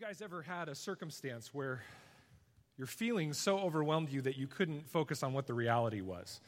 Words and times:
guys 0.00 0.22
ever 0.22 0.40
had 0.40 0.70
a 0.70 0.74
circumstance 0.74 1.52
where 1.52 1.82
your 2.78 2.86
feelings 2.86 3.36
so 3.36 3.58
overwhelmed 3.58 4.08
you 4.08 4.22
that 4.22 4.34
you 4.34 4.46
couldn't 4.46 4.88
focus 4.88 5.22
on 5.22 5.34
what 5.34 5.46
the 5.46 5.52
reality 5.52 6.00
was? 6.00 6.40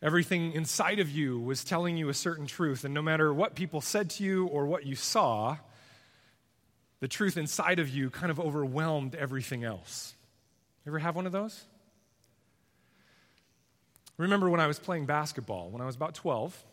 Everything 0.00 0.52
inside 0.52 1.00
of 1.00 1.10
you 1.10 1.40
was 1.40 1.64
telling 1.64 1.96
you 1.96 2.10
a 2.10 2.14
certain 2.14 2.46
truth, 2.46 2.84
and 2.84 2.94
no 2.94 3.02
matter 3.02 3.34
what 3.34 3.56
people 3.56 3.80
said 3.80 4.08
to 4.10 4.22
you 4.22 4.46
or 4.46 4.66
what 4.66 4.86
you 4.86 4.94
saw, 4.94 5.56
the 7.00 7.08
truth 7.08 7.36
inside 7.36 7.80
of 7.80 7.88
you 7.88 8.08
kind 8.08 8.30
of 8.30 8.38
overwhelmed 8.38 9.16
everything 9.16 9.64
else. 9.64 10.14
Ever 10.86 11.00
have 11.00 11.16
one 11.16 11.26
of 11.26 11.32
those? 11.32 11.64
remember 14.16 14.48
when 14.48 14.60
I 14.60 14.68
was 14.68 14.78
playing 14.78 15.06
basketball, 15.06 15.70
when 15.70 15.82
I 15.82 15.86
was 15.86 15.96
about 15.96 16.14
12, 16.14 16.64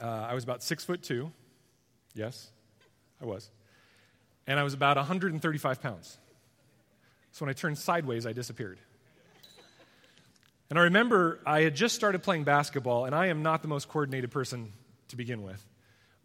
uh, 0.00 0.06
I 0.06 0.32
was 0.32 0.42
about 0.42 0.62
six 0.62 0.82
foot 0.86 1.02
two. 1.02 1.30
Yes, 2.14 2.48
I 3.20 3.26
was 3.26 3.50
and 4.46 4.58
I 4.58 4.62
was 4.62 4.74
about 4.74 4.96
135 4.96 5.82
pounds. 5.82 6.18
So 7.32 7.44
when 7.44 7.50
I 7.50 7.54
turned 7.54 7.78
sideways, 7.78 8.26
I 8.26 8.32
disappeared. 8.32 8.78
And 10.70 10.78
I 10.78 10.82
remember 10.82 11.40
I 11.46 11.62
had 11.62 11.74
just 11.74 11.94
started 11.94 12.22
playing 12.22 12.44
basketball, 12.44 13.04
and 13.04 13.14
I 13.14 13.26
am 13.26 13.42
not 13.42 13.62
the 13.62 13.68
most 13.68 13.88
coordinated 13.88 14.30
person 14.30 14.72
to 15.08 15.16
begin 15.16 15.42
with. 15.42 15.64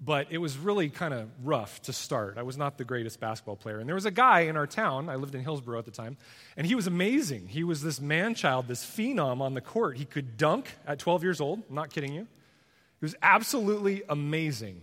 But 0.01 0.27
it 0.29 0.37
was 0.37 0.57
really 0.57 0.89
kind 0.89 1.13
of 1.13 1.29
rough 1.43 1.81
to 1.83 1.93
start. 1.93 2.37
I 2.37 2.43
was 2.43 2.57
not 2.57 2.77
the 2.77 2.85
greatest 2.85 3.19
basketball 3.19 3.57
player. 3.57 3.79
And 3.79 3.87
there 3.87 3.95
was 3.95 4.05
a 4.05 4.11
guy 4.11 4.41
in 4.41 4.55
our 4.55 4.65
town, 4.65 5.09
I 5.09 5.15
lived 5.15 5.35
in 5.35 5.41
Hillsboro 5.41 5.77
at 5.77 5.85
the 5.85 5.91
time, 5.91 6.15
and 6.55 6.65
he 6.65 6.73
was 6.73 6.87
amazing. 6.87 7.47
He 7.47 7.65
was 7.65 7.81
this 7.81 7.99
man 7.99 8.33
child, 8.33 8.67
this 8.67 8.85
phenom 8.85 9.41
on 9.41 9.55
the 9.55 9.61
court. 9.61 9.97
He 9.97 10.05
could 10.05 10.37
dunk 10.37 10.73
at 10.87 10.99
12 10.99 11.23
years 11.23 11.41
old, 11.41 11.63
I'm 11.67 11.75
not 11.75 11.89
kidding 11.89 12.13
you. 12.13 12.21
He 12.21 13.05
was 13.05 13.15
absolutely 13.21 14.03
amazing. 14.07 14.81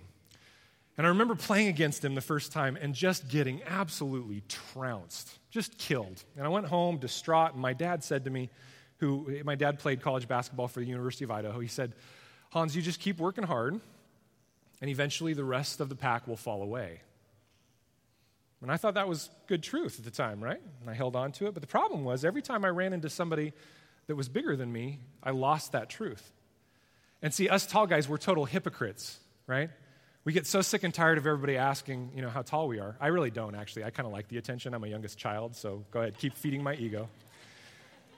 And 0.97 1.07
I 1.07 1.11
remember 1.11 1.35
playing 1.35 1.69
against 1.69 2.05
him 2.05 2.15
the 2.15 2.21
first 2.21 2.53
time 2.53 2.77
and 2.81 2.95
just 2.95 3.29
getting 3.29 3.63
absolutely 3.65 4.43
trounced, 4.49 5.39
just 5.51 5.77
killed. 5.77 6.25
And 6.37 6.47
I 6.47 6.49
went 6.49 6.67
home 6.67 6.99
distraught, 6.99 7.53
and 7.53 7.61
my 7.61 7.75
dad 7.75 8.03
said 8.03 8.25
to 8.25 8.31
me, 8.31 8.49
who 8.99 9.43
my 9.45 9.55
dad 9.55 9.79
played 9.79 10.01
college 10.01 10.27
basketball 10.27 10.69
for 10.69 10.81
the 10.81 10.87
University 10.87 11.25
of 11.25 11.31
Idaho, 11.31 11.61
he 11.61 11.69
said, 11.69 11.93
Hans, 12.51 12.75
you 12.75 12.81
just 12.81 13.01
keep 13.01 13.19
working 13.19 13.45
hard, 13.45 13.79
and 14.81 14.91
eventually 14.91 15.35
the 15.35 15.45
rest 15.45 15.81
of 15.81 15.91
the 15.91 15.97
pack 15.97 16.27
will 16.27 16.37
fall 16.37 16.63
away. 16.63 17.03
And 18.63 18.73
I 18.73 18.79
thought 18.79 18.95
that 18.95 19.07
was 19.07 19.29
good 19.47 19.63
truth 19.63 19.99
at 19.99 20.05
the 20.05 20.11
time, 20.11 20.43
right? 20.43 20.61
And 20.81 20.89
I 20.91 20.95
held 20.95 21.15
on 21.15 21.31
to 21.33 21.47
it. 21.47 21.53
But 21.55 21.61
the 21.61 21.69
problem 21.69 22.05
was, 22.05 22.25
every 22.25 22.41
time 22.43 22.65
I 22.65 22.69
ran 22.69 22.95
into 22.95 23.11
somebody 23.11 23.53
that 24.07 24.17
was 24.17 24.29
bigger 24.29 24.57
than 24.57 24.73
me, 24.73 24.99
I 25.23 25.31
lost 25.31 25.73
that 25.73 25.91
truth. 25.91 26.33
And 27.23 27.35
see, 27.35 27.49
us 27.49 27.67
tall 27.67 27.87
guys, 27.87 28.09
we're 28.09 28.17
total 28.17 28.45
hypocrites, 28.45 29.19
right? 29.47 29.71
We 30.27 30.33
get 30.33 30.45
so 30.45 30.61
sick 30.61 30.83
and 30.83 30.93
tired 30.93 31.19
of 31.19 31.27
everybody 31.29 31.57
asking, 31.57 32.11
you 32.13 32.21
know, 32.21 32.29
how 32.29 32.43
tall 32.43 32.67
we 32.67 32.81
are. 32.81 32.97
I 33.01 33.07
really 33.07 33.31
don't, 33.31 33.55
actually. 33.55 33.85
I 33.85 33.91
kind 33.91 34.09
of 34.09 34.13
like 34.13 34.27
the 34.27 34.39
attention. 34.39 34.75
I'm 34.75 34.83
a 34.83 34.89
youngest 34.89 35.17
child, 35.17 35.55
so 35.55 35.85
go 35.93 36.01
ahead, 36.01 36.19
keep 36.19 36.35
feeding 36.35 36.65
my 36.65 36.75
ego. 36.75 37.09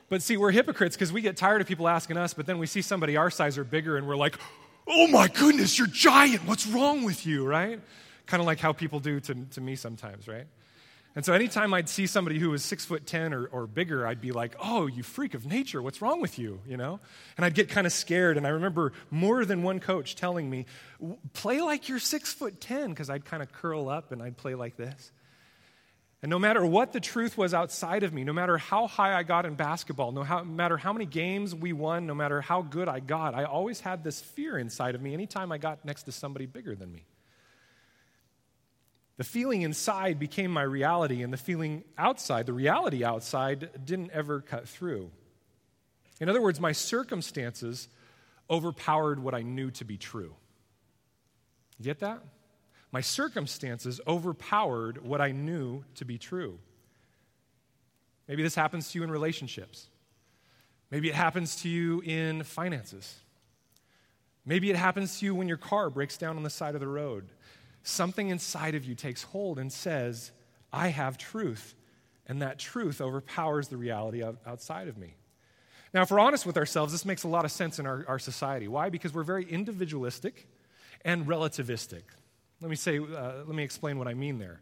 But 0.09 0.23
see, 0.23 0.39
we're 0.39 0.51
hypocrites 0.51 0.97
because 0.97 1.13
we 1.13 1.21
get 1.21 1.37
tired 1.37 1.61
of 1.61 1.67
people 1.67 1.87
asking 1.87 2.17
us, 2.17 2.33
but 2.33 2.47
then 2.47 2.59
we 2.59 2.67
see 2.67 2.81
somebody 2.81 3.19
our 3.19 3.29
size 3.31 3.59
or 3.59 3.65
bigger, 3.65 3.99
and 3.99 4.09
we're 4.09 4.17
like, 4.17 4.37
oh 4.87 5.07
my 5.09 5.29
goodness, 5.29 5.79
you're 5.79 5.87
giant. 5.87 6.47
What's 6.47 6.67
wrong 6.67 7.05
with 7.05 7.27
you, 7.27 7.47
right? 7.47 7.79
Kind 8.25 8.41
of 8.41 8.47
like 8.47 8.59
how 8.59 8.73
people 8.73 9.01
do 9.01 9.21
to, 9.21 9.35
to 9.35 9.61
me 9.61 9.77
sometimes, 9.77 10.27
right? 10.27 10.47
And 11.19 11.25
so 11.25 11.33
anytime 11.33 11.75
I'd 11.75 11.89
see 11.89 12.07
somebody 12.07 12.39
who 12.39 12.51
was 12.51 12.63
six 12.63 12.85
foot 12.85 13.05
10 13.05 13.35
or, 13.35 13.47
or 13.47 13.67
bigger, 13.67 14.07
I'd 14.07 14.21
be 14.21 14.31
like, 14.31 14.55
oh, 14.61 14.87
you 14.87 15.03
freak 15.03 15.35
of 15.35 15.45
nature, 15.45 15.83
what's 15.83 16.01
wrong 16.01 16.21
with 16.21 16.39
you? 16.39 16.61
You 16.65 16.77
know? 16.77 17.01
And 17.37 17.45
I'd 17.45 17.55
get 17.55 17.69
kind 17.69 17.89
of 17.89 17.93
scared. 17.93 18.37
And 18.37 18.47
I 18.47 18.51
remember 18.51 18.93
more 19.11 19.45
than 19.45 19.65
one 19.65 19.81
coach 19.81 20.15
telling 20.15 20.49
me, 20.49 20.67
play 21.33 21.61
like 21.61 21.89
you're 21.89 21.99
six 21.99 22.33
foot 22.33 22.61
10, 22.61 22.91
because 22.91 23.11
I'd 23.11 23.25
kind 23.25 23.43
of 23.43 23.51
curl 23.51 23.89
up 23.89 24.13
and 24.13 24.23
I'd 24.23 24.37
play 24.37 24.55
like 24.55 24.77
this. 24.77 25.11
And 26.23 26.31
no 26.31 26.39
matter 26.39 26.65
what 26.65 26.93
the 26.93 27.01
truth 27.01 27.37
was 27.37 27.53
outside 27.53 28.05
of 28.05 28.13
me, 28.13 28.23
no 28.23 28.33
matter 28.33 28.57
how 28.57 28.87
high 28.87 29.19
I 29.19 29.25
got 29.25 29.45
in 29.45 29.57
basketball, 29.57 30.13
no 30.13 30.23
how, 30.23 30.45
matter 30.45 30.77
how 30.77 30.93
many 30.93 31.07
games 31.07 31.53
we 31.53 31.73
won, 31.73 32.07
no 32.07 32.15
matter 32.15 32.41
how 32.41 32.63
good 32.63 32.87
I 32.87 33.01
got, 33.01 33.35
I 33.35 33.43
always 33.43 33.81
had 33.81 34.05
this 34.05 34.21
fear 34.21 34.57
inside 34.57 34.95
of 34.95 35.03
me 35.03 35.15
anytime 35.15 35.51
I 35.51 35.59
got 35.59 35.85
next 35.85 36.05
to 36.05 36.13
somebody 36.13 36.47
bigger 36.47 36.77
than 36.77 36.93
me. 36.93 37.07
The 39.19 39.25
feeling 39.25 39.63
inside 39.63 40.21
became 40.21 40.53
my 40.53 40.63
reality, 40.63 41.23
and 41.23 41.33
the 41.33 41.37
feeling 41.37 41.83
outside, 41.99 42.47
the 42.47 42.53
reality 42.53 43.05
outside, 43.05 43.85
didn't 43.85 44.13
ever 44.13 44.41
cut 44.41 44.69
through. 44.69 45.11
In 46.21 46.29
other 46.29 46.41
words, 46.41 46.61
my 46.61 46.71
circumstances 46.71 47.89
overpowered 48.49 49.19
what 49.19 49.35
I 49.35 49.43
knew 49.43 49.73
to 49.73 49.85
be 49.85 49.97
true. 49.97 50.37
You 51.79 51.85
get 51.85 51.99
that? 51.99 52.23
My 52.93 53.01
circumstances 53.01 54.01
overpowered 54.07 55.05
what 55.05 55.21
I 55.21 55.33
knew 55.33 55.85
to 55.97 56.05
be 56.05 56.17
true. 56.17 56.61
Maybe 58.29 58.45
this 58.45 58.55
happens 58.55 58.93
to 58.93 58.99
you 58.99 59.05
in 59.05 59.11
relationships. 59.11 59.89
Maybe 60.93 61.09
it 61.09 61.15
happens 61.15 61.57
to 61.63 61.69
you 61.69 62.03
in 62.05 62.45
finances. 62.45 63.17
Maybe 64.47 64.71
it 64.71 64.77
happens 64.77 65.19
to 65.19 65.27
you 65.27 65.35
when 65.35 65.49
your 65.49 65.57
car 65.57 65.91
breaks 65.91 66.17
down 66.17 66.37
on 66.37 66.45
the 66.45 66.51
side 66.51 66.75
of 66.75 66.81
the 66.81 66.89
road 66.89 67.29
something 67.83 68.29
inside 68.29 68.75
of 68.75 68.85
you 68.85 68.95
takes 68.95 69.23
hold 69.23 69.59
and 69.59 69.73
says, 69.73 70.33
I 70.73 70.89
have 70.89 71.19
truth. 71.19 71.75
And 72.27 72.43
that 72.43 72.59
truth 72.59 73.01
overpowers 73.01 73.69
the 73.69 73.77
reality 73.77 74.23
outside 74.23 74.89
of 74.89 74.99
me. 74.99 75.15
Now, 75.95 76.03
if 76.03 76.11
we're 76.11 76.21
honest 76.21 76.45
with 76.45 76.59
ourselves, 76.59 76.93
this 76.93 77.07
makes 77.07 77.23
a 77.23 77.29
lot 77.29 77.47
of 77.47 77.51
sense 77.51 77.79
in 77.79 77.87
our, 77.87 78.05
our 78.07 78.19
society. 78.19 78.69
Why? 78.69 78.91
Because 78.91 79.15
we're 79.15 79.23
very 79.23 79.45
individualistic 79.45 80.47
and 81.05 81.27
relativistic. 81.27 82.03
Let 82.61 82.69
me 82.69 82.77
say, 82.77 82.99
uh, 82.99 83.45
let 83.47 83.55
me 83.55 83.63
explain 83.63 83.99
what 83.99 84.09
I 84.09 84.15
mean 84.15 84.39
there. 84.39 84.61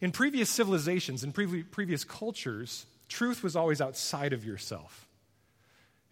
In 0.00 0.12
previous 0.12 0.48
civilizations, 0.48 1.22
in 1.24 1.32
pre- 1.32 1.62
previous 1.64 2.04
cultures, 2.04 2.86
truth 3.08 3.42
was 3.42 3.56
always 3.56 3.80
outside 3.80 4.32
of 4.32 4.44
yourself. 4.44 5.06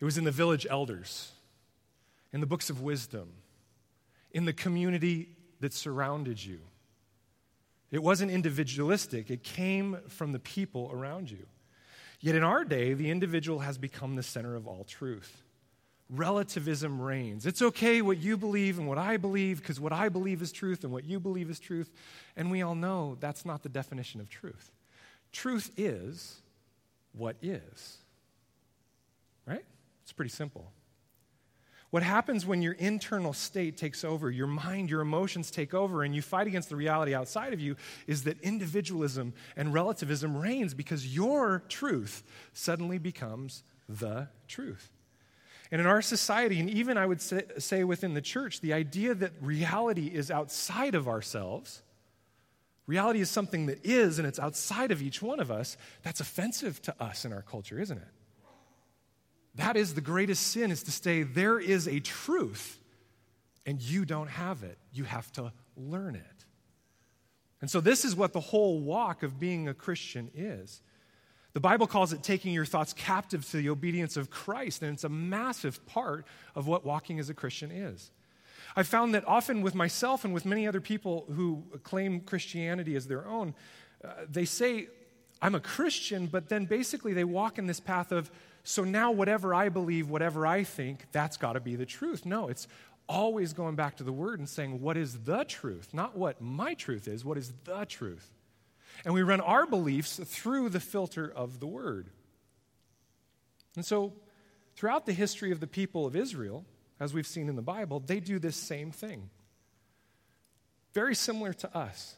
It 0.01 0.05
was 0.05 0.19
in 0.19 0.25
the 0.25 0.31
village 0.31 0.67
elders, 0.69 1.33
in 2.33 2.41
the 2.41 2.47
books 2.47 2.69
of 2.69 2.83
wisdom, 2.83 3.33
in 4.33 4.45
the 4.45 4.53
community 4.53 5.29
that 5.63 5.73
surrounded 5.73 6.45
you. 6.45 6.59
It 7.93 8.03
wasn't 8.03 8.33
individualistic, 8.33 9.31
it 9.31 9.45
came 9.45 9.99
from 10.09 10.33
the 10.33 10.39
people 10.39 10.91
around 10.93 11.31
you. 11.31 11.47
Yet 12.21 12.35
in 12.35 12.43
our 12.43 12.65
day, 12.65 12.95
the 12.95 13.11
individual 13.11 13.61
has 13.61 13.79
become 13.79 14.17
the 14.17 14.23
center 14.23 14.55
of 14.57 14.67
all 14.67 14.85
truth. 14.85 15.43
Relativism 16.11 17.01
reigns. 17.01 17.47
It's 17.47 17.63
okay 17.63 18.03
what 18.03 18.19
you 18.19 18.37
believe 18.37 18.79
and 18.79 18.89
what 18.89 18.99
I 18.99 19.17
believe, 19.17 19.59
because 19.59 19.81
what 19.81 19.93
I 19.93 20.09
believe 20.09 20.43
is 20.43 20.53
truth 20.53 20.85
and 20.85 20.93
what 20.93 21.05
you 21.05 21.21
believe 21.21 21.49
is 21.49 21.59
truth. 21.59 21.91
And 22.37 22.51
we 22.51 22.63
all 22.63 22.75
know 22.75 23.17
that's 23.21 23.45
not 23.45 23.63
the 23.63 23.69
definition 23.69 24.21
of 24.21 24.29
truth. 24.29 24.73
Truth 25.33 25.71
is 25.77 26.41
what 27.13 27.37
is. 27.41 27.99
Right? 29.47 29.65
It's 30.03 30.13
pretty 30.13 30.31
simple. 30.31 30.71
What 31.93 32.03
happens 32.03 32.47
when 32.47 32.63
your 32.63 32.73
internal 32.73 33.35
state 33.35 33.77
takes 33.77 34.03
over, 34.03 34.31
your 34.31 34.47
mind, 34.47 34.89
your 34.89 35.03
emotions 35.03 35.51
take 35.51 35.75
over, 35.75 36.05
and 36.05 36.15
you 36.15 36.23
fight 36.23 36.47
against 36.47 36.71
the 36.71 36.77
reality 36.77 37.15
outside 37.15 37.53
of 37.53 37.61
you 37.61 37.77
is 38.07 38.25
that 38.25 38.41
individualism 38.41 39.35
and 39.59 39.75
relativism 39.75 40.35
reigns 40.35 40.73
because 40.73 41.15
your 41.15 41.63
truth 41.69 42.23
suddenly 42.55 42.97
becomes 42.97 43.63
the 43.91 44.29
truth. 44.49 44.91
And 45.71 45.83
in 45.83 45.87
our 45.87 46.01
society, 46.01 46.61
and 46.61 46.71
even 46.71 46.97
I 46.97 47.05
would 47.05 47.21
say, 47.21 47.43
say 47.59 47.85
within 47.85 48.15
the 48.15 48.23
church, 48.23 48.63
the 48.63 48.73
idea 48.73 49.15
that 49.15 49.33
reality 49.43 50.07
is 50.07 50.31
outside 50.31 50.95
of 50.95 51.09
ourselves, 51.09 51.83
reality 52.87 53.21
is 53.21 53.29
something 53.29 53.67
that 53.67 53.85
is 53.85 54.19
and 54.19 54.27
it's 54.27 54.39
outside 54.39 54.93
of 54.93 55.03
each 55.03 55.21
one 55.21 55.41
of 55.41 55.51
us, 55.51 55.77
that's 56.03 56.21
offensive 56.21 56.81
to 56.83 56.95
us 56.99 57.27
in 57.27 57.35
our 57.35 57.43
culture, 57.43 57.79
isn't 57.79 57.99
it? 57.99 58.09
That 59.57 59.77
is 59.77 59.95
the 59.95 60.01
greatest 60.01 60.47
sin 60.49 60.71
is 60.71 60.83
to 60.85 60.91
say 60.91 61.23
there 61.23 61.59
is 61.59 61.87
a 61.87 62.01
truth 62.01 62.79
and 63.67 63.81
you 63.81 64.05
don't 64.05 64.29
have 64.29 64.63
it. 64.63 64.79
You 64.93 65.05
have 65.05 65.31
to 65.33 65.53
learn 65.77 66.15
it. 66.15 66.45
And 67.61 67.71
so 67.71 67.81
this 67.81 68.05
is 68.05 68.17
what 68.17 68.33
the 68.33 68.41
whole 68.41 68.81
walk 68.81 69.23
of 69.23 69.39
being 69.39 69.69
a 69.69 69.75
Christian 69.75 70.31
is. 70.35 70.83
The 71.53 71.61
Bible 71.61 71.87
calls 71.87 72.13
it 72.13 72.23
taking 72.23 72.53
your 72.53 72.65
thoughts 72.65 72.93
captive 72.93 73.49
to 73.51 73.59
the 73.59 73.69
obedience 73.69 74.17
of 74.17 74.31
Christ, 74.31 74.83
and 74.83 74.93
it's 74.93 75.05
a 75.05 75.09
massive 75.09 75.85
part 75.87 76.27
of 76.55 76.67
what 76.67 76.85
walking 76.85 77.21
as 77.21 77.29
a 77.29 77.35
Christian 77.35 77.71
is. 77.71 78.11
I 78.75 78.83
found 78.83 79.15
that 79.15 79.29
often 79.29 79.61
with 79.61 79.75
myself 79.75 80.25
and 80.25 80.33
with 80.33 80.47
many 80.47 80.67
other 80.67 80.81
people 80.81 81.27
who 81.35 81.63
claim 81.83 82.21
Christianity 82.21 82.97
as 82.97 83.07
their 83.07 83.27
own, 83.27 83.55
uh, 84.03 84.09
they 84.29 84.47
say, 84.47 84.89
I'm 85.43 85.55
a 85.55 85.61
Christian, 85.61 86.27
but 86.27 86.49
then 86.49 86.65
basically 86.65 87.13
they 87.13 87.25
walk 87.25 87.59
in 87.59 87.67
this 87.67 87.81
path 87.81 88.13
of, 88.13 88.31
so 88.65 88.85
now 88.85 89.11
whatever 89.11 89.55
I 89.55 89.69
believe, 89.69 90.09
whatever 90.09 90.47
I 90.47 90.65
think, 90.65 91.07
that's 91.13 91.37
got 91.37 91.55
to 91.55 91.61
be 91.61 91.77
the 91.77 91.87
truth. 91.87 92.25
No, 92.25 92.49
it's 92.49 92.69
always 93.09 93.53
going 93.53 93.75
back 93.75 93.97
to 93.97 94.05
the 94.05 94.13
word 94.13 94.39
and 94.39 94.49
saying, 94.49 94.81
what 94.81 94.97
is 94.97 95.25
the 95.25 95.45
truth? 95.45 95.93
Not 95.93 96.17
what 96.17 96.41
my 96.41 96.75
truth 96.75 97.09
is, 97.09 97.25
what 97.25 97.39
is 97.39 97.53
the 97.65 97.85
truth? 97.85 98.31
And 99.05 99.15
we 99.15 99.23
run 99.23 99.41
our 99.41 99.67
beliefs 99.67 100.21
through 100.25 100.69
the 100.69 100.81
filter 100.81 101.31
of 101.35 101.61
the 101.61 101.67
word. 101.67 102.09
And 103.75 103.85
so, 103.85 104.13
throughout 104.77 105.07
the 105.07 105.13
history 105.13 105.51
of 105.51 105.61
the 105.61 105.67
people 105.67 106.07
of 106.07 106.15
Israel, 106.15 106.65
as 107.01 107.13
we've 107.13 107.27
seen 107.27 107.49
in 107.49 107.57
the 107.57 107.63
Bible, 107.63 108.01
they 108.01 108.21
do 108.21 108.39
this 108.39 108.55
same 108.55 108.91
thing. 108.93 109.31
Very 110.93 111.15
similar 111.15 111.53
to 111.55 111.77
us. 111.77 112.17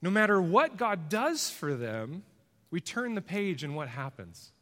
No 0.00 0.10
matter 0.10 0.40
what 0.40 0.76
God 0.76 1.08
does 1.08 1.50
for 1.50 1.74
them, 1.74 2.22
we 2.70 2.80
turn 2.80 3.14
the 3.14 3.22
page 3.22 3.62
and 3.62 3.76
what 3.76 3.88
happens? 3.88 4.52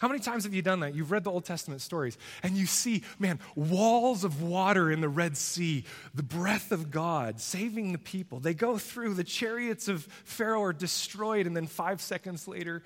How 0.00 0.08
many 0.08 0.20
times 0.20 0.44
have 0.44 0.54
you 0.54 0.62
done 0.62 0.80
that? 0.80 0.94
You've 0.94 1.10
read 1.10 1.24
the 1.24 1.30
Old 1.30 1.44
Testament 1.44 1.80
stories 1.80 2.18
and 2.42 2.56
you 2.56 2.66
see, 2.66 3.02
man, 3.18 3.38
walls 3.54 4.24
of 4.24 4.42
water 4.42 4.90
in 4.90 5.00
the 5.00 5.08
Red 5.08 5.36
Sea, 5.36 5.84
the 6.14 6.22
breath 6.22 6.72
of 6.72 6.90
God 6.90 7.40
saving 7.40 7.92
the 7.92 7.98
people. 7.98 8.40
They 8.40 8.54
go 8.54 8.78
through, 8.78 9.14
the 9.14 9.24
chariots 9.24 9.88
of 9.88 10.04
Pharaoh 10.24 10.62
are 10.62 10.72
destroyed, 10.72 11.46
and 11.46 11.56
then 11.56 11.66
five 11.66 12.00
seconds 12.00 12.48
later, 12.48 12.82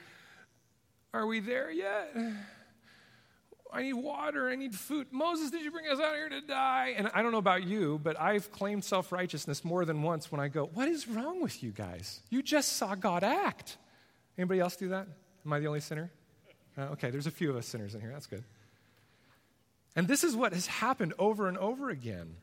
are 1.15 1.27
we 1.27 1.41
there 1.41 1.71
yet? 1.71 2.15
I 3.73 3.83
need 3.83 3.95
water. 3.95 4.49
I 4.49 4.57
need 4.57 4.75
food. 4.75 5.09
Moses, 5.11 5.51
did 5.51 5.63
you 5.63 5.71
bring 5.71 5.87
us 5.89 6.01
out 6.01 6.15
here 6.15 6.29
to 6.29 6.41
die? 6.41 6.95
And 6.97 7.11
I 7.15 7.23
don't 7.23 7.33
know 7.33 7.39
about 7.39 7.65
you, 7.65 8.01
but 8.03 8.19
I've 8.21 8.51
claimed 8.51 8.85
self 8.85 9.13
righteousness 9.13 9.65
more 9.65 9.85
than 9.85 10.03
once 10.03 10.33
when 10.33 10.41
I 10.41 10.49
go, 10.49 10.71
What 10.73 10.89
is 10.89 11.07
wrong 11.07 11.43
with 11.43 11.63
you 11.63 11.71
guys? 11.71 12.21
You 12.31 12.43
just 12.43 12.75
saw 12.75 12.95
God 12.95 13.25
act. 13.25 13.77
Anybody 14.39 14.61
else 14.61 14.77
do 14.77 14.89
that? 14.89 15.07
Am 15.45 15.53
I 15.53 15.61
the 15.61 15.67
only 15.67 15.81
sinner? 15.81 16.11
Uh, 16.79 16.83
okay, 16.93 17.11
there's 17.11 17.27
a 17.27 17.33
few 17.33 17.51
of 17.51 17.57
us 17.57 17.67
sinners 17.67 17.95
in 17.95 18.01
here. 18.01 18.11
That's 18.13 18.27
good. 18.27 18.45
And 19.97 20.07
this 20.07 20.23
is 20.23 20.37
what 20.37 20.53
has 20.53 20.67
happened 20.67 21.15
over 21.19 21.49
and 21.49 21.59
over 21.59 21.91
again. 21.91 22.37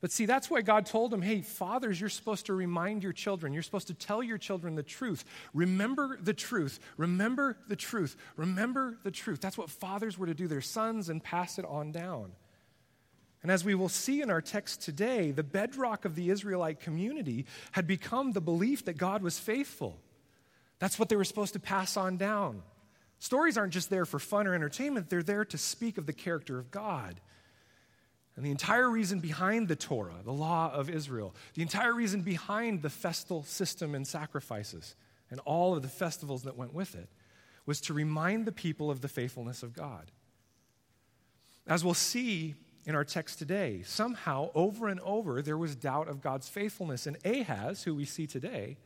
But 0.00 0.10
see, 0.10 0.26
that's 0.26 0.50
why 0.50 0.60
God 0.62 0.86
told 0.86 1.12
him, 1.12 1.22
hey, 1.22 1.40
fathers, 1.40 1.98
you're 2.00 2.10
supposed 2.10 2.46
to 2.46 2.54
remind 2.54 3.02
your 3.02 3.12
children. 3.12 3.52
You're 3.52 3.62
supposed 3.62 3.86
to 3.88 3.94
tell 3.94 4.22
your 4.22 4.38
children 4.38 4.74
the 4.74 4.82
truth. 4.82 5.24
Remember 5.54 6.18
the 6.22 6.34
truth. 6.34 6.78
Remember 6.96 7.56
the 7.68 7.76
truth. 7.76 8.16
Remember 8.36 8.98
the 9.02 9.10
truth. 9.10 9.40
That's 9.40 9.56
what 9.56 9.70
fathers 9.70 10.18
were 10.18 10.26
to 10.26 10.34
do, 10.34 10.46
their 10.46 10.60
sons, 10.60 11.08
and 11.08 11.22
pass 11.22 11.58
it 11.58 11.64
on 11.64 11.90
down. 11.90 12.32
And 13.42 13.50
as 13.50 13.64
we 13.64 13.74
will 13.74 13.88
see 13.90 14.22
in 14.22 14.30
our 14.30 14.42
text 14.42 14.82
today, 14.82 15.30
the 15.30 15.42
bedrock 15.42 16.04
of 16.04 16.14
the 16.14 16.30
Israelite 16.30 16.80
community 16.80 17.46
had 17.72 17.86
become 17.86 18.32
the 18.32 18.40
belief 18.40 18.86
that 18.86 18.96
God 18.96 19.22
was 19.22 19.38
faithful. 19.38 19.98
That's 20.78 20.98
what 20.98 21.08
they 21.08 21.16
were 21.16 21.24
supposed 21.24 21.52
to 21.54 21.60
pass 21.60 21.96
on 21.96 22.16
down. 22.16 22.62
Stories 23.24 23.56
aren't 23.56 23.72
just 23.72 23.88
there 23.88 24.04
for 24.04 24.18
fun 24.18 24.46
or 24.46 24.52
entertainment, 24.52 25.08
they're 25.08 25.22
there 25.22 25.46
to 25.46 25.56
speak 25.56 25.96
of 25.96 26.04
the 26.04 26.12
character 26.12 26.58
of 26.58 26.70
God. 26.70 27.22
And 28.36 28.44
the 28.44 28.50
entire 28.50 28.90
reason 28.90 29.20
behind 29.20 29.66
the 29.66 29.76
Torah, 29.76 30.20
the 30.22 30.30
law 30.30 30.70
of 30.70 30.90
Israel, 30.90 31.34
the 31.54 31.62
entire 31.62 31.94
reason 31.94 32.20
behind 32.20 32.82
the 32.82 32.90
festal 32.90 33.42
system 33.42 33.94
and 33.94 34.06
sacrifices, 34.06 34.94
and 35.30 35.40
all 35.46 35.74
of 35.74 35.80
the 35.80 35.88
festivals 35.88 36.42
that 36.42 36.58
went 36.58 36.74
with 36.74 36.94
it, 36.94 37.08
was 37.64 37.80
to 37.80 37.94
remind 37.94 38.44
the 38.44 38.52
people 38.52 38.90
of 38.90 39.00
the 39.00 39.08
faithfulness 39.08 39.62
of 39.62 39.72
God. 39.72 40.12
As 41.66 41.82
we'll 41.82 41.94
see 41.94 42.54
in 42.84 42.94
our 42.94 43.06
text 43.06 43.38
today, 43.38 43.80
somehow, 43.86 44.50
over 44.54 44.86
and 44.86 45.00
over, 45.00 45.40
there 45.40 45.56
was 45.56 45.74
doubt 45.74 46.08
of 46.08 46.20
God's 46.20 46.50
faithfulness. 46.50 47.06
And 47.06 47.16
Ahaz, 47.24 47.84
who 47.84 47.94
we 47.94 48.04
see 48.04 48.26
today, 48.26 48.76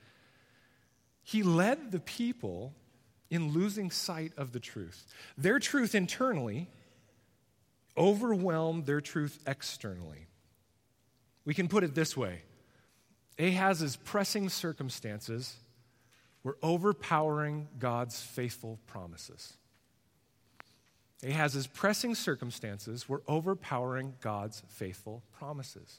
he 1.25 1.43
led 1.43 1.91
the 1.91 1.99
people 1.99 2.73
in 3.31 3.53
losing 3.53 3.91
sight 3.91 4.33
of 4.37 4.53
the 4.53 4.61
truth. 4.61 5.07
Their 5.37 5.59
truth 5.59 5.95
internally 5.95 6.69
overwhelmed 7.97 8.87
their 8.87 9.01
truth 9.01 9.39
externally. 9.47 10.27
We 11.45 11.55
can 11.55 11.69
put 11.69 11.85
it 11.85 11.95
this 11.95 12.17
way 12.17 12.43
Ahaz's 13.39 13.97
pressing 13.97 14.49
circumstances 14.49 15.57
were 16.43 16.57
overpowering 16.63 17.69
God's 17.79 18.21
faithful 18.21 18.79
promises. 18.87 19.55
Ahaz's 21.23 21.67
pressing 21.67 22.15
circumstances 22.15 23.09
were 23.09 23.23
overpowering 23.27 24.15
God's 24.21 24.63
faithful 24.69 25.23
promises. 25.33 25.99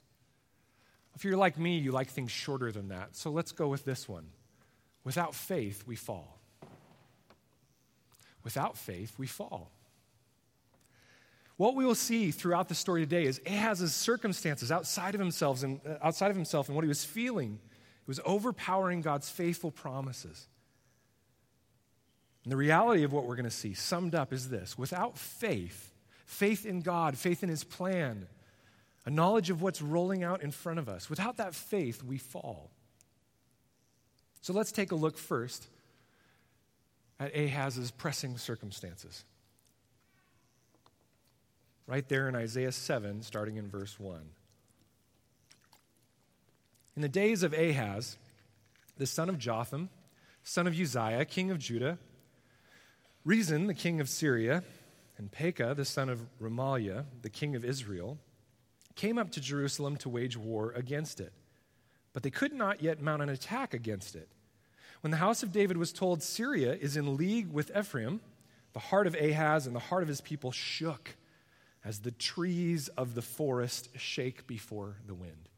If 1.16 1.26
you're 1.26 1.36
like 1.36 1.60
me, 1.60 1.78
you 1.78 1.92
like 1.92 2.10
things 2.10 2.32
shorter 2.32 2.72
than 2.72 2.88
that. 2.90 3.16
So 3.16 3.30
let's 3.30 3.52
go 3.52 3.68
with 3.68 3.84
this 3.84 4.08
one. 4.08 4.28
Without 5.04 5.36
faith, 5.36 5.84
we 5.86 5.98
fall. 5.98 6.39
Without 8.44 8.78
faith, 8.78 9.14
we 9.18 9.28
fall. 9.28 9.72
What 11.58 11.76
we 11.76 11.86
will 11.86 11.96
see 11.96 12.32
throughout 12.32 12.70
the 12.70 12.76
story 12.76 13.02
today 13.02 13.26
is 13.26 13.42
Ahaz's 13.46 13.94
circumstances 13.94 14.72
outside 14.72 15.14
of 15.14 15.20
himself 15.20 15.62
and 15.62 15.82
uh, 15.86 15.96
outside 16.02 16.32
of 16.32 16.38
himself 16.38 16.70
and 16.70 16.76
what 16.76 16.86
he 16.86 16.88
was 16.90 17.04
feeling. 17.04 17.60
It 17.64 18.08
was 18.08 18.22
overpowering 18.24 19.02
God's 19.02 19.30
faithful 19.30 19.70
promises. 19.70 20.48
And 22.46 22.52
the 22.52 22.58
reality 22.58 23.04
of 23.04 23.12
what 23.12 23.26
we're 23.26 23.36
going 23.36 23.44
to 23.44 23.52
see 23.52 23.74
summed 23.74 24.16
up 24.16 24.32
is 24.32 24.50
this 24.50 24.78
without 24.78 25.18
faith, 25.18 25.94
faith 26.26 26.66
in 26.66 26.80
God, 26.80 27.18
faith 27.18 27.44
in 27.44 27.50
his 27.50 27.66
plan, 27.66 28.28
a 29.06 29.10
knowledge 29.10 29.50
of 29.50 29.62
what's 29.62 29.82
rolling 29.82 30.24
out 30.24 30.42
in 30.42 30.52
front 30.52 30.80
of 30.80 30.88
us, 30.88 31.10
without 31.10 31.38
that 31.38 31.54
faith, 31.54 32.04
we 32.04 32.18
fall. 32.18 32.72
So 34.42 34.54
let's 34.54 34.72
take 34.72 34.94
a 34.94 34.96
look 34.96 35.18
first 35.18 35.68
at 37.20 37.36
Ahaz's 37.36 37.92
pressing 37.92 38.38
circumstances. 38.38 39.26
Right 41.86 42.08
there 42.08 42.30
in 42.30 42.36
Isaiah 42.36 42.72
7, 42.72 43.24
starting 43.24 43.58
in 43.58 43.68
verse 43.68 44.00
1. 44.00 44.22
In 46.96 47.02
the 47.02 47.10
days 47.10 47.44
of 47.44 47.54
Ahaz, 47.54 48.18
the 48.98 49.06
son 49.06 49.30
of 49.30 49.38
Jotham, 49.38 49.90
son 50.44 50.68
of 50.68 50.80
Uzziah, 50.80 51.26
king 51.26 51.52
of 51.52 51.60
Judah, 51.60 51.98
Rezin, 53.26 53.68
the 53.68 53.74
king 53.74 54.00
of 54.00 54.08
Syria, 54.08 54.64
and 55.18 55.32
Pekah, 55.32 55.74
the 55.76 55.86
son 55.86 56.10
of 56.10 56.22
Remaliah, 56.42 57.06
the 57.22 57.30
king 57.30 57.56
of 57.56 57.66
Israel, 57.66 58.18
came 58.96 59.18
up 59.18 59.32
to 59.32 59.42
Jerusalem 59.42 59.98
to 59.98 60.10
wage 60.10 60.38
war 60.38 60.72
against 60.72 61.20
it. 61.20 61.34
But 62.14 62.24
they 62.24 62.30
could 62.30 62.54
not 62.54 62.82
yet 62.82 63.02
mount 63.02 63.22
an 63.22 63.30
attack 63.30 63.74
against 63.74 64.16
it 64.16 64.30
when 65.02 65.12
the 65.12 65.18
house 65.18 65.44
of 65.44 65.52
David 65.52 65.78
was 65.78 65.94
told 65.94 66.22
Syria 66.22 66.74
is 66.74 66.98
in 66.98 67.18
league 67.18 67.52
with 67.52 67.72
Ephraim, 67.78 68.20
the 68.74 68.80
heart 68.80 69.08
of 69.08 69.16
Ahaz 69.16 69.66
and 69.66 69.76
the 69.76 69.80
heart 69.80 70.04
of 70.04 70.10
his 70.10 70.22
people 70.22 70.52
shook 70.52 71.16
as 71.84 72.00
the 72.00 72.12
trees 72.12 72.88
of 72.90 73.16
the 73.16 73.22
forest 73.22 73.90
shake 73.98 74.46
before 74.46 74.98
the 75.08 75.14
wind. 75.14 75.50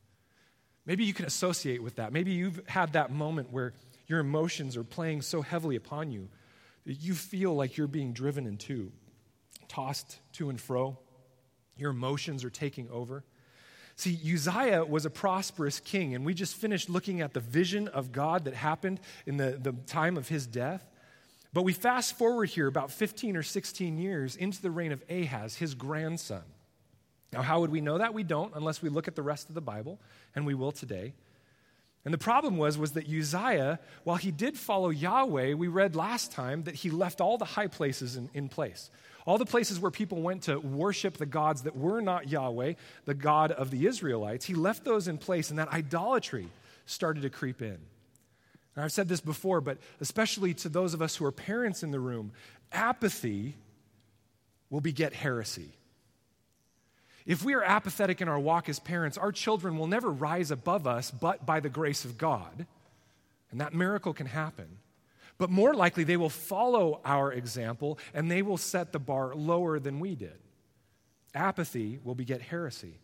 Maybe 0.85 1.05
you 1.05 1.13
can 1.13 1.25
associate 1.25 1.81
with 1.81 1.95
that. 1.95 2.13
Maybe 2.13 2.31
you've 2.31 2.61
had 2.67 2.93
that 2.93 3.11
moment 3.11 3.51
where 3.51 3.73
your 4.07 4.19
emotions 4.19 4.77
are 4.77 4.83
playing 4.83 5.21
so 5.21 5.41
heavily 5.41 5.75
upon 5.75 6.11
you 6.11 6.29
that 6.85 6.95
you 6.95 7.13
feel 7.13 7.53
like 7.53 7.77
you're 7.77 7.87
being 7.87 8.13
driven 8.13 8.45
in 8.45 8.57
two, 8.57 8.91
tossed 9.67 10.19
to 10.33 10.49
and 10.49 10.59
fro. 10.59 10.97
Your 11.77 11.91
emotions 11.91 12.43
are 12.43 12.49
taking 12.49 12.89
over. 12.89 13.23
See, 14.01 14.19
Uzziah 14.33 14.83
was 14.83 15.05
a 15.05 15.11
prosperous 15.11 15.79
king, 15.79 16.15
and 16.15 16.25
we 16.25 16.33
just 16.33 16.55
finished 16.55 16.89
looking 16.89 17.21
at 17.21 17.35
the 17.35 17.39
vision 17.39 17.87
of 17.87 18.11
God 18.11 18.45
that 18.45 18.55
happened 18.55 18.99
in 19.27 19.37
the, 19.37 19.59
the 19.61 19.73
time 19.85 20.17
of 20.17 20.27
his 20.27 20.47
death. 20.47 20.83
But 21.53 21.65
we 21.65 21.73
fast 21.73 22.17
forward 22.17 22.49
here 22.49 22.65
about 22.65 22.89
15 22.89 23.37
or 23.37 23.43
16 23.43 23.99
years 23.99 24.35
into 24.35 24.59
the 24.59 24.71
reign 24.71 24.91
of 24.91 25.03
Ahaz, 25.07 25.57
his 25.57 25.75
grandson. 25.75 26.41
Now, 27.31 27.43
how 27.43 27.59
would 27.59 27.69
we 27.69 27.79
know 27.79 27.99
that? 27.99 28.15
We 28.15 28.23
don't 28.23 28.51
unless 28.55 28.81
we 28.81 28.89
look 28.89 29.07
at 29.07 29.13
the 29.13 29.21
rest 29.21 29.49
of 29.49 29.53
the 29.53 29.61
Bible, 29.61 29.99
and 30.33 30.47
we 30.47 30.55
will 30.55 30.71
today. 30.71 31.13
And 32.03 32.11
the 32.11 32.17
problem 32.17 32.57
was, 32.57 32.79
was 32.79 32.93
that 32.93 33.07
Uzziah, 33.07 33.79
while 34.03 34.17
he 34.17 34.31
did 34.31 34.57
follow 34.57 34.89
Yahweh, 34.89 35.53
we 35.53 35.67
read 35.67 35.95
last 35.95 36.31
time 36.31 36.63
that 36.63 36.73
he 36.73 36.89
left 36.89 37.21
all 37.21 37.37
the 37.37 37.45
high 37.45 37.67
places 37.67 38.15
in, 38.15 38.31
in 38.33 38.49
place. 38.49 38.89
All 39.25 39.37
the 39.37 39.45
places 39.45 39.79
where 39.79 39.91
people 39.91 40.21
went 40.21 40.43
to 40.43 40.57
worship 40.57 41.17
the 41.17 41.25
gods 41.25 41.63
that 41.63 41.75
were 41.75 42.01
not 42.01 42.29
Yahweh, 42.29 42.73
the 43.05 43.13
God 43.13 43.51
of 43.51 43.69
the 43.69 43.85
Israelites, 43.85 44.45
he 44.45 44.53
left 44.55 44.83
those 44.83 45.07
in 45.07 45.17
place, 45.17 45.49
and 45.49 45.59
that 45.59 45.71
idolatry 45.71 46.47
started 46.85 47.21
to 47.23 47.29
creep 47.29 47.61
in. 47.61 47.77
And 48.75 48.85
I've 48.85 48.91
said 48.91 49.07
this 49.07 49.21
before, 49.21 49.61
but 49.61 49.77
especially 49.99 50.53
to 50.55 50.69
those 50.69 50.93
of 50.93 51.01
us 51.01 51.15
who 51.15 51.25
are 51.25 51.31
parents 51.31 51.83
in 51.83 51.91
the 51.91 51.99
room, 51.99 52.31
apathy 52.71 53.55
will 54.69 54.81
beget 54.81 55.13
heresy. 55.13 55.73
If 57.25 57.43
we 57.43 57.53
are 57.53 57.63
apathetic 57.63 58.21
in 58.21 58.27
our 58.27 58.39
walk 58.39 58.69
as 58.69 58.79
parents, 58.79 59.17
our 59.17 59.31
children 59.31 59.77
will 59.77 59.87
never 59.87 60.09
rise 60.09 60.49
above 60.49 60.87
us 60.87 61.11
but 61.11 61.45
by 61.45 61.59
the 61.59 61.69
grace 61.69 62.05
of 62.05 62.17
God. 62.17 62.65
And 63.51 63.61
that 63.61 63.73
miracle 63.73 64.13
can 64.13 64.27
happen. 64.27 64.77
But 65.41 65.49
more 65.49 65.73
likely, 65.73 66.03
they 66.03 66.17
will 66.17 66.29
follow 66.29 67.01
our 67.03 67.33
example 67.33 67.97
and 68.13 68.29
they 68.29 68.43
will 68.43 68.57
set 68.57 68.91
the 68.91 68.99
bar 68.99 69.33
lower 69.33 69.79
than 69.79 69.99
we 69.99 70.13
did. 70.13 70.37
Apathy 71.33 71.97
will 72.03 72.13
beget 72.13 72.43
heresy. 72.43 72.99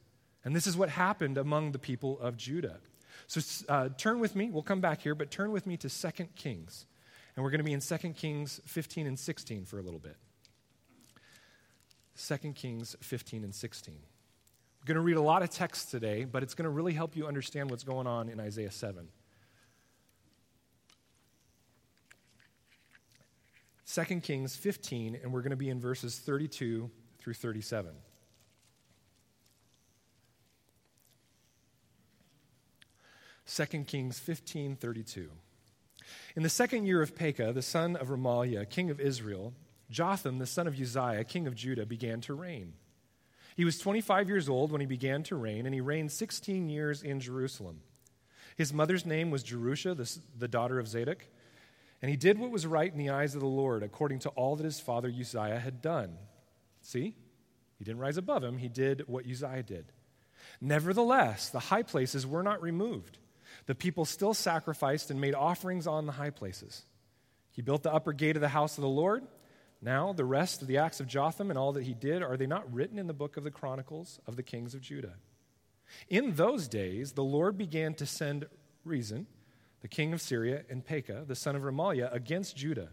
And 0.46 0.56
this 0.56 0.68
is 0.68 0.78
what 0.78 0.90
happened 0.90 1.40
among 1.40 1.72
the 1.72 1.80
people 1.80 2.20
of 2.20 2.38
Judah. 2.38 2.78
So 3.26 3.42
uh, 3.68 3.90
turn 3.98 4.20
with 4.20 4.36
me, 4.36 4.52
we'll 4.52 4.62
come 4.62 4.82
back 4.82 5.02
here, 5.02 5.16
but 5.16 5.32
turn 5.32 5.52
with 5.52 5.66
me 5.66 5.78
to 5.78 5.90
2 5.90 6.26
Kings. 6.36 6.86
And 7.36 7.44
we're 7.44 7.50
going 7.50 7.58
to 7.58 7.64
be 7.64 7.74
in 7.74 7.80
2 7.80 7.98
Kings 8.14 8.62
15 8.66 9.08
and 9.08 9.18
16 9.18 9.66
for 9.66 9.80
a 9.80 9.82
little 9.82 10.00
bit. 10.00 10.18
2 12.24 12.54
Kings 12.54 12.96
15 13.02 13.46
and 13.46 13.56
16. 13.56 13.96
We're 13.96 14.86
going 14.86 14.94
to 14.94 15.02
read 15.02 15.18
a 15.18 15.22
lot 15.22 15.42
of 15.42 15.50
text 15.50 15.90
today, 15.90 16.24
but 16.24 16.44
it's 16.44 16.54
going 16.54 16.66
to 16.66 16.70
really 16.70 16.94
help 16.94 17.16
you 17.16 17.26
understand 17.26 17.72
what's 17.72 17.84
going 17.84 18.06
on 18.06 18.30
in 18.30 18.40
Isaiah 18.40 18.70
7. 18.70 19.08
2 23.94 24.20
Kings 24.22 24.56
15, 24.56 25.20
and 25.22 25.32
we're 25.32 25.42
going 25.42 25.52
to 25.52 25.56
be 25.56 25.70
in 25.70 25.80
verses 25.80 26.18
32 26.18 26.90
through 27.20 27.34
37. 27.34 27.92
2 33.48 33.66
Kings 33.86 34.20
15:32. 34.20 35.30
In 36.36 36.44
the 36.44 36.50
second 36.50 36.86
year 36.86 37.02
of 37.02 37.16
Pekah, 37.16 37.54
the 37.54 37.62
son 37.62 37.96
of 37.96 38.10
Remaliah, 38.10 38.70
king 38.70 38.90
of 38.90 39.00
Israel, 39.00 39.54
Jotham, 39.90 40.38
the 40.38 40.46
son 40.46 40.68
of 40.68 40.80
Uzziah, 40.80 41.24
king 41.24 41.48
of 41.48 41.56
Judah, 41.56 41.86
began 41.86 42.22
to 42.22 42.34
reign. 42.34 42.74
He 43.56 43.66
was 43.66 43.80
25 43.80 44.30
years 44.30 44.48
old 44.48 44.72
when 44.72 44.82
he 44.82 44.88
began 44.88 45.24
to 45.24 45.36
reign, 45.36 45.66
and 45.66 45.74
he 45.74 45.82
reigned 45.82 46.12
16 46.12 46.70
years 46.70 47.02
in 47.02 47.20
Jerusalem. 47.20 47.82
His 48.56 48.74
mother's 48.74 49.06
name 49.06 49.32
was 49.32 49.44
Jerusha, 49.44 49.96
the, 49.96 50.20
the 50.38 50.48
daughter 50.48 50.78
of 50.78 50.88
Zadok, 50.88 51.26
and 52.02 52.12
he 52.12 52.18
did 52.18 52.38
what 52.38 52.52
was 52.52 52.68
right 52.68 52.92
in 52.92 52.98
the 52.98 53.10
eyes 53.10 53.34
of 53.34 53.42
the 53.42 53.48
Lord, 53.48 53.84
according 53.84 54.20
to 54.20 54.30
all 54.30 54.56
that 54.56 54.66
his 54.66 54.80
father 54.80 55.10
Uzziah 55.10 55.60
had 55.60 55.82
done. 55.82 56.18
See? 56.82 57.16
He 57.78 57.86
didn't 57.86 58.00
rise 58.00 58.18
above 58.18 58.44
him, 58.44 58.58
he 58.58 58.70
did 58.70 59.04
what 59.08 59.26
Uzziah 59.26 59.64
did. 59.64 59.92
Nevertheless, 60.62 61.50
the 61.50 61.60
high 61.60 61.84
places 61.84 62.26
were 62.26 62.44
not 62.44 62.62
removed. 62.62 63.18
The 63.66 63.76
people 63.76 64.06
still 64.06 64.34
sacrificed 64.34 65.12
and 65.12 65.20
made 65.20 65.36
offerings 65.36 65.88
on 65.88 66.06
the 66.06 66.12
high 66.14 66.30
places. 66.30 66.86
He 67.52 67.62
built 67.62 67.84
the 67.84 67.94
upper 67.94 68.14
gate 68.14 68.36
of 68.36 68.42
the 68.42 68.50
house 68.50 68.78
of 68.78 68.84
the 68.84 68.88
Lord. 68.88 69.24
Now, 69.82 70.14
the 70.14 70.26
rest 70.26 70.62
of 70.62 70.68
the 70.68 70.78
acts 70.78 71.00
of 71.00 71.08
Jotham 71.08 71.50
and 71.50 71.58
all 71.58 71.74
that 71.74 71.84
he 71.84 71.94
did, 71.94 72.24
are 72.24 72.38
they 72.38 72.48
not 72.48 72.72
written 72.74 72.98
in 72.98 73.08
the 73.08 73.14
book 73.14 73.38
of 73.38 73.44
the 73.44 73.52
Chronicles 73.52 74.20
of 74.26 74.36
the 74.36 74.44
kings 74.44 74.74
of 74.74 74.82
Judah? 74.82 75.16
In 76.10 76.36
those 76.36 76.68
days, 76.68 77.14
the 77.14 77.24
Lord 77.24 77.58
began 77.58 77.94
to 77.96 78.06
send 78.06 78.46
Rezin, 78.84 79.28
the 79.88 79.96
king 79.96 80.12
of 80.12 80.20
Syria, 80.22 80.64
and 80.70 80.86
Pekah, 80.86 81.24
the 81.26 81.34
son 81.34 81.56
of 81.56 81.62
Remaliah, 81.62 82.14
against 82.14 82.58
Judah. 82.58 82.90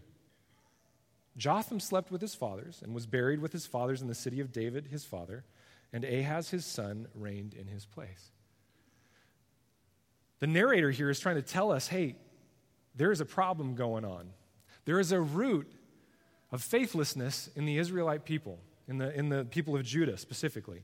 Jotham 1.35 1.81
slept 1.81 2.09
with 2.09 2.21
his 2.21 2.33
fathers 2.33 2.79
and 2.81 2.95
was 2.95 3.05
buried 3.05 3.41
with 3.41 3.51
his 3.51 3.65
fathers 3.65 4.01
in 4.01 4.07
the 4.07 4.15
city 4.15 4.39
of 4.39 4.53
David, 4.53 4.87
his 4.87 5.03
father 5.03 5.43
and 5.91 6.03
Ahaz 6.03 6.49
his 6.49 6.65
son 6.65 7.07
reigned 7.13 7.53
in 7.53 7.67
his 7.67 7.85
place. 7.85 8.31
The 10.39 10.47
narrator 10.47 10.91
here 10.91 11.09
is 11.09 11.19
trying 11.19 11.35
to 11.35 11.41
tell 11.41 11.71
us 11.71 11.87
hey, 11.87 12.15
there 12.95 13.11
is 13.11 13.21
a 13.21 13.25
problem 13.25 13.75
going 13.75 14.05
on. 14.05 14.29
There 14.85 14.99
is 14.99 15.11
a 15.11 15.19
root 15.19 15.69
of 16.51 16.61
faithlessness 16.61 17.49
in 17.55 17.65
the 17.65 17.77
Israelite 17.77 18.23
people, 18.23 18.59
in 18.87 18.99
the, 18.99 19.13
in 19.17 19.29
the 19.29 19.43
people 19.45 19.75
of 19.75 19.83
Judah 19.83 20.17
specifically. 20.17 20.83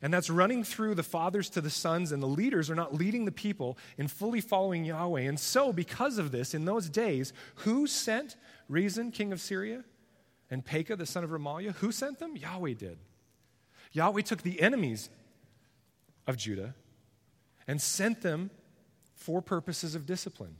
And 0.00 0.14
that's 0.14 0.30
running 0.30 0.62
through 0.62 0.94
the 0.94 1.02
fathers 1.02 1.50
to 1.50 1.60
the 1.60 1.70
sons, 1.70 2.12
and 2.12 2.22
the 2.22 2.26
leaders 2.26 2.70
are 2.70 2.74
not 2.74 2.94
leading 2.94 3.24
the 3.24 3.32
people 3.32 3.76
in 3.96 4.06
fully 4.06 4.40
following 4.40 4.84
Yahweh. 4.84 5.22
And 5.22 5.38
so, 5.38 5.72
because 5.72 6.18
of 6.18 6.30
this, 6.30 6.54
in 6.54 6.64
those 6.64 6.88
days, 6.88 7.32
who 7.56 7.86
sent 7.86 8.36
Rezin, 8.68 9.10
king 9.10 9.32
of 9.32 9.40
Syria, 9.40 9.84
and 10.50 10.64
Pekah, 10.64 10.96
the 10.96 11.06
son 11.06 11.24
of 11.24 11.30
Remaliah? 11.30 11.74
Who 11.76 11.92
sent 11.92 12.18
them? 12.18 12.36
Yahweh 12.36 12.74
did. 12.74 12.98
Yahweh 13.92 14.22
took 14.22 14.42
the 14.42 14.60
enemies 14.60 15.10
of 16.26 16.36
Judah 16.36 16.74
and 17.66 17.80
sent 17.80 18.22
them 18.22 18.50
for 19.14 19.42
purposes 19.42 19.94
of 19.94 20.06
discipline. 20.06 20.56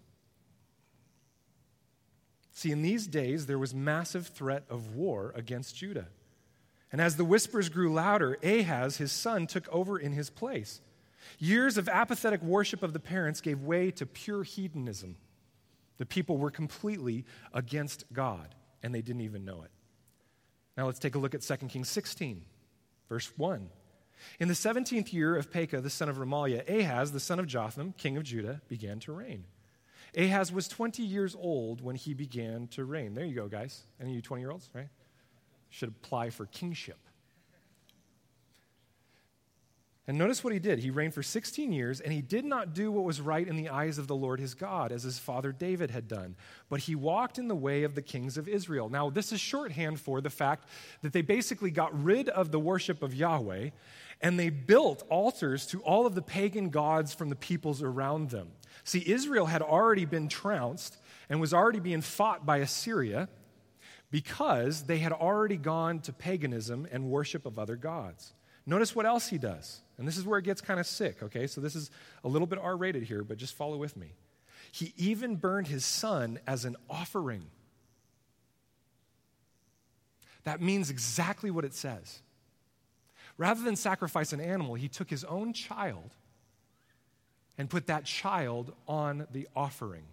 See, 2.52 2.73
in 2.73 2.83
these 2.83 3.07
days, 3.07 3.47
there 3.47 3.59
was 3.59 3.75
massive 3.75 4.26
threat 4.26 4.64
of 4.68 4.97
war 4.97 5.33
against 5.37 5.76
Judah. 5.76 6.09
And 6.90 7.00
as 7.00 7.16
the 7.16 7.25
whispers 7.25 7.68
grew 7.68 7.92
louder, 7.92 8.38
Ahaz, 8.42 8.97
his 8.97 9.12
son, 9.12 9.47
took 9.47 9.68
over 9.68 9.99
in 9.99 10.12
his 10.12 10.30
place. 10.30 10.80
Years 11.38 11.76
of 11.76 11.88
apathetic 11.88 12.42
worship 12.42 12.83
of 12.83 12.92
the 12.92 13.00
parents 13.00 13.40
gave 13.40 13.61
way 13.61 13.90
to 13.92 14.07
pure 14.07 14.42
hedonism. 14.42 15.16
The 15.99 16.07
people 16.07 16.38
were 16.38 16.50
completely 16.50 17.25
against 17.52 18.04
God, 18.12 18.54
and 18.83 18.95
they 18.95 19.02
didn't 19.02 19.23
even 19.23 19.45
know 19.45 19.62
it. 19.62 19.71
Now 20.76 20.87
let's 20.87 21.00
take 21.00 21.14
a 21.14 21.18
look 21.18 21.35
at 21.35 21.42
2 21.42 21.57
Kings 21.66 21.88
16. 21.88 22.45
Verse 23.09 23.30
1. 23.37 23.68
In 24.40 24.49
the 24.49 24.54
17th 24.54 25.12
year 25.12 25.37
of 25.37 25.50
Pekah, 25.50 25.80
the 25.80 25.90
son 25.90 26.09
of 26.09 26.16
Remaliah, 26.16 26.68
Ahaz, 26.68 27.12
the 27.12 27.21
son 27.21 27.38
of 27.38 27.47
Jotham, 27.47 27.95
king 27.97 28.16
of 28.16 28.25
Judah, 28.25 28.61
began 28.68 28.99
to 29.00 29.12
reign. 29.12 29.45
Ahaz 30.16 30.52
was 30.52 30.68
20 30.68 31.02
years 31.02 31.37
old 31.38 31.80
when 31.80 31.97
he 31.97 32.14
began 32.14 32.66
to 32.68 32.85
reign. 32.85 33.14
There 33.14 33.25
you 33.25 33.35
go, 33.35 33.49
guys. 33.49 33.83
Any 34.00 34.11
of 34.11 34.16
you 34.16 34.23
20 34.23 34.42
year 34.42 34.50
olds, 34.50 34.71
right? 34.75 34.88
Should 35.71 35.91
apply 35.91 36.31
for 36.31 36.47
kingship. 36.47 36.99
And 40.09 40.17
notice 40.17 40.43
what 40.43 40.55
he 40.55 40.59
did. 40.59 40.79
He 40.79 40.89
reigned 40.89 41.13
for 41.13 41.23
16 41.23 41.71
years, 41.71 42.01
and 42.01 42.11
he 42.15 42.23
did 42.23 42.47
not 42.47 42.73
do 42.73 42.91
what 42.91 43.05
was 43.05 43.21
right 43.21 43.47
in 43.47 43.57
the 43.57 43.69
eyes 43.69 43.99
of 43.99 44.07
the 44.07 44.17
Lord 44.17 44.41
his 44.41 44.55
God, 44.55 44.91
as 44.91 45.03
his 45.03 45.19
father 45.19 45.53
David 45.53 45.91
had 45.91 46.09
done, 46.09 46.35
but 46.71 46.81
he 46.81 46.95
walked 46.95 47.39
in 47.39 47.47
the 47.47 47.55
way 47.55 47.83
of 47.83 47.95
the 47.95 48.01
kings 48.01 48.39
of 48.39 48.49
Israel. 48.49 48.89
Now, 48.89 49.11
this 49.11 49.33
is 49.33 49.41
shorthand 49.41 50.01
for 50.01 50.23
the 50.23 50.31
fact 50.31 50.67
that 51.03 51.13
they 51.13 51.21
basically 51.21 51.71
got 51.71 52.03
rid 52.03 52.31
of 52.31 52.51
the 52.53 52.59
worship 52.59 53.03
of 53.03 53.15
Yahweh, 53.15 53.69
and 54.23 54.41
they 54.41 54.49
built 54.49 55.03
altars 55.11 55.67
to 55.67 55.83
all 55.83 56.07
of 56.07 56.15
the 56.15 56.23
pagan 56.23 56.71
gods 56.71 57.13
from 57.13 57.29
the 57.29 57.37
peoples 57.37 57.83
around 57.83 58.31
them. 58.31 58.49
See, 58.85 59.05
Israel 59.07 59.45
had 59.45 59.61
already 59.61 60.07
been 60.07 60.29
trounced 60.29 60.97
and 61.29 61.39
was 61.39 61.53
already 61.53 61.81
being 61.81 62.01
fought 62.01 62.47
by 62.47 62.59
Assyria 62.59 63.29
because 64.11 64.85
they 64.85 64.99
had 64.99 65.12
already 65.12 65.57
gone 65.57 66.00
to 66.00 66.12
paganism 66.12 66.87
and 66.91 67.11
worship 67.11 67.47
of 67.47 67.59
other 67.59 67.77
gods. 67.77 68.33
Notice 68.67 68.95
what 68.95 69.07
else 69.07 69.29
he 69.29 69.38
does. 69.38 69.81
And 69.97 70.07
this 70.07 70.17
is 70.17 70.25
where 70.25 70.38
it 70.38 70.45
gets 70.45 70.61
kind 70.61 70.79
of 70.79 70.87
sick, 70.87 71.23
okay? 71.23 71.47
So 71.47 71.61
this 71.61 71.75
is 71.75 71.91
a 72.25 72.29
little 72.29 72.47
bit 72.47 72.59
R 72.59 72.77
rated 72.77 73.03
here, 73.03 73.25
but 73.25 73.37
just 73.38 73.55
follow 73.55 73.77
with 73.77 73.97
me. 73.97 74.12
He 74.73 74.93
even 74.97 75.37
burned 75.37 75.69
his 75.69 75.85
son 75.85 76.38
as 76.47 76.65
an 76.65 76.77
offering. 76.88 77.47
That 80.45 80.61
means 80.61 80.91
exactly 80.91 81.50
what 81.50 81.65
it 81.65 81.75
says. 81.75 82.21
Rather 83.37 83.62
than 83.62 83.77
sacrifice 83.77 84.33
an 84.33 84.41
animal, 84.41 84.75
he 84.75 84.88
took 84.88 85.09
his 85.09 85.25
own 85.25 85.53
child 85.53 86.15
and 87.57 87.69
put 87.69 87.87
that 87.87 88.05
child 88.05 88.73
on 88.87 89.27
the 89.33 89.49
offering 89.55 90.05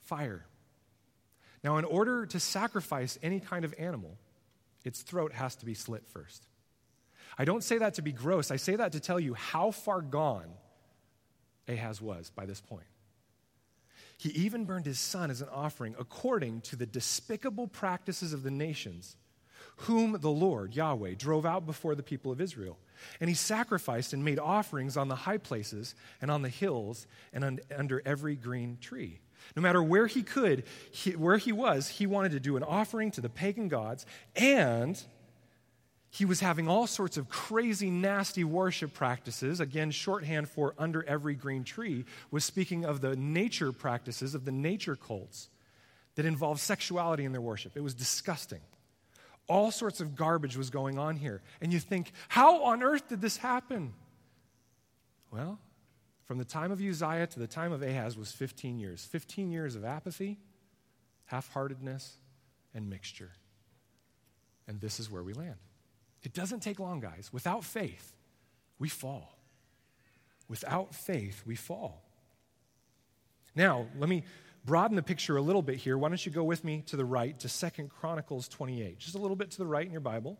fire. 0.00 0.44
Now, 1.66 1.78
in 1.78 1.84
order 1.84 2.26
to 2.26 2.38
sacrifice 2.38 3.18
any 3.24 3.40
kind 3.40 3.64
of 3.64 3.74
animal, 3.76 4.16
its 4.84 5.02
throat 5.02 5.32
has 5.32 5.56
to 5.56 5.66
be 5.66 5.74
slit 5.74 6.06
first. 6.06 6.46
I 7.36 7.44
don't 7.44 7.64
say 7.64 7.78
that 7.78 7.94
to 7.94 8.02
be 8.02 8.12
gross. 8.12 8.52
I 8.52 8.56
say 8.56 8.76
that 8.76 8.92
to 8.92 9.00
tell 9.00 9.18
you 9.18 9.34
how 9.34 9.72
far 9.72 10.00
gone 10.00 10.46
Ahaz 11.66 12.00
was 12.00 12.30
by 12.30 12.46
this 12.46 12.60
point. 12.60 12.86
He 14.16 14.28
even 14.28 14.64
burned 14.64 14.86
his 14.86 15.00
son 15.00 15.28
as 15.28 15.42
an 15.42 15.48
offering 15.48 15.96
according 15.98 16.60
to 16.60 16.76
the 16.76 16.86
despicable 16.86 17.66
practices 17.66 18.32
of 18.32 18.44
the 18.44 18.52
nations, 18.52 19.16
whom 19.78 20.20
the 20.20 20.30
Lord, 20.30 20.72
Yahweh, 20.76 21.14
drove 21.14 21.44
out 21.44 21.66
before 21.66 21.96
the 21.96 22.02
people 22.04 22.30
of 22.30 22.40
Israel. 22.40 22.78
And 23.18 23.28
he 23.28 23.34
sacrificed 23.34 24.12
and 24.12 24.24
made 24.24 24.38
offerings 24.38 24.96
on 24.96 25.08
the 25.08 25.16
high 25.16 25.38
places 25.38 25.96
and 26.22 26.30
on 26.30 26.42
the 26.42 26.48
hills 26.48 27.08
and 27.32 27.60
under 27.76 28.02
every 28.06 28.36
green 28.36 28.78
tree. 28.80 29.18
No 29.54 29.62
matter 29.62 29.82
where 29.82 30.06
he 30.06 30.22
could, 30.22 30.64
he, 30.90 31.12
where 31.12 31.36
he 31.36 31.52
was, 31.52 31.88
he 31.88 32.06
wanted 32.06 32.32
to 32.32 32.40
do 32.40 32.56
an 32.56 32.62
offering 32.62 33.10
to 33.12 33.20
the 33.20 33.28
pagan 33.28 33.68
gods 33.68 34.06
and 34.34 35.02
he 36.16 36.24
was 36.24 36.40
having 36.40 36.66
all 36.66 36.86
sorts 36.86 37.18
of 37.18 37.28
crazy, 37.28 37.90
nasty 37.90 38.42
worship 38.42 38.94
practices. 38.94 39.60
Again, 39.60 39.90
shorthand 39.90 40.48
for 40.48 40.74
under 40.78 41.04
every 41.04 41.34
green 41.34 41.62
tree 41.62 42.06
was 42.30 42.42
speaking 42.42 42.86
of 42.86 43.02
the 43.02 43.16
nature 43.16 43.70
practices 43.70 44.34
of 44.34 44.46
the 44.46 44.52
nature 44.52 44.96
cults 44.96 45.50
that 46.14 46.24
involved 46.24 46.60
sexuality 46.60 47.26
in 47.26 47.32
their 47.32 47.40
worship. 47.42 47.76
It 47.76 47.82
was 47.82 47.92
disgusting. 47.92 48.60
All 49.46 49.70
sorts 49.70 50.00
of 50.00 50.16
garbage 50.16 50.56
was 50.56 50.70
going 50.70 50.98
on 50.98 51.16
here. 51.16 51.42
And 51.60 51.70
you 51.72 51.78
think, 51.78 52.12
how 52.28 52.64
on 52.64 52.82
earth 52.82 53.08
did 53.08 53.20
this 53.20 53.36
happen? 53.36 53.92
Well, 55.30 55.58
from 56.26 56.38
the 56.38 56.44
time 56.44 56.72
of 56.72 56.80
Uzziah 56.80 57.28
to 57.28 57.38
the 57.38 57.46
time 57.46 57.72
of 57.72 57.82
Ahaz 57.82 58.18
was 58.18 58.32
15 58.32 58.78
years. 58.78 59.04
15 59.04 59.50
years 59.50 59.76
of 59.76 59.84
apathy, 59.84 60.38
half 61.26 61.48
heartedness, 61.52 62.18
and 62.74 62.90
mixture. 62.90 63.30
And 64.66 64.80
this 64.80 64.98
is 64.98 65.08
where 65.08 65.22
we 65.22 65.32
land. 65.32 65.56
It 66.22 66.34
doesn't 66.34 66.60
take 66.60 66.80
long, 66.80 66.98
guys. 66.98 67.30
Without 67.32 67.62
faith, 67.62 68.12
we 68.80 68.88
fall. 68.88 69.38
Without 70.48 70.94
faith, 70.94 71.44
we 71.46 71.54
fall. 71.54 72.02
Now, 73.54 73.86
let 73.96 74.08
me 74.08 74.24
broaden 74.64 74.96
the 74.96 75.02
picture 75.04 75.36
a 75.36 75.42
little 75.42 75.62
bit 75.62 75.76
here. 75.76 75.96
Why 75.96 76.08
don't 76.08 76.26
you 76.26 76.32
go 76.32 76.42
with 76.42 76.64
me 76.64 76.82
to 76.86 76.96
the 76.96 77.04
right 77.04 77.38
to 77.40 77.48
Second 77.48 77.90
Chronicles 77.90 78.48
28? 78.48 78.98
Just 78.98 79.14
a 79.14 79.18
little 79.18 79.36
bit 79.36 79.52
to 79.52 79.58
the 79.58 79.66
right 79.66 79.86
in 79.86 79.92
your 79.92 80.00
Bible. 80.00 80.38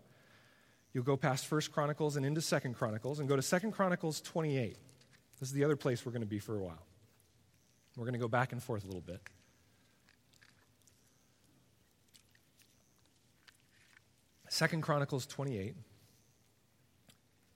You'll 0.93 1.05
go 1.05 1.16
past 1.16 1.47
First 1.47 1.71
Chronicles 1.71 2.16
and 2.16 2.26
into 2.26 2.40
Second 2.40 2.75
Chronicles 2.75 3.21
and 3.21 3.28
go 3.28 3.37
to 3.37 3.43
Second 3.43 3.73
Chronicles 3.73 4.21
28. 4.21 4.76
This 5.40 5.49
is 5.49 5.55
the 5.55 5.64
other 5.64 5.76
place 5.76 6.05
we're 6.05 6.12
going 6.12 6.23
to 6.23 6.26
be 6.26 6.38
for 6.38 6.57
a 6.57 6.62
while. 6.62 6.87
We're 7.97 8.05
going 8.05 8.14
to 8.14 8.19
go 8.19 8.28
back 8.28 8.52
and 8.52 8.62
forth 8.62 8.85
a 8.85 8.87
little 8.87 9.00
bit. 9.00 9.21
Second 14.49 14.83
Chronicles 14.83 15.26
28, 15.26 15.75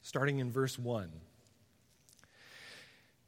starting 0.03 0.39
in 0.39 0.51
verse 0.51 0.79
1. 0.79 1.11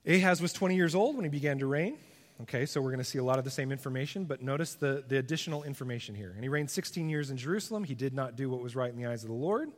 Ahaz 0.06 0.42
was 0.42 0.52
20 0.52 0.74
years 0.74 0.94
old 0.94 1.16
when 1.16 1.24
he 1.24 1.30
began 1.30 1.58
to 1.58 1.66
reign. 1.66 1.96
Okay, 2.42 2.66
so 2.66 2.80
we're 2.80 2.90
going 2.90 2.98
to 2.98 3.04
see 3.04 3.18
a 3.18 3.24
lot 3.24 3.38
of 3.38 3.44
the 3.44 3.50
same 3.50 3.70
information, 3.70 4.24
but 4.24 4.42
notice 4.42 4.74
the, 4.74 5.04
the 5.06 5.18
additional 5.18 5.62
information 5.62 6.14
here. 6.14 6.32
And 6.34 6.42
he 6.42 6.48
reigned 6.48 6.70
16 6.70 7.08
years 7.08 7.30
in 7.30 7.36
Jerusalem. 7.36 7.84
He 7.84 7.94
did 7.94 8.14
not 8.14 8.36
do 8.36 8.50
what 8.50 8.60
was 8.60 8.74
right 8.74 8.90
in 8.90 8.96
the 8.96 9.06
eyes 9.06 9.22
of 9.22 9.28
the 9.28 9.34
Lord, 9.34 9.70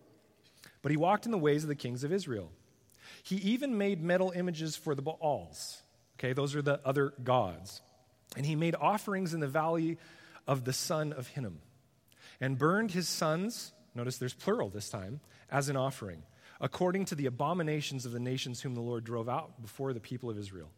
but 0.80 0.90
he 0.90 0.96
walked 0.96 1.26
in 1.26 1.32
the 1.32 1.38
ways 1.38 1.62
of 1.62 1.68
the 1.68 1.74
kings 1.74 2.04
of 2.04 2.12
Israel. 2.12 2.50
He 3.22 3.36
even 3.36 3.78
made 3.78 4.02
metal 4.02 4.32
images 4.34 4.76
for 4.76 4.94
the 4.94 5.02
Baals. 5.02 5.82
Okay, 6.18 6.32
those 6.32 6.54
are 6.54 6.62
the 6.62 6.80
other 6.84 7.12
gods. 7.22 7.82
And 8.36 8.44
he 8.44 8.56
made 8.56 8.74
offerings 8.74 9.34
in 9.34 9.40
the 9.40 9.48
valley 9.48 9.98
of 10.46 10.64
the 10.64 10.72
son 10.72 11.12
of 11.12 11.28
Hinnom 11.28 11.60
and 12.40 12.58
burned 12.58 12.90
his 12.90 13.08
sons, 13.08 13.72
notice 13.94 14.18
there's 14.18 14.34
plural 14.34 14.68
this 14.68 14.88
time, 14.88 15.20
as 15.50 15.68
an 15.68 15.76
offering, 15.76 16.22
according 16.60 17.04
to 17.06 17.14
the 17.14 17.26
abominations 17.26 18.06
of 18.06 18.12
the 18.12 18.20
nations 18.20 18.60
whom 18.60 18.74
the 18.74 18.80
Lord 18.80 19.04
drove 19.04 19.28
out 19.28 19.62
before 19.62 19.92
the 19.92 20.00
people 20.00 20.30
of 20.30 20.38
Israel. 20.38 20.70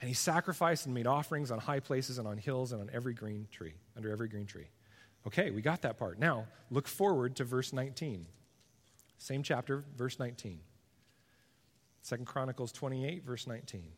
And 0.00 0.08
he 0.08 0.14
sacrificed 0.14 0.86
and 0.86 0.94
made 0.94 1.06
offerings 1.06 1.50
on 1.50 1.58
high 1.58 1.80
places 1.80 2.18
and 2.18 2.26
on 2.26 2.38
hills 2.38 2.72
and 2.72 2.80
on 2.80 2.90
every 2.92 3.12
green 3.12 3.48
tree, 3.50 3.74
under 3.96 4.10
every 4.10 4.28
green 4.28 4.46
tree. 4.46 4.68
Okay, 5.26 5.50
we 5.50 5.60
got 5.60 5.82
that 5.82 5.98
part. 5.98 6.18
Now, 6.18 6.46
look 6.70 6.88
forward 6.88 7.36
to 7.36 7.44
verse 7.44 7.72
19. 7.72 8.26
Same 9.18 9.42
chapter, 9.42 9.84
verse 9.96 10.18
19. 10.18 10.60
Second 12.02 12.26
Chronicles 12.26 12.72
28, 12.72 13.24
verse 13.24 13.46
19. 13.46 13.92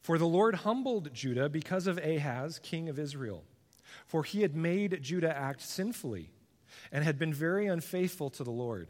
For 0.00 0.16
the 0.16 0.26
Lord 0.26 0.54
humbled 0.56 1.12
Judah 1.12 1.48
because 1.48 1.86
of 1.86 1.98
Ahaz, 1.98 2.58
king 2.58 2.88
of 2.88 2.98
Israel. 2.98 3.44
For 4.06 4.22
he 4.22 4.42
had 4.42 4.56
made 4.56 5.02
Judah 5.02 5.36
act 5.36 5.60
sinfully 5.60 6.30
and 6.92 7.04
had 7.04 7.18
been 7.18 7.34
very 7.34 7.66
unfaithful 7.66 8.30
to 8.30 8.44
the 8.44 8.50
Lord. 8.50 8.88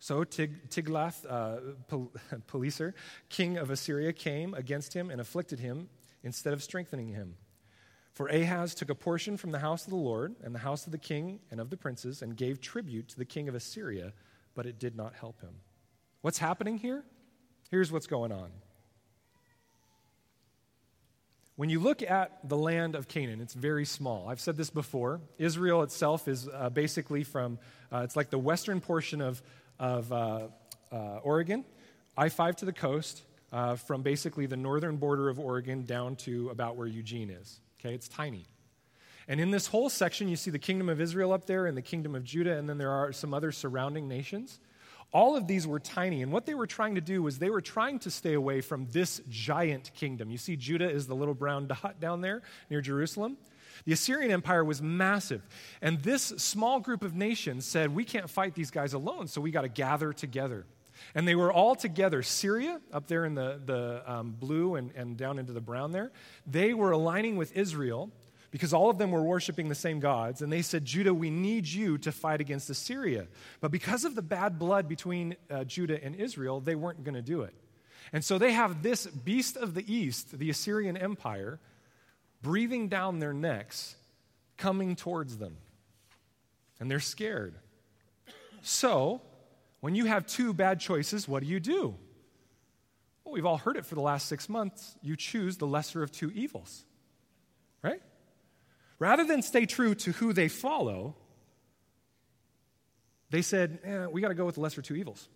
So 0.00 0.24
Tig- 0.24 0.68
Tiglath 0.68 1.24
uh, 1.26 1.60
Pileser, 2.46 2.94
king 3.30 3.56
of 3.56 3.70
Assyria, 3.70 4.12
came 4.12 4.52
against 4.54 4.92
him 4.92 5.10
and 5.10 5.20
afflicted 5.20 5.60
him 5.60 5.88
instead 6.22 6.52
of 6.52 6.62
strengthening 6.62 7.08
him. 7.08 7.36
For 8.12 8.28
Ahaz 8.28 8.74
took 8.74 8.90
a 8.90 8.94
portion 8.94 9.36
from 9.36 9.50
the 9.50 9.58
house 9.58 9.84
of 9.84 9.90
the 9.90 9.96
Lord 9.96 10.36
and 10.42 10.54
the 10.54 10.60
house 10.60 10.86
of 10.86 10.92
the 10.92 10.98
king 10.98 11.40
and 11.50 11.58
of 11.58 11.70
the 11.70 11.76
princes 11.76 12.22
and 12.22 12.36
gave 12.36 12.60
tribute 12.60 13.08
to 13.08 13.18
the 13.18 13.24
king 13.24 13.48
of 13.48 13.54
Assyria, 13.54 14.12
but 14.54 14.66
it 14.66 14.78
did 14.78 14.96
not 14.96 15.14
help 15.14 15.40
him. 15.40 15.54
What's 16.20 16.38
happening 16.38 16.78
here? 16.78 17.04
Here's 17.70 17.90
what's 17.92 18.06
going 18.06 18.32
on. 18.32 18.50
When 21.56 21.70
you 21.70 21.78
look 21.78 22.02
at 22.02 22.48
the 22.48 22.56
land 22.56 22.96
of 22.96 23.06
Canaan, 23.06 23.40
it's 23.40 23.54
very 23.54 23.84
small. 23.84 24.28
I've 24.28 24.40
said 24.40 24.56
this 24.56 24.70
before. 24.70 25.20
Israel 25.38 25.82
itself 25.82 26.26
is 26.26 26.48
uh, 26.52 26.68
basically 26.70 27.22
from, 27.22 27.58
uh, 27.92 27.98
it's 27.98 28.16
like 28.16 28.30
the 28.30 28.38
western 28.38 28.80
portion 28.80 29.20
of, 29.20 29.40
of 29.78 30.12
uh, 30.12 30.48
uh 30.90 30.96
Oregon, 31.22 31.64
I 32.16 32.28
5 32.28 32.56
to 32.56 32.64
the 32.64 32.72
coast, 32.72 33.22
uh, 33.52 33.76
from 33.76 34.02
basically 34.02 34.46
the 34.46 34.56
northern 34.56 34.96
border 34.96 35.28
of 35.28 35.38
Oregon 35.38 35.84
down 35.84 36.16
to 36.16 36.50
about 36.50 36.76
where 36.76 36.88
Eugene 36.88 37.30
is. 37.30 37.60
Okay, 37.78 37.94
it's 37.94 38.08
tiny. 38.08 38.46
And 39.28 39.40
in 39.40 39.50
this 39.50 39.66
whole 39.66 39.88
section, 39.88 40.28
you 40.28 40.36
see 40.36 40.50
the 40.50 40.58
kingdom 40.58 40.88
of 40.88 41.00
Israel 41.00 41.32
up 41.32 41.46
there 41.46 41.66
and 41.66 41.76
the 41.76 41.82
kingdom 41.82 42.14
of 42.14 42.24
Judah, 42.24 42.56
and 42.58 42.68
then 42.68 42.78
there 42.78 42.90
are 42.90 43.12
some 43.12 43.32
other 43.32 43.52
surrounding 43.52 44.08
nations. 44.08 44.60
All 45.12 45.36
of 45.36 45.46
these 45.46 45.66
were 45.66 45.78
tiny, 45.78 46.22
and 46.22 46.32
what 46.32 46.44
they 46.44 46.54
were 46.54 46.66
trying 46.66 46.96
to 46.96 47.00
do 47.00 47.22
was 47.22 47.38
they 47.38 47.50
were 47.50 47.60
trying 47.60 48.00
to 48.00 48.10
stay 48.10 48.34
away 48.34 48.60
from 48.60 48.88
this 48.90 49.22
giant 49.28 49.92
kingdom. 49.94 50.30
You 50.30 50.38
see, 50.38 50.56
Judah 50.56 50.90
is 50.90 51.06
the 51.06 51.14
little 51.14 51.34
brown 51.34 51.68
dot 51.68 52.00
down 52.00 52.20
there 52.20 52.42
near 52.68 52.80
Jerusalem. 52.80 53.38
The 53.86 53.92
Assyrian 53.92 54.30
Empire 54.30 54.64
was 54.64 54.82
massive, 54.82 55.42
and 55.80 56.00
this 56.02 56.22
small 56.22 56.80
group 56.80 57.02
of 57.02 57.14
nations 57.14 57.64
said, 57.64 57.94
We 57.94 58.04
can't 58.04 58.28
fight 58.28 58.54
these 58.54 58.70
guys 58.70 58.92
alone, 58.92 59.28
so 59.28 59.40
we 59.40 59.50
got 59.50 59.62
to 59.62 59.68
gather 59.68 60.12
together. 60.12 60.66
And 61.14 61.26
they 61.26 61.34
were 61.34 61.52
all 61.52 61.74
together. 61.74 62.22
Syria, 62.22 62.80
up 62.92 63.06
there 63.06 63.24
in 63.24 63.34
the, 63.34 63.60
the 63.64 64.02
um, 64.06 64.32
blue 64.32 64.76
and, 64.76 64.90
and 64.96 65.16
down 65.16 65.38
into 65.38 65.52
the 65.52 65.60
brown 65.60 65.92
there, 65.92 66.12
they 66.46 66.72
were 66.72 66.92
aligning 66.92 67.36
with 67.36 67.56
Israel 67.56 68.10
because 68.54 68.72
all 68.72 68.88
of 68.88 68.98
them 68.98 69.10
were 69.10 69.24
worshiping 69.24 69.68
the 69.68 69.74
same 69.74 69.98
gods. 69.98 70.40
And 70.40 70.52
they 70.52 70.62
said, 70.62 70.84
Judah, 70.84 71.12
we 71.12 71.28
need 71.28 71.66
you 71.66 71.98
to 71.98 72.12
fight 72.12 72.40
against 72.40 72.70
Assyria. 72.70 73.26
But 73.60 73.72
because 73.72 74.04
of 74.04 74.14
the 74.14 74.22
bad 74.22 74.60
blood 74.60 74.86
between 74.86 75.34
uh, 75.50 75.64
Judah 75.64 76.00
and 76.00 76.14
Israel, 76.14 76.60
they 76.60 76.76
weren't 76.76 77.02
going 77.02 77.16
to 77.16 77.20
do 77.20 77.42
it. 77.42 77.52
And 78.12 78.24
so 78.24 78.38
they 78.38 78.52
have 78.52 78.80
this 78.80 79.08
beast 79.08 79.56
of 79.56 79.74
the 79.74 79.92
east, 79.92 80.38
the 80.38 80.50
Assyrian 80.50 80.96
Empire, 80.96 81.58
breathing 82.42 82.88
down 82.88 83.18
their 83.18 83.32
necks, 83.32 83.96
coming 84.56 84.94
towards 84.94 85.36
them. 85.38 85.56
And 86.78 86.88
they're 86.88 87.00
scared. 87.00 87.56
So, 88.62 89.20
when 89.80 89.96
you 89.96 90.04
have 90.04 90.28
two 90.28 90.54
bad 90.54 90.78
choices, 90.78 91.26
what 91.26 91.42
do 91.42 91.48
you 91.48 91.58
do? 91.58 91.96
Well, 93.24 93.34
we've 93.34 93.46
all 93.46 93.58
heard 93.58 93.76
it 93.76 93.84
for 93.84 93.96
the 93.96 94.00
last 94.00 94.28
six 94.28 94.48
months. 94.48 94.94
You 95.02 95.16
choose 95.16 95.56
the 95.56 95.66
lesser 95.66 96.04
of 96.04 96.12
two 96.12 96.30
evils? 96.30 96.84
Rather 98.98 99.24
than 99.24 99.42
stay 99.42 99.66
true 99.66 99.94
to 99.94 100.12
who 100.12 100.32
they 100.32 100.48
follow, 100.48 101.16
they 103.30 103.42
said, 103.42 103.78
eh, 103.84 104.06
we 104.06 104.20
got 104.20 104.28
to 104.28 104.34
go 104.34 104.44
with 104.44 104.54
the 104.54 104.60
lesser 104.60 104.82
two 104.82 104.94
evils. 104.94 105.28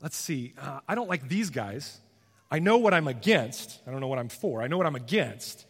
Let's 0.00 0.16
see. 0.16 0.54
Uh, 0.60 0.80
I 0.88 0.94
don't 0.94 1.08
like 1.08 1.28
these 1.28 1.50
guys. 1.50 2.00
I 2.50 2.58
know 2.58 2.78
what 2.78 2.92
I'm 2.92 3.06
against. 3.06 3.80
I 3.86 3.90
don't 3.90 4.00
know 4.00 4.08
what 4.08 4.18
I'm 4.18 4.28
for. 4.28 4.62
I 4.62 4.66
know 4.66 4.76
what 4.76 4.86
I'm 4.86 4.96
against. 4.96 5.66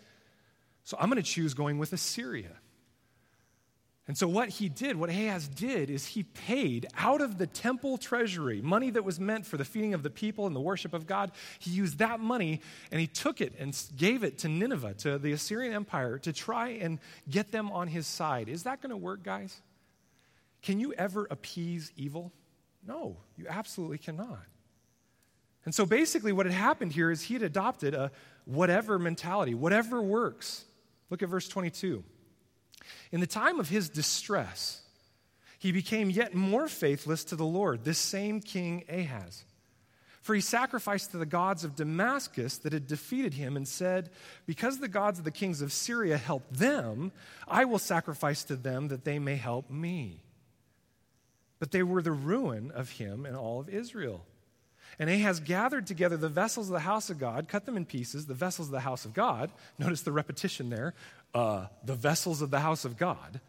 So 0.84 0.96
I'm 0.98 1.10
going 1.10 1.22
to 1.22 1.28
choose 1.28 1.54
going 1.54 1.78
with 1.78 1.92
Assyria. 1.92 2.52
And 4.10 4.18
so, 4.18 4.26
what 4.26 4.48
he 4.48 4.68
did, 4.68 4.96
what 4.96 5.08
Ahaz 5.08 5.46
did, 5.46 5.88
is 5.88 6.04
he 6.04 6.24
paid 6.24 6.88
out 6.98 7.20
of 7.20 7.38
the 7.38 7.46
temple 7.46 7.96
treasury 7.96 8.60
money 8.60 8.90
that 8.90 9.04
was 9.04 9.20
meant 9.20 9.46
for 9.46 9.56
the 9.56 9.64
feeding 9.64 9.94
of 9.94 10.02
the 10.02 10.10
people 10.10 10.48
and 10.48 10.56
the 10.56 10.60
worship 10.60 10.94
of 10.94 11.06
God. 11.06 11.30
He 11.60 11.70
used 11.70 11.98
that 11.98 12.18
money 12.18 12.60
and 12.90 13.00
he 13.00 13.06
took 13.06 13.40
it 13.40 13.54
and 13.56 13.72
gave 13.96 14.24
it 14.24 14.38
to 14.38 14.48
Nineveh, 14.48 14.94
to 14.94 15.16
the 15.16 15.30
Assyrian 15.30 15.72
Empire, 15.72 16.18
to 16.18 16.32
try 16.32 16.70
and 16.70 16.98
get 17.30 17.52
them 17.52 17.70
on 17.70 17.86
his 17.86 18.04
side. 18.08 18.48
Is 18.48 18.64
that 18.64 18.82
going 18.82 18.90
to 18.90 18.96
work, 18.96 19.22
guys? 19.22 19.60
Can 20.60 20.80
you 20.80 20.92
ever 20.94 21.28
appease 21.30 21.92
evil? 21.96 22.32
No, 22.84 23.16
you 23.36 23.46
absolutely 23.48 23.98
cannot. 23.98 24.42
And 25.64 25.72
so, 25.72 25.86
basically, 25.86 26.32
what 26.32 26.46
had 26.46 26.54
happened 26.56 26.94
here 26.94 27.12
is 27.12 27.22
he 27.22 27.34
had 27.34 27.44
adopted 27.44 27.94
a 27.94 28.10
whatever 28.44 28.98
mentality, 28.98 29.54
whatever 29.54 30.02
works. 30.02 30.64
Look 31.10 31.22
at 31.22 31.28
verse 31.28 31.46
22. 31.46 32.02
In 33.12 33.20
the 33.20 33.26
time 33.26 33.58
of 33.58 33.68
his 33.68 33.88
distress, 33.88 34.82
he 35.58 35.72
became 35.72 36.10
yet 36.10 36.34
more 36.34 36.68
faithless 36.68 37.24
to 37.24 37.36
the 37.36 37.44
Lord, 37.44 37.84
this 37.84 37.98
same 37.98 38.40
king 38.40 38.84
Ahaz. 38.88 39.44
For 40.22 40.34
he 40.34 40.40
sacrificed 40.40 41.10
to 41.10 41.18
the 41.18 41.26
gods 41.26 41.64
of 41.64 41.76
Damascus 41.76 42.58
that 42.58 42.72
had 42.72 42.86
defeated 42.86 43.34
him 43.34 43.56
and 43.56 43.66
said, 43.66 44.10
Because 44.46 44.78
the 44.78 44.88
gods 44.88 45.18
of 45.18 45.24
the 45.24 45.30
kings 45.30 45.62
of 45.62 45.72
Syria 45.72 46.18
helped 46.18 46.52
them, 46.52 47.10
I 47.48 47.64
will 47.64 47.78
sacrifice 47.78 48.44
to 48.44 48.56
them 48.56 48.88
that 48.88 49.04
they 49.04 49.18
may 49.18 49.36
help 49.36 49.70
me. 49.70 50.20
But 51.58 51.72
they 51.72 51.82
were 51.82 52.02
the 52.02 52.12
ruin 52.12 52.70
of 52.70 52.90
him 52.90 53.24
and 53.24 53.34
all 53.34 53.60
of 53.60 53.68
Israel. 53.68 54.24
And 54.98 55.08
Ahaz 55.08 55.40
gathered 55.40 55.86
together 55.86 56.16
the 56.16 56.28
vessels 56.28 56.68
of 56.68 56.74
the 56.74 56.80
house 56.80 57.08
of 57.08 57.18
God, 57.18 57.48
cut 57.48 57.64
them 57.64 57.76
in 57.76 57.86
pieces, 57.86 58.26
the 58.26 58.34
vessels 58.34 58.68
of 58.68 58.72
the 58.72 58.80
house 58.80 59.04
of 59.04 59.14
God. 59.14 59.50
Notice 59.78 60.02
the 60.02 60.12
repetition 60.12 60.68
there 60.68 60.94
uh, 61.34 61.66
the 61.84 61.94
vessels 61.94 62.42
of 62.42 62.50
the 62.50 62.60
house 62.60 62.84
of 62.84 62.96
God. 62.96 63.40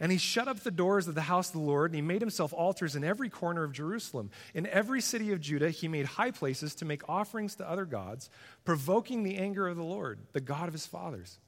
And 0.00 0.12
he 0.12 0.18
shut 0.18 0.46
up 0.46 0.60
the 0.60 0.70
doors 0.70 1.08
of 1.08 1.14
the 1.14 1.22
house 1.22 1.48
of 1.48 1.54
the 1.54 1.58
Lord, 1.60 1.90
and 1.90 1.96
he 1.96 2.02
made 2.02 2.20
himself 2.20 2.52
altars 2.52 2.94
in 2.94 3.02
every 3.02 3.28
corner 3.28 3.64
of 3.64 3.72
Jerusalem. 3.72 4.30
In 4.54 4.66
every 4.66 5.00
city 5.00 5.32
of 5.32 5.40
Judah, 5.40 5.70
he 5.70 5.88
made 5.88 6.06
high 6.06 6.30
places 6.30 6.74
to 6.76 6.84
make 6.84 7.08
offerings 7.08 7.56
to 7.56 7.68
other 7.68 7.84
gods, 7.84 8.30
provoking 8.64 9.22
the 9.22 9.38
anger 9.38 9.66
of 9.66 9.76
the 9.76 9.82
Lord, 9.82 10.20
the 10.32 10.40
God 10.40 10.68
of 10.68 10.74
his 10.74 10.86
fathers. 10.86 11.38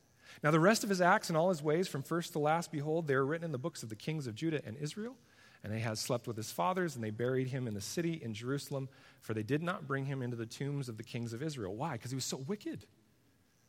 Now, 0.42 0.50
the 0.50 0.60
rest 0.60 0.82
of 0.82 0.90
his 0.90 1.00
acts 1.00 1.28
and 1.28 1.36
all 1.36 1.50
his 1.50 1.62
ways, 1.62 1.86
from 1.86 2.02
first 2.02 2.32
to 2.32 2.38
last, 2.38 2.72
behold, 2.72 3.06
they 3.06 3.14
are 3.14 3.26
written 3.26 3.44
in 3.44 3.52
the 3.52 3.58
books 3.58 3.82
of 3.82 3.88
the 3.88 3.96
kings 3.96 4.26
of 4.26 4.34
Judah 4.34 4.62
and 4.64 4.76
Israel. 4.78 5.16
And 5.62 5.74
Ahaz 5.74 6.00
slept 6.00 6.26
with 6.26 6.36
his 6.36 6.50
fathers, 6.50 6.94
and 6.94 7.04
they 7.04 7.10
buried 7.10 7.48
him 7.48 7.68
in 7.68 7.74
the 7.74 7.80
city 7.80 8.14
in 8.14 8.32
Jerusalem, 8.32 8.88
for 9.20 9.34
they 9.34 9.42
did 9.42 9.62
not 9.62 9.86
bring 9.86 10.06
him 10.06 10.22
into 10.22 10.36
the 10.36 10.46
tombs 10.46 10.88
of 10.88 10.96
the 10.96 11.02
kings 11.02 11.32
of 11.34 11.42
Israel. 11.42 11.76
Why? 11.76 11.92
Because 11.92 12.10
he 12.10 12.14
was 12.14 12.24
so 12.24 12.38
wicked. 12.38 12.86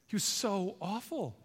He 0.08 0.16
was 0.16 0.24
so 0.24 0.78
awful. 0.82 1.36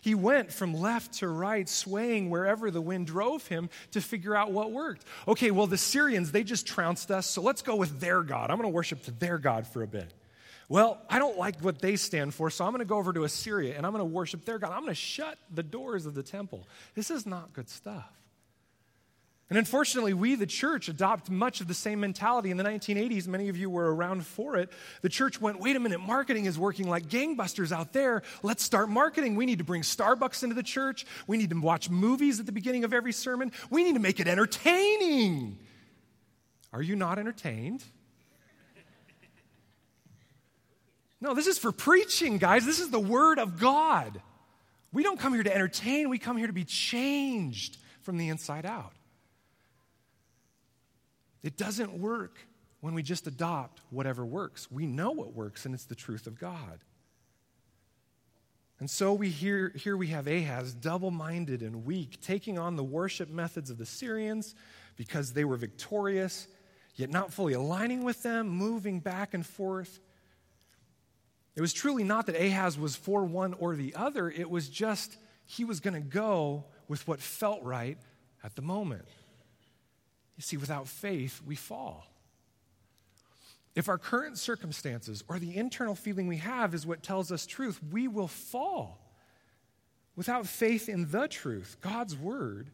He 0.00 0.14
went 0.14 0.52
from 0.52 0.74
left 0.74 1.14
to 1.14 1.28
right, 1.28 1.68
swaying 1.68 2.30
wherever 2.30 2.70
the 2.70 2.80
wind 2.80 3.06
drove 3.06 3.46
him 3.46 3.70
to 3.92 4.00
figure 4.00 4.34
out 4.34 4.52
what 4.52 4.72
worked. 4.72 5.04
Okay, 5.26 5.50
well, 5.50 5.66
the 5.66 5.78
Syrians, 5.78 6.32
they 6.32 6.44
just 6.44 6.66
trounced 6.66 7.10
us, 7.10 7.26
so 7.26 7.42
let's 7.42 7.62
go 7.62 7.76
with 7.76 8.00
their 8.00 8.22
God. 8.22 8.50
I'm 8.50 8.56
going 8.56 8.68
to 8.70 8.74
worship 8.74 9.02
to 9.04 9.10
their 9.10 9.38
God 9.38 9.66
for 9.66 9.82
a 9.82 9.86
bit. 9.86 10.12
Well, 10.68 11.00
I 11.08 11.18
don't 11.18 11.38
like 11.38 11.60
what 11.60 11.80
they 11.80 11.96
stand 11.96 12.34
for, 12.34 12.50
so 12.50 12.64
I'm 12.64 12.72
going 12.72 12.80
to 12.80 12.84
go 12.84 12.98
over 12.98 13.12
to 13.14 13.24
Assyria 13.24 13.76
and 13.76 13.86
I'm 13.86 13.92
going 13.92 14.00
to 14.00 14.04
worship 14.04 14.44
their 14.44 14.58
God. 14.58 14.72
I'm 14.72 14.82
going 14.82 14.90
to 14.90 14.94
shut 14.94 15.38
the 15.52 15.62
doors 15.62 16.04
of 16.04 16.14
the 16.14 16.22
temple. 16.22 16.68
This 16.94 17.10
is 17.10 17.24
not 17.24 17.54
good 17.54 17.70
stuff. 17.70 18.12
And 19.50 19.58
unfortunately, 19.58 20.12
we, 20.12 20.34
the 20.34 20.46
church, 20.46 20.88
adopt 20.88 21.30
much 21.30 21.62
of 21.62 21.68
the 21.68 21.74
same 21.74 22.00
mentality. 22.00 22.50
In 22.50 22.58
the 22.58 22.64
1980s, 22.64 23.26
many 23.26 23.48
of 23.48 23.56
you 23.56 23.70
were 23.70 23.94
around 23.94 24.26
for 24.26 24.56
it. 24.56 24.70
The 25.00 25.08
church 25.08 25.40
went, 25.40 25.58
wait 25.58 25.74
a 25.74 25.80
minute, 25.80 26.00
marketing 26.00 26.44
is 26.44 26.58
working 26.58 26.86
like 26.86 27.06
gangbusters 27.06 27.72
out 27.72 27.94
there. 27.94 28.22
Let's 28.42 28.62
start 28.62 28.90
marketing. 28.90 29.36
We 29.36 29.46
need 29.46 29.58
to 29.58 29.64
bring 29.64 29.80
Starbucks 29.80 30.42
into 30.42 30.54
the 30.54 30.62
church. 30.62 31.06
We 31.26 31.38
need 31.38 31.48
to 31.48 31.60
watch 31.60 31.88
movies 31.88 32.40
at 32.40 32.46
the 32.46 32.52
beginning 32.52 32.84
of 32.84 32.92
every 32.92 33.12
sermon. 33.12 33.52
We 33.70 33.84
need 33.84 33.94
to 33.94 34.00
make 34.00 34.20
it 34.20 34.28
entertaining. 34.28 35.58
Are 36.70 36.82
you 36.82 36.94
not 36.94 37.18
entertained? 37.18 37.82
No, 41.22 41.34
this 41.34 41.46
is 41.46 41.58
for 41.58 41.72
preaching, 41.72 42.36
guys. 42.36 42.66
This 42.66 42.80
is 42.80 42.90
the 42.90 43.00
Word 43.00 43.38
of 43.38 43.58
God. 43.58 44.20
We 44.92 45.02
don't 45.02 45.18
come 45.18 45.32
here 45.32 45.42
to 45.42 45.54
entertain, 45.54 46.10
we 46.10 46.18
come 46.18 46.36
here 46.36 46.46
to 46.46 46.52
be 46.52 46.64
changed 46.64 47.78
from 48.02 48.18
the 48.18 48.28
inside 48.28 48.64
out. 48.64 48.92
It 51.42 51.56
doesn't 51.56 51.92
work. 51.92 52.38
when 52.80 52.94
we 52.94 53.02
just 53.02 53.26
adopt 53.26 53.80
whatever 53.90 54.24
works. 54.24 54.70
We 54.70 54.86
know 54.86 55.10
what 55.10 55.34
works, 55.34 55.66
and 55.66 55.74
it's 55.74 55.86
the 55.86 55.94
truth 55.94 56.26
of 56.26 56.38
God. 56.38 56.78
And 58.80 58.88
so 58.88 59.12
we 59.12 59.28
hear, 59.28 59.72
here 59.74 59.96
we 59.96 60.08
have 60.08 60.28
Ahaz, 60.28 60.72
double 60.74 61.10
minded 61.10 61.62
and 61.62 61.84
weak, 61.84 62.20
taking 62.20 62.58
on 62.58 62.76
the 62.76 62.84
worship 62.84 63.28
methods 63.28 63.70
of 63.70 63.78
the 63.78 63.86
Syrians 63.86 64.54
because 64.96 65.32
they 65.32 65.44
were 65.44 65.56
victorious, 65.56 66.46
yet 66.94 67.10
not 67.10 67.32
fully 67.32 67.54
aligning 67.54 68.04
with 68.04 68.22
them, 68.22 68.48
moving 68.48 69.00
back 69.00 69.34
and 69.34 69.44
forth. 69.44 69.98
It 71.56 71.60
was 71.60 71.72
truly 71.72 72.04
not 72.04 72.26
that 72.26 72.40
Ahaz 72.40 72.78
was 72.78 72.94
for 72.94 73.24
one 73.24 73.54
or 73.54 73.74
the 73.74 73.96
other, 73.96 74.30
it 74.30 74.48
was 74.48 74.68
just 74.68 75.16
he 75.44 75.64
was 75.64 75.80
going 75.80 75.94
to 75.94 76.00
go 76.00 76.66
with 76.86 77.08
what 77.08 77.20
felt 77.20 77.64
right 77.64 77.98
at 78.44 78.54
the 78.54 78.62
moment. 78.62 79.06
You 80.38 80.42
see, 80.42 80.56
without 80.56 80.86
faith, 80.88 81.42
we 81.44 81.56
fall. 81.56 82.06
If 83.74 83.88
our 83.88 83.98
current 83.98 84.38
circumstances 84.38 85.22
or 85.28 85.38
the 85.38 85.56
internal 85.56 85.94
feeling 85.94 86.28
we 86.28 86.38
have 86.38 86.74
is 86.74 86.86
what 86.86 87.02
tells 87.02 87.30
us 87.30 87.44
truth, 87.44 87.80
we 87.92 88.08
will 88.08 88.28
fall. 88.28 89.00
Without 90.16 90.46
faith 90.46 90.88
in 90.88 91.10
the 91.10 91.28
truth, 91.28 91.76
God's 91.80 92.16
word, 92.16 92.70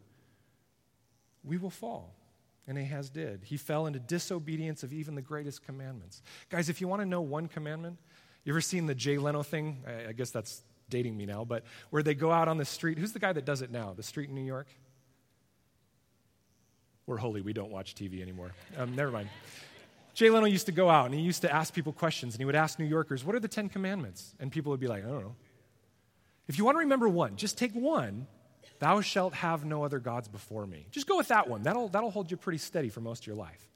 we 1.43 1.57
will 1.57 1.69
fall. 1.69 2.13
And 2.67 2.77
Ahaz 2.77 3.09
did. 3.09 3.41
He 3.43 3.57
fell 3.57 3.87
into 3.87 3.99
disobedience 3.99 4.83
of 4.83 4.93
even 4.93 5.13
the 5.13 5.21
greatest 5.21 5.63
commandments. 5.65 6.21
Guys, 6.49 6.69
if 6.69 6.81
you 6.81 6.87
want 6.87 7.01
to 7.01 7.05
know 7.07 7.21
one 7.21 7.47
commandment, 7.47 7.97
you 8.43 8.53
ever 8.53 8.61
seen 8.61 8.85
the 8.85 8.95
Jay 8.95 9.17
Leno 9.17 9.43
thing? 9.43 9.83
I 10.07 10.13
guess 10.13 10.31
that's 10.31 10.61
dating 10.89 11.17
me 11.17 11.25
now, 11.25 11.45
but 11.45 11.63
where 11.89 12.03
they 12.03 12.13
go 12.13 12.31
out 12.31 12.47
on 12.47 12.57
the 12.57 12.65
street. 12.65 12.99
Who's 12.99 13.11
the 13.11 13.19
guy 13.19 13.33
that 13.33 13.45
does 13.45 13.61
it 13.63 13.71
now? 13.71 13.93
The 13.93 14.03
street 14.03 14.29
in 14.29 14.35
New 14.35 14.45
York? 14.45 14.67
We're 17.07 17.17
holy. 17.17 17.41
We 17.41 17.53
don't 17.53 17.71
watch 17.71 17.95
TV 17.95 18.21
anymore. 18.21 18.51
Um, 18.77 18.95
never 18.95 19.11
mind. 19.11 19.29
Jay 20.15 20.29
Leno 20.29 20.45
used 20.45 20.65
to 20.67 20.71
go 20.71 20.89
out 20.89 21.05
and 21.05 21.13
he 21.13 21.21
used 21.21 21.41
to 21.41 21.53
ask 21.53 21.73
people 21.73 21.91
questions 21.91 22.33
and 22.33 22.39
he 22.39 22.45
would 22.45 22.55
ask 22.55 22.79
New 22.79 22.85
Yorkers, 22.85 23.23
What 23.23 23.35
are 23.35 23.39
the 23.39 23.47
Ten 23.47 23.69
Commandments? 23.69 24.33
And 24.39 24.51
people 24.51 24.71
would 24.71 24.79
be 24.79 24.87
like, 24.87 25.03
I 25.03 25.09
don't 25.09 25.21
know. 25.21 25.35
If 26.47 26.57
you 26.57 26.65
want 26.65 26.75
to 26.75 26.79
remember 26.79 27.09
one, 27.09 27.35
just 27.35 27.57
take 27.57 27.73
one. 27.73 28.27
Thou 28.79 29.01
shalt 29.01 29.33
have 29.33 29.65
no 29.65 29.83
other 29.83 29.99
gods 29.99 30.27
before 30.27 30.65
me. 30.65 30.87
Just 30.91 31.07
go 31.07 31.17
with 31.17 31.29
that 31.29 31.47
one. 31.47 31.63
That'll, 31.63 31.89
that'll 31.89 32.11
hold 32.11 32.31
you 32.31 32.37
pretty 32.37 32.57
steady 32.57 32.89
for 32.89 33.01
most 33.01 33.23
of 33.23 33.27
your 33.27 33.35
life. 33.35 33.69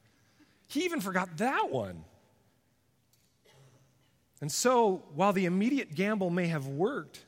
He 0.67 0.85
even 0.85 1.01
forgot 1.01 1.37
that 1.37 1.69
one. 1.71 2.03
And 4.41 4.51
so, 4.51 5.03
while 5.15 5.33
the 5.33 5.45
immediate 5.45 5.95
gamble 5.95 6.29
may 6.29 6.47
have 6.47 6.67
worked, 6.67 7.25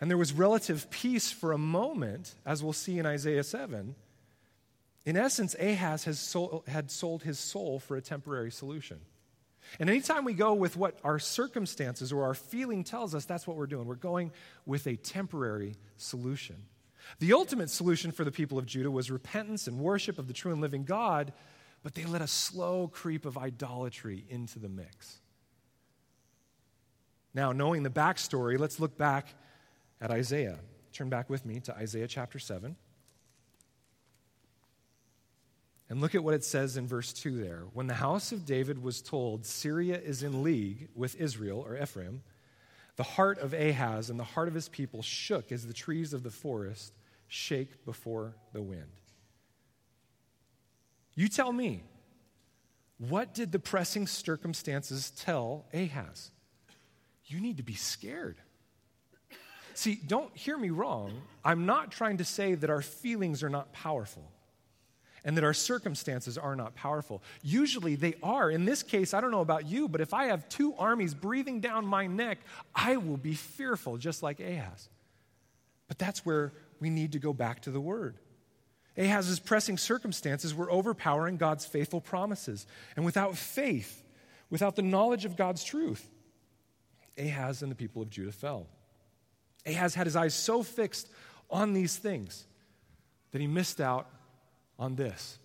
and 0.00 0.10
there 0.10 0.16
was 0.16 0.32
relative 0.32 0.90
peace 0.90 1.30
for 1.30 1.52
a 1.52 1.58
moment, 1.58 2.34
as 2.46 2.62
we'll 2.62 2.72
see 2.72 2.98
in 2.98 3.06
Isaiah 3.06 3.44
7, 3.44 3.94
in 5.06 5.16
essence, 5.16 5.54
Ahaz 5.58 6.04
has 6.04 6.18
sold, 6.18 6.64
had 6.68 6.90
sold 6.90 7.22
his 7.22 7.38
soul 7.38 7.78
for 7.78 7.96
a 7.96 8.02
temporary 8.02 8.50
solution. 8.50 9.00
And 9.78 9.88
anytime 9.88 10.24
we 10.24 10.34
go 10.34 10.52
with 10.54 10.76
what 10.76 10.98
our 11.04 11.18
circumstances 11.18 12.12
or 12.12 12.24
our 12.24 12.34
feeling 12.34 12.82
tells 12.82 13.14
us, 13.14 13.24
that's 13.24 13.46
what 13.46 13.56
we're 13.56 13.66
doing. 13.66 13.86
We're 13.86 13.94
going 13.94 14.32
with 14.66 14.86
a 14.86 14.96
temporary 14.96 15.76
solution. 15.96 16.56
The 17.18 17.32
ultimate 17.32 17.70
solution 17.70 18.10
for 18.10 18.24
the 18.24 18.32
people 18.32 18.58
of 18.58 18.66
Judah 18.66 18.90
was 18.90 19.10
repentance 19.10 19.66
and 19.66 19.78
worship 19.78 20.18
of 20.18 20.26
the 20.26 20.32
true 20.32 20.52
and 20.52 20.60
living 20.60 20.84
God, 20.84 21.32
but 21.82 21.94
they 21.94 22.04
let 22.04 22.20
a 22.22 22.26
slow 22.26 22.88
creep 22.88 23.24
of 23.24 23.38
idolatry 23.38 24.24
into 24.28 24.58
the 24.58 24.68
mix. 24.68 25.20
Now, 27.32 27.52
knowing 27.52 27.84
the 27.84 27.90
backstory, 27.90 28.58
let's 28.58 28.80
look 28.80 28.98
back 28.98 29.28
at 30.00 30.10
Isaiah. 30.10 30.58
Turn 30.92 31.08
back 31.08 31.30
with 31.30 31.46
me 31.46 31.60
to 31.60 31.74
Isaiah 31.74 32.08
chapter 32.08 32.38
7. 32.38 32.76
And 35.90 36.00
look 36.00 36.14
at 36.14 36.22
what 36.22 36.34
it 36.34 36.44
says 36.44 36.76
in 36.76 36.86
verse 36.86 37.12
2 37.12 37.42
there. 37.42 37.64
When 37.72 37.88
the 37.88 37.94
house 37.94 38.30
of 38.30 38.46
David 38.46 38.80
was 38.80 39.02
told 39.02 39.44
Syria 39.44 39.98
is 39.98 40.22
in 40.22 40.44
league 40.44 40.88
with 40.94 41.16
Israel 41.16 41.64
or 41.66 41.76
Ephraim, 41.76 42.22
the 42.94 43.02
heart 43.02 43.40
of 43.40 43.52
Ahaz 43.52 44.08
and 44.08 44.18
the 44.18 44.24
heart 44.24 44.46
of 44.46 44.54
his 44.54 44.68
people 44.68 45.02
shook 45.02 45.50
as 45.50 45.66
the 45.66 45.72
trees 45.72 46.12
of 46.12 46.22
the 46.22 46.30
forest 46.30 46.92
shake 47.26 47.84
before 47.84 48.36
the 48.52 48.62
wind. 48.62 49.00
You 51.16 51.28
tell 51.28 51.52
me, 51.52 51.82
what 52.98 53.34
did 53.34 53.50
the 53.50 53.58
pressing 53.58 54.06
circumstances 54.06 55.10
tell 55.10 55.66
Ahaz? 55.74 56.30
You 57.26 57.40
need 57.40 57.56
to 57.56 57.64
be 57.64 57.74
scared. 57.74 58.36
See, 59.74 59.98
don't 60.06 60.36
hear 60.36 60.56
me 60.56 60.70
wrong. 60.70 61.22
I'm 61.44 61.66
not 61.66 61.90
trying 61.90 62.18
to 62.18 62.24
say 62.24 62.54
that 62.54 62.70
our 62.70 62.82
feelings 62.82 63.42
are 63.42 63.48
not 63.48 63.72
powerful 63.72 64.30
and 65.24 65.36
that 65.36 65.44
our 65.44 65.54
circumstances 65.54 66.38
are 66.38 66.56
not 66.56 66.74
powerful. 66.74 67.22
Usually 67.42 67.94
they 67.94 68.14
are. 68.22 68.50
In 68.50 68.64
this 68.64 68.82
case, 68.82 69.14
I 69.14 69.20
don't 69.20 69.30
know 69.30 69.40
about 69.40 69.68
you, 69.68 69.88
but 69.88 70.00
if 70.00 70.14
I 70.14 70.26
have 70.26 70.48
two 70.48 70.74
armies 70.78 71.14
breathing 71.14 71.60
down 71.60 71.86
my 71.86 72.06
neck, 72.06 72.38
I 72.74 72.96
will 72.96 73.16
be 73.16 73.34
fearful, 73.34 73.96
just 73.98 74.22
like 74.22 74.40
Ahaz. 74.40 74.88
But 75.88 75.98
that's 75.98 76.24
where 76.24 76.52
we 76.80 76.90
need 76.90 77.12
to 77.12 77.18
go 77.18 77.32
back 77.32 77.62
to 77.62 77.70
the 77.70 77.80
word. 77.80 78.16
Ahaz's 78.96 79.40
pressing 79.40 79.78
circumstances 79.78 80.54
were 80.54 80.70
overpowering 80.70 81.36
God's 81.36 81.64
faithful 81.64 82.00
promises. 82.00 82.66
And 82.96 83.04
without 83.04 83.36
faith, 83.36 84.02
without 84.50 84.76
the 84.76 84.82
knowledge 84.82 85.24
of 85.24 85.36
God's 85.36 85.64
truth, 85.64 86.08
Ahaz 87.18 87.62
and 87.62 87.70
the 87.70 87.76
people 87.76 88.02
of 88.02 88.10
Judah 88.10 88.32
fell. 88.32 88.66
Ahaz 89.66 89.94
had 89.94 90.06
his 90.06 90.16
eyes 90.16 90.34
so 90.34 90.62
fixed 90.62 91.08
on 91.50 91.72
these 91.72 91.96
things 91.96 92.46
that 93.32 93.40
he 93.40 93.46
missed 93.46 93.80
out 93.80 94.08
on 94.80 94.96
this. 94.96 95.38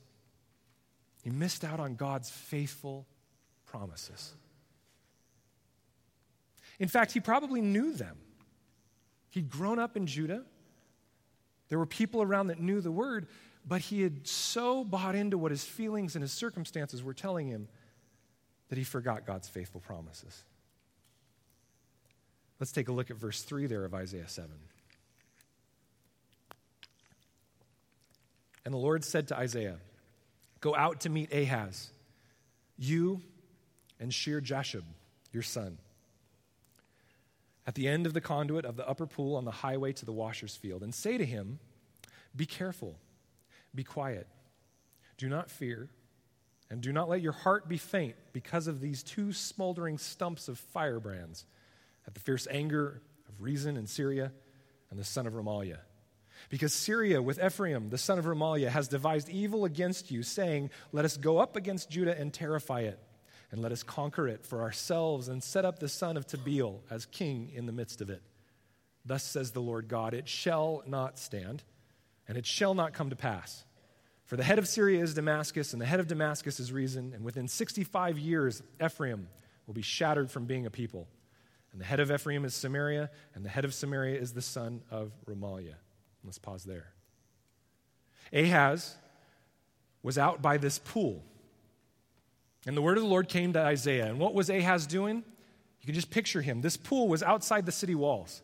He 1.22 1.30
missed 1.30 1.64
out 1.64 1.80
on 1.80 1.96
God's 1.96 2.30
faithful 2.30 3.06
promises. 3.66 4.34
In 6.80 6.88
fact, 6.88 7.12
he 7.12 7.20
probably 7.20 7.62
knew 7.62 7.94
them. 7.94 8.18
He'd 9.30 9.50
grown 9.50 9.78
up 9.78 9.98
in 9.98 10.08
Judah. 10.08 10.44
There 11.68 11.78
were 11.78 11.86
people 11.86 12.22
around 12.22 12.48
that 12.48 12.60
knew 12.60 12.80
the 12.80 12.92
word, 12.92 13.28
but 13.68 13.82
he 13.82 14.02
had 14.02 14.28
so 14.28 14.84
bought 14.84 15.16
into 15.16 15.38
what 15.38 15.52
his 15.52 15.64
feelings 15.64 16.16
and 16.16 16.22
his 16.22 16.32
circumstances 16.32 17.04
were 17.04 17.14
telling 17.14 17.48
him 17.48 17.68
that 18.70 18.78
he 18.78 18.84
forgot 18.84 19.26
God's 19.26 19.48
faithful 19.48 19.82
promises. 19.82 20.44
Let's 22.60 22.72
take 22.72 22.88
a 22.88 22.92
look 22.94 23.12
at 23.12 23.18
verse 23.18 23.42
3 23.42 23.68
there 23.68 23.84
of 23.84 23.94
Isaiah 23.94 24.28
7. 24.28 24.52
And 28.66 28.74
the 28.74 28.80
Lord 28.80 29.04
said 29.04 29.28
to 29.28 29.38
Isaiah, 29.38 29.78
Go 30.60 30.76
out 30.76 31.02
to 31.02 31.10
meet 31.10 31.32
Ahaz, 31.32 31.92
you 32.78 33.22
and 34.00 34.12
Shear 34.12 34.42
Jashub, 34.42 34.84
your 35.32 35.44
son, 35.44 35.78
at 37.68 37.76
the 37.76 37.88
end 37.88 38.06
of 38.06 38.14
the 38.14 38.22
conduit 38.22 38.66
of 38.66 38.76
the 38.76 38.88
upper 38.88 39.06
pool 39.06 39.36
on 39.36 39.46
the 39.46 39.52
highway 39.52 39.94
to 39.94 40.06
the 40.06 40.12
washer's 40.12 40.56
field, 40.56 40.82
and 40.82 40.94
say 40.94 41.18
to 41.18 41.26
him, 41.26 41.60
Be 42.36 42.46
careful, 42.48 42.98
be 43.74 43.84
quiet, 43.84 44.28
do 45.18 45.30
not 45.30 45.52
fear, 45.52 45.90
and 46.70 46.82
do 46.82 46.92
not 46.92 47.08
let 47.08 47.22
your 47.22 47.32
heart 47.32 47.70
be 47.70 47.78
faint 47.78 48.16
because 48.34 48.68
of 48.68 48.82
these 48.82 49.04
two 49.04 49.32
smoldering 49.32 50.00
stumps 50.00 50.48
of 50.48 50.58
firebrands 50.58 51.46
at 52.08 52.16
the 52.16 52.20
fierce 52.20 52.48
anger 52.50 53.02
of 53.30 53.42
Rezin 53.42 53.78
and 53.78 53.88
Syria 53.88 54.32
and 54.90 55.00
the 55.00 55.04
son 55.04 55.28
of 55.28 55.34
Remaliah. 55.34 55.80
Because 56.50 56.74
Syria, 56.74 57.22
with 57.22 57.44
Ephraim, 57.44 57.90
the 57.90 57.98
son 57.98 58.20
of 58.20 58.26
Remaliah, 58.26 58.70
has 58.70 58.88
devised 58.88 59.30
evil 59.30 59.66
against 59.66 60.12
you, 60.12 60.24
saying, 60.24 60.70
Let 60.92 61.06
us 61.06 61.18
go 61.18 61.38
up 61.38 61.56
against 61.56 61.90
Judah 61.90 62.18
and 62.18 62.34
terrify 62.34 62.82
it, 62.82 63.00
and 63.52 63.62
let 63.62 63.72
us 63.72 63.84
conquer 63.84 64.28
it 64.28 64.46
for 64.46 64.62
ourselves, 64.62 65.28
and 65.28 65.44
set 65.44 65.66
up 65.66 65.80
the 65.80 65.90
son 65.90 66.18
of 66.18 66.28
Tabeel 66.28 66.82
as 66.90 67.06
king 67.06 67.52
in 67.54 67.66
the 67.66 67.72
midst 67.72 68.02
of 68.02 68.10
it. 68.10 68.22
Thus 69.06 69.24
says 69.24 69.52
the 69.52 69.62
Lord 69.62 69.88
God, 69.88 70.14
It 70.14 70.28
shall 70.28 70.84
not 70.86 71.20
stand, 71.20 71.64
and 72.28 72.38
it 72.38 72.46
shall 72.46 72.74
not 72.74 72.94
come 72.94 73.10
to 73.10 73.16
pass. 73.16 73.66
For 74.26 74.38
the 74.38 74.44
head 74.44 74.58
of 74.58 74.68
Syria 74.68 75.04
is 75.04 75.14
Damascus, 75.14 75.74
and 75.74 75.82
the 75.82 75.86
head 75.86 76.00
of 76.00 76.08
Damascus 76.08 76.60
is 76.60 76.72
Rezin, 76.72 77.14
and 77.14 77.24
within 77.24 77.48
65 77.48 78.18
years, 78.18 78.64
Ephraim 78.84 79.28
will 79.68 79.76
be 79.76 79.84
shattered 79.84 80.32
from 80.32 80.46
being 80.46 80.66
a 80.66 80.72
people. 80.72 81.08
And 81.72 81.80
the 81.80 81.86
head 81.86 82.00
of 82.00 82.12
Ephraim 82.12 82.46
is 82.46 82.56
Samaria, 82.56 83.12
and 83.36 83.46
the 83.46 83.50
head 83.50 83.66
of 83.66 83.74
Samaria 83.74 84.20
is 84.20 84.34
the 84.34 84.42
son 84.42 84.82
of 84.90 85.12
Remaliah. 85.28 85.76
Let's 86.26 86.40
pause 86.40 86.64
there. 86.64 86.92
Ahaz 88.34 88.96
was 90.04 90.18
out 90.18 90.42
by 90.42 90.58
this 90.58 90.80
pool. 90.80 91.24
And 92.68 92.76
the 92.76 92.82
word 92.82 92.98
of 92.98 93.04
the 93.04 93.10
Lord 93.10 93.30
came 93.30 93.54
to 93.54 93.60
Isaiah. 93.60 94.08
And 94.08 94.20
what 94.20 94.34
was 94.34 94.50
Ahaz 94.50 94.88
doing? 94.88 95.18
You 95.18 95.86
can 95.86 95.94
just 95.94 96.10
picture 96.10 96.42
him. 96.42 96.62
This 96.62 96.78
pool 96.78 97.08
was 97.08 97.22
outside 97.22 97.66
the 97.66 97.72
city 97.72 97.96
walls. 97.96 98.42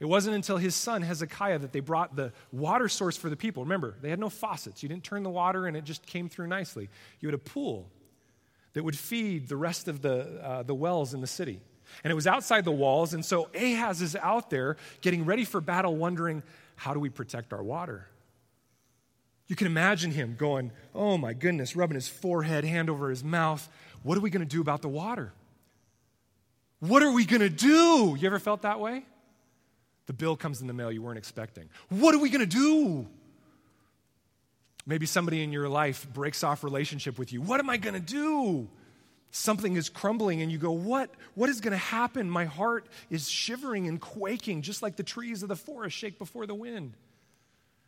It 0.00 0.06
wasn't 0.06 0.36
until 0.36 0.56
his 0.56 0.74
son 0.74 1.02
Hezekiah 1.02 1.60
that 1.60 1.72
they 1.72 1.80
brought 1.80 2.14
the 2.14 2.32
water 2.52 2.88
source 2.88 3.16
for 3.16 3.30
the 3.30 3.36
people. 3.36 3.64
Remember, 3.64 3.94
they 4.00 4.10
had 4.10 4.18
no 4.18 4.28
faucets. 4.28 4.82
You 4.82 4.88
didn't 4.88 5.04
turn 5.04 5.22
the 5.22 5.30
water 5.30 5.66
and 5.66 5.76
it 5.76 5.84
just 5.84 6.06
came 6.06 6.28
through 6.28 6.48
nicely. 6.48 6.88
You 7.20 7.28
had 7.28 7.34
a 7.34 7.38
pool 7.38 7.90
that 8.74 8.84
would 8.84 8.98
feed 8.98 9.48
the 9.48 9.56
rest 9.56 9.88
of 9.88 10.02
the, 10.02 10.40
uh, 10.42 10.62
the 10.62 10.74
wells 10.74 11.14
in 11.14 11.20
the 11.20 11.26
city. 11.26 11.60
And 12.02 12.10
it 12.10 12.14
was 12.14 12.26
outside 12.26 12.64
the 12.64 12.72
walls. 12.72 13.14
And 13.14 13.24
so 13.24 13.48
Ahaz 13.54 14.02
is 14.02 14.16
out 14.16 14.50
there 14.50 14.76
getting 15.00 15.24
ready 15.24 15.44
for 15.44 15.60
battle, 15.60 15.96
wondering, 15.96 16.42
how 16.76 16.94
do 16.94 17.00
we 17.00 17.10
protect 17.10 17.52
our 17.52 17.62
water? 17.62 18.08
You 19.46 19.56
can 19.56 19.66
imagine 19.66 20.10
him 20.10 20.36
going, 20.38 20.72
Oh 20.94 21.18
my 21.18 21.32
goodness, 21.32 21.76
rubbing 21.76 21.96
his 21.96 22.08
forehead, 22.08 22.64
hand 22.64 22.88
over 22.88 23.10
his 23.10 23.22
mouth. 23.22 23.68
What 24.02 24.18
are 24.18 24.20
we 24.20 24.30
going 24.30 24.46
to 24.46 24.48
do 24.48 24.60
about 24.60 24.82
the 24.82 24.88
water? 24.88 25.32
What 26.80 27.02
are 27.02 27.12
we 27.12 27.24
going 27.24 27.40
to 27.40 27.50
do? 27.50 28.16
You 28.18 28.26
ever 28.26 28.38
felt 28.38 28.62
that 28.62 28.80
way? 28.80 29.04
The 30.06 30.12
bill 30.12 30.36
comes 30.36 30.60
in 30.60 30.66
the 30.66 30.74
mail 30.74 30.92
you 30.92 31.02
weren't 31.02 31.18
expecting. 31.18 31.68
What 31.88 32.14
are 32.14 32.18
we 32.18 32.28
going 32.28 32.46
to 32.46 32.46
do? 32.46 33.06
Maybe 34.86 35.06
somebody 35.06 35.42
in 35.42 35.50
your 35.50 35.68
life 35.68 36.06
breaks 36.12 36.44
off 36.44 36.62
relationship 36.62 37.18
with 37.18 37.32
you. 37.32 37.40
What 37.40 37.58
am 37.60 37.70
I 37.70 37.78
going 37.78 37.94
to 37.94 38.00
do? 38.00 38.68
Something 39.36 39.74
is 39.74 39.88
crumbling 39.88 40.42
and 40.42 40.52
you 40.52 40.58
go, 40.58 40.70
"What 40.70 41.12
what 41.34 41.50
is 41.50 41.60
going 41.60 41.72
to 41.72 41.76
happen? 41.76 42.30
My 42.30 42.44
heart 42.44 42.86
is 43.10 43.28
shivering 43.28 43.88
and 43.88 44.00
quaking 44.00 44.62
just 44.62 44.80
like 44.80 44.94
the 44.94 45.02
trees 45.02 45.42
of 45.42 45.48
the 45.48 45.56
forest 45.56 45.96
shake 45.96 46.20
before 46.20 46.46
the 46.46 46.54
wind." 46.54 46.96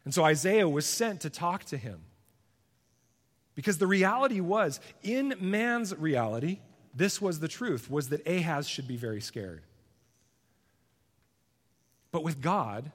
And 0.04 0.12
so 0.12 0.24
Isaiah 0.24 0.68
was 0.68 0.86
sent 0.86 1.20
to 1.20 1.30
talk 1.30 1.62
to 1.66 1.76
him. 1.76 2.00
Because 3.54 3.78
the 3.78 3.86
reality 3.86 4.40
was, 4.40 4.80
in 5.04 5.36
man's 5.40 5.94
reality, 5.94 6.58
this 6.92 7.22
was 7.22 7.38
the 7.38 7.46
truth, 7.46 7.88
was 7.88 8.08
that 8.08 8.26
Ahaz 8.26 8.68
should 8.68 8.88
be 8.88 8.96
very 8.96 9.20
scared. 9.20 9.62
But 12.10 12.24
with 12.24 12.40
God, 12.40 12.90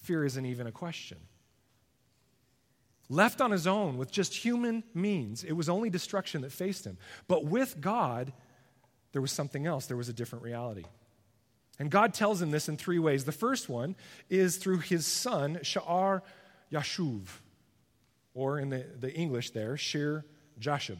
fear 0.00 0.24
isn't 0.24 0.44
even 0.44 0.66
a 0.66 0.72
question. 0.72 1.18
Left 3.12 3.42
on 3.42 3.50
his 3.50 3.66
own 3.66 3.98
with 3.98 4.10
just 4.10 4.34
human 4.34 4.84
means, 4.94 5.44
it 5.44 5.52
was 5.52 5.68
only 5.68 5.90
destruction 5.90 6.40
that 6.40 6.50
faced 6.50 6.86
him. 6.86 6.96
But 7.28 7.44
with 7.44 7.78
God, 7.78 8.32
there 9.12 9.20
was 9.20 9.30
something 9.30 9.66
else. 9.66 9.84
There 9.84 9.98
was 9.98 10.08
a 10.08 10.14
different 10.14 10.42
reality. 10.42 10.84
And 11.78 11.90
God 11.90 12.14
tells 12.14 12.40
him 12.40 12.50
this 12.50 12.70
in 12.70 12.78
three 12.78 12.98
ways. 12.98 13.26
The 13.26 13.30
first 13.30 13.68
one 13.68 13.96
is 14.30 14.56
through 14.56 14.78
his 14.78 15.04
son, 15.04 15.58
Sha'ar 15.62 16.22
Yashuv, 16.72 17.26
or 18.32 18.58
in 18.58 18.70
the, 18.70 18.86
the 18.98 19.12
English 19.12 19.50
there, 19.50 19.76
Shear 19.76 20.24
Jashub. 20.58 20.96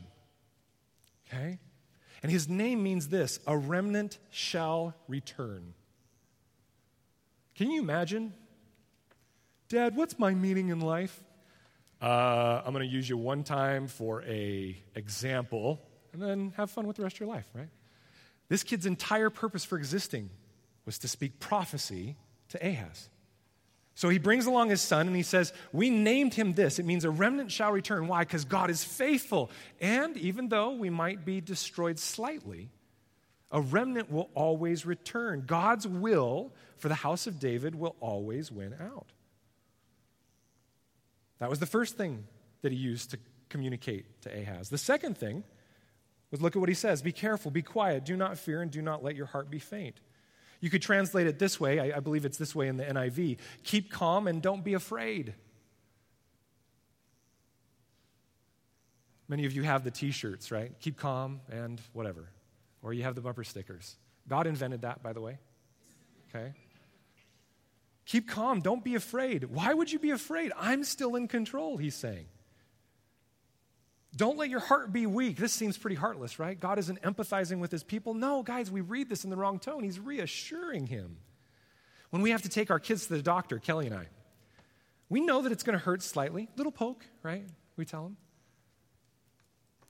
Okay? 1.27 1.59
And 2.22 2.31
his 2.31 2.46
name 2.46 2.83
means 2.83 3.09
this 3.09 3.40
a 3.46 3.57
remnant 3.57 4.18
shall 4.29 4.94
return. 5.09 5.72
Can 7.55 7.70
you 7.70 7.81
imagine? 7.81 8.35
Dad, 9.70 9.96
what's 9.96 10.18
my 10.18 10.35
meaning 10.35 10.68
in 10.68 10.81
life? 10.81 11.22
Uh, 12.02 12.60
I'm 12.64 12.72
going 12.72 12.86
to 12.86 12.92
use 12.92 13.08
you 13.08 13.16
one 13.16 13.44
time 13.44 13.86
for 13.86 14.24
a 14.24 14.76
example, 14.96 15.80
and 16.12 16.20
then 16.20 16.52
have 16.56 16.68
fun 16.68 16.88
with 16.88 16.96
the 16.96 17.04
rest 17.04 17.16
of 17.16 17.20
your 17.20 17.28
life, 17.28 17.48
right? 17.54 17.68
This 18.48 18.64
kid's 18.64 18.86
entire 18.86 19.30
purpose 19.30 19.64
for 19.64 19.78
existing 19.78 20.28
was 20.84 20.98
to 20.98 21.08
speak 21.08 21.38
prophecy 21.38 22.16
to 22.48 22.66
Ahaz. 22.66 23.08
So 23.94 24.08
he 24.08 24.18
brings 24.18 24.46
along 24.46 24.70
his 24.70 24.80
son 24.80 25.06
and 25.06 25.14
he 25.14 25.22
says, 25.22 25.52
We 25.72 25.90
named 25.90 26.34
him 26.34 26.54
this. 26.54 26.80
It 26.80 26.86
means 26.86 27.04
a 27.04 27.10
remnant 27.10 27.52
shall 27.52 27.70
return. 27.70 28.08
Why? 28.08 28.24
Because 28.24 28.44
God 28.44 28.68
is 28.68 28.82
faithful. 28.82 29.50
And 29.80 30.16
even 30.16 30.48
though 30.48 30.72
we 30.72 30.90
might 30.90 31.24
be 31.24 31.40
destroyed 31.40 32.00
slightly, 32.00 32.70
a 33.52 33.60
remnant 33.60 34.10
will 34.10 34.28
always 34.34 34.84
return. 34.84 35.44
God's 35.46 35.86
will 35.86 36.52
for 36.78 36.88
the 36.88 36.94
house 36.96 37.28
of 37.28 37.38
David 37.38 37.74
will 37.74 37.94
always 38.00 38.50
win 38.50 38.74
out. 38.80 39.12
That 41.42 41.50
was 41.50 41.59
the 41.59 41.66
first 41.66 41.96
thing 41.96 42.22
that 42.61 42.70
he 42.70 42.78
used 42.78 43.11
to 43.11 43.18
communicate 43.48 44.22
to 44.22 44.31
Ahaz. 44.31 44.68
The 44.68 44.78
second 44.78 45.18
thing 45.18 45.42
was 46.31 46.40
look 46.40 46.55
at 46.55 46.61
what 46.61 46.68
he 46.68 46.74
says 46.76 47.02
Be 47.02 47.11
careful, 47.11 47.50
be 47.50 47.62
quiet, 47.62 48.05
do 48.05 48.16
not 48.16 48.38
fear, 48.38 48.62
and 48.62 48.70
do 48.70 48.81
not 48.81 49.02
let 49.02 49.16
your 49.16 49.26
heart 49.26 49.50
be 49.50 49.59
faint. 49.59 49.96
You 50.61 50.70
could 50.70 50.83
translate 50.83 51.26
it 51.26 51.40
this 51.40 51.59
way. 51.59 51.81
I, 51.81 51.96
I 51.96 51.98
believe 51.98 52.24
it's 52.24 52.38
this 52.38 52.55
way 52.55 52.68
in 52.68 52.76
the 52.76 52.85
NIV 52.85 53.38
keep 53.64 53.90
calm 53.90 54.28
and 54.28 54.40
don't 54.40 54.62
be 54.62 54.74
afraid. 54.74 55.35
Many 59.26 59.44
of 59.44 59.52
you 59.52 59.64
have 59.64 59.83
the 59.83 59.90
t 59.90 60.12
shirts, 60.12 60.52
right? 60.52 60.70
Keep 60.78 60.96
calm 60.96 61.40
and 61.50 61.81
whatever. 61.92 62.28
Or 62.83 62.92
you 62.92 63.02
have 63.02 63.16
the 63.16 63.20
bumper 63.20 63.42
stickers. 63.42 63.96
God 64.28 64.46
invented 64.46 64.83
that, 64.83 65.02
by 65.02 65.12
the 65.12 65.20
way. 65.20 65.38
Okay? 66.33 66.52
Keep 68.04 68.28
calm. 68.28 68.60
Don't 68.60 68.84
be 68.84 68.94
afraid. 68.94 69.44
Why 69.44 69.72
would 69.72 69.92
you 69.92 69.98
be 69.98 70.10
afraid? 70.10 70.52
I'm 70.58 70.84
still 70.84 71.14
in 71.14 71.28
control, 71.28 71.76
he's 71.76 71.94
saying. 71.94 72.26
Don't 74.14 74.36
let 74.36 74.50
your 74.50 74.60
heart 74.60 74.92
be 74.92 75.06
weak. 75.06 75.36
This 75.36 75.52
seems 75.52 75.78
pretty 75.78 75.96
heartless, 75.96 76.38
right? 76.38 76.58
God 76.58 76.78
isn't 76.78 77.00
empathizing 77.02 77.60
with 77.60 77.70
his 77.70 77.82
people. 77.82 78.12
No, 78.12 78.42
guys, 78.42 78.70
we 78.70 78.82
read 78.82 79.08
this 79.08 79.24
in 79.24 79.30
the 79.30 79.36
wrong 79.36 79.58
tone. 79.58 79.82
He's 79.82 79.98
reassuring 79.98 80.86
him. 80.86 81.16
When 82.10 82.20
we 82.20 82.30
have 82.30 82.42
to 82.42 82.50
take 82.50 82.70
our 82.70 82.78
kids 82.78 83.06
to 83.06 83.14
the 83.14 83.22
doctor, 83.22 83.58
Kelly 83.58 83.86
and 83.86 83.94
I, 83.94 84.08
we 85.08 85.20
know 85.20 85.42
that 85.42 85.52
it's 85.52 85.62
going 85.62 85.78
to 85.78 85.84
hurt 85.84 86.02
slightly. 86.02 86.48
Little 86.56 86.72
poke, 86.72 87.06
right? 87.22 87.44
We 87.76 87.86
tell 87.86 88.02
them. 88.02 88.16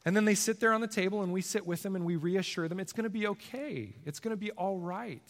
And 0.05 0.17
then 0.17 0.25
they 0.25 0.35
sit 0.35 0.61
there 0.61 0.73
on 0.73 0.81
the 0.81 0.89
table 0.89 1.23
and 1.23 1.33
we 1.33 1.43
sit 1.43 1.67
with 1.67 1.83
them 1.83 1.97
and 1.97 2.05
we 2.05 2.17
reassure 2.17 2.69
them 2.69 2.81
it's 2.81 2.93
going 2.93 3.05
to 3.05 3.11
be 3.11 3.27
okay. 3.29 3.95
It's 4.05 4.21
going 4.21 4.33
to 4.33 4.37
be 4.37 4.51
all 4.53 4.79
right. 4.79 5.23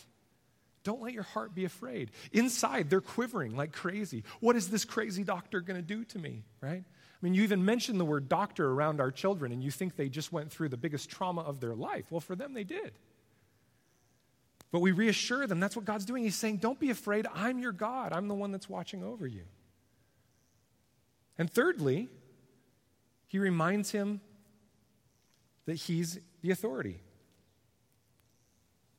Don't 0.85 1.01
let 1.01 1.13
your 1.13 1.23
heart 1.23 1.55
be 1.55 1.65
afraid. 1.65 2.11
Inside, 2.33 2.91
they're 2.91 3.01
quivering 3.01 3.57
like 3.57 3.73
crazy. 3.73 4.25
What 4.41 4.57
is 4.57 4.69
this 4.69 4.85
crazy 4.85 5.23
doctor 5.23 5.61
going 5.61 5.79
to 5.79 5.87
do 5.87 6.05
to 6.07 6.19
me, 6.19 6.45
right? 6.61 6.83
I 6.85 7.25
mean, 7.25 7.35
you 7.35 7.43
even 7.45 7.65
mentioned 7.65 8.01
the 8.01 8.05
word 8.05 8.29
doctor 8.29 8.69
around 8.69 9.01
our 9.01 9.13
children, 9.13 9.53
and 9.53 9.63
you 9.63 9.71
think 9.71 9.95
they 9.95 10.09
just 10.09 10.33
went 10.33 10.51
through 10.51 10.71
the 10.71 10.77
biggest 10.77 11.09
trauma 11.09 11.43
of 11.43 11.61
their 11.61 11.75
life. 11.75 12.07
Well, 12.11 12.21
for 12.21 12.35
them, 12.35 12.53
they 12.53 12.65
did. 12.65 12.93
But 14.73 14.81
we 14.81 14.91
reassure 14.91 15.47
them 15.47 15.61
that's 15.61 15.77
what 15.77 15.85
God's 15.85 16.05
doing. 16.05 16.25
He's 16.25 16.35
saying, 16.35 16.57
Don't 16.57 16.81
be 16.81 16.91
afraid. 16.91 17.27
I'm 17.33 17.59
your 17.59 17.73
God, 17.73 18.13
I'm 18.13 18.27
the 18.27 18.35
one 18.35 18.51
that's 18.51 18.69
watching 18.69 19.05
over 19.05 19.27
you. 19.27 19.45
And 21.39 21.51
thirdly, 21.51 22.09
he 23.27 23.39
reminds 23.39 23.93
him 23.93 24.21
that 25.67 25.77
he's 25.77 26.19
the 26.41 26.51
authority. 26.51 27.01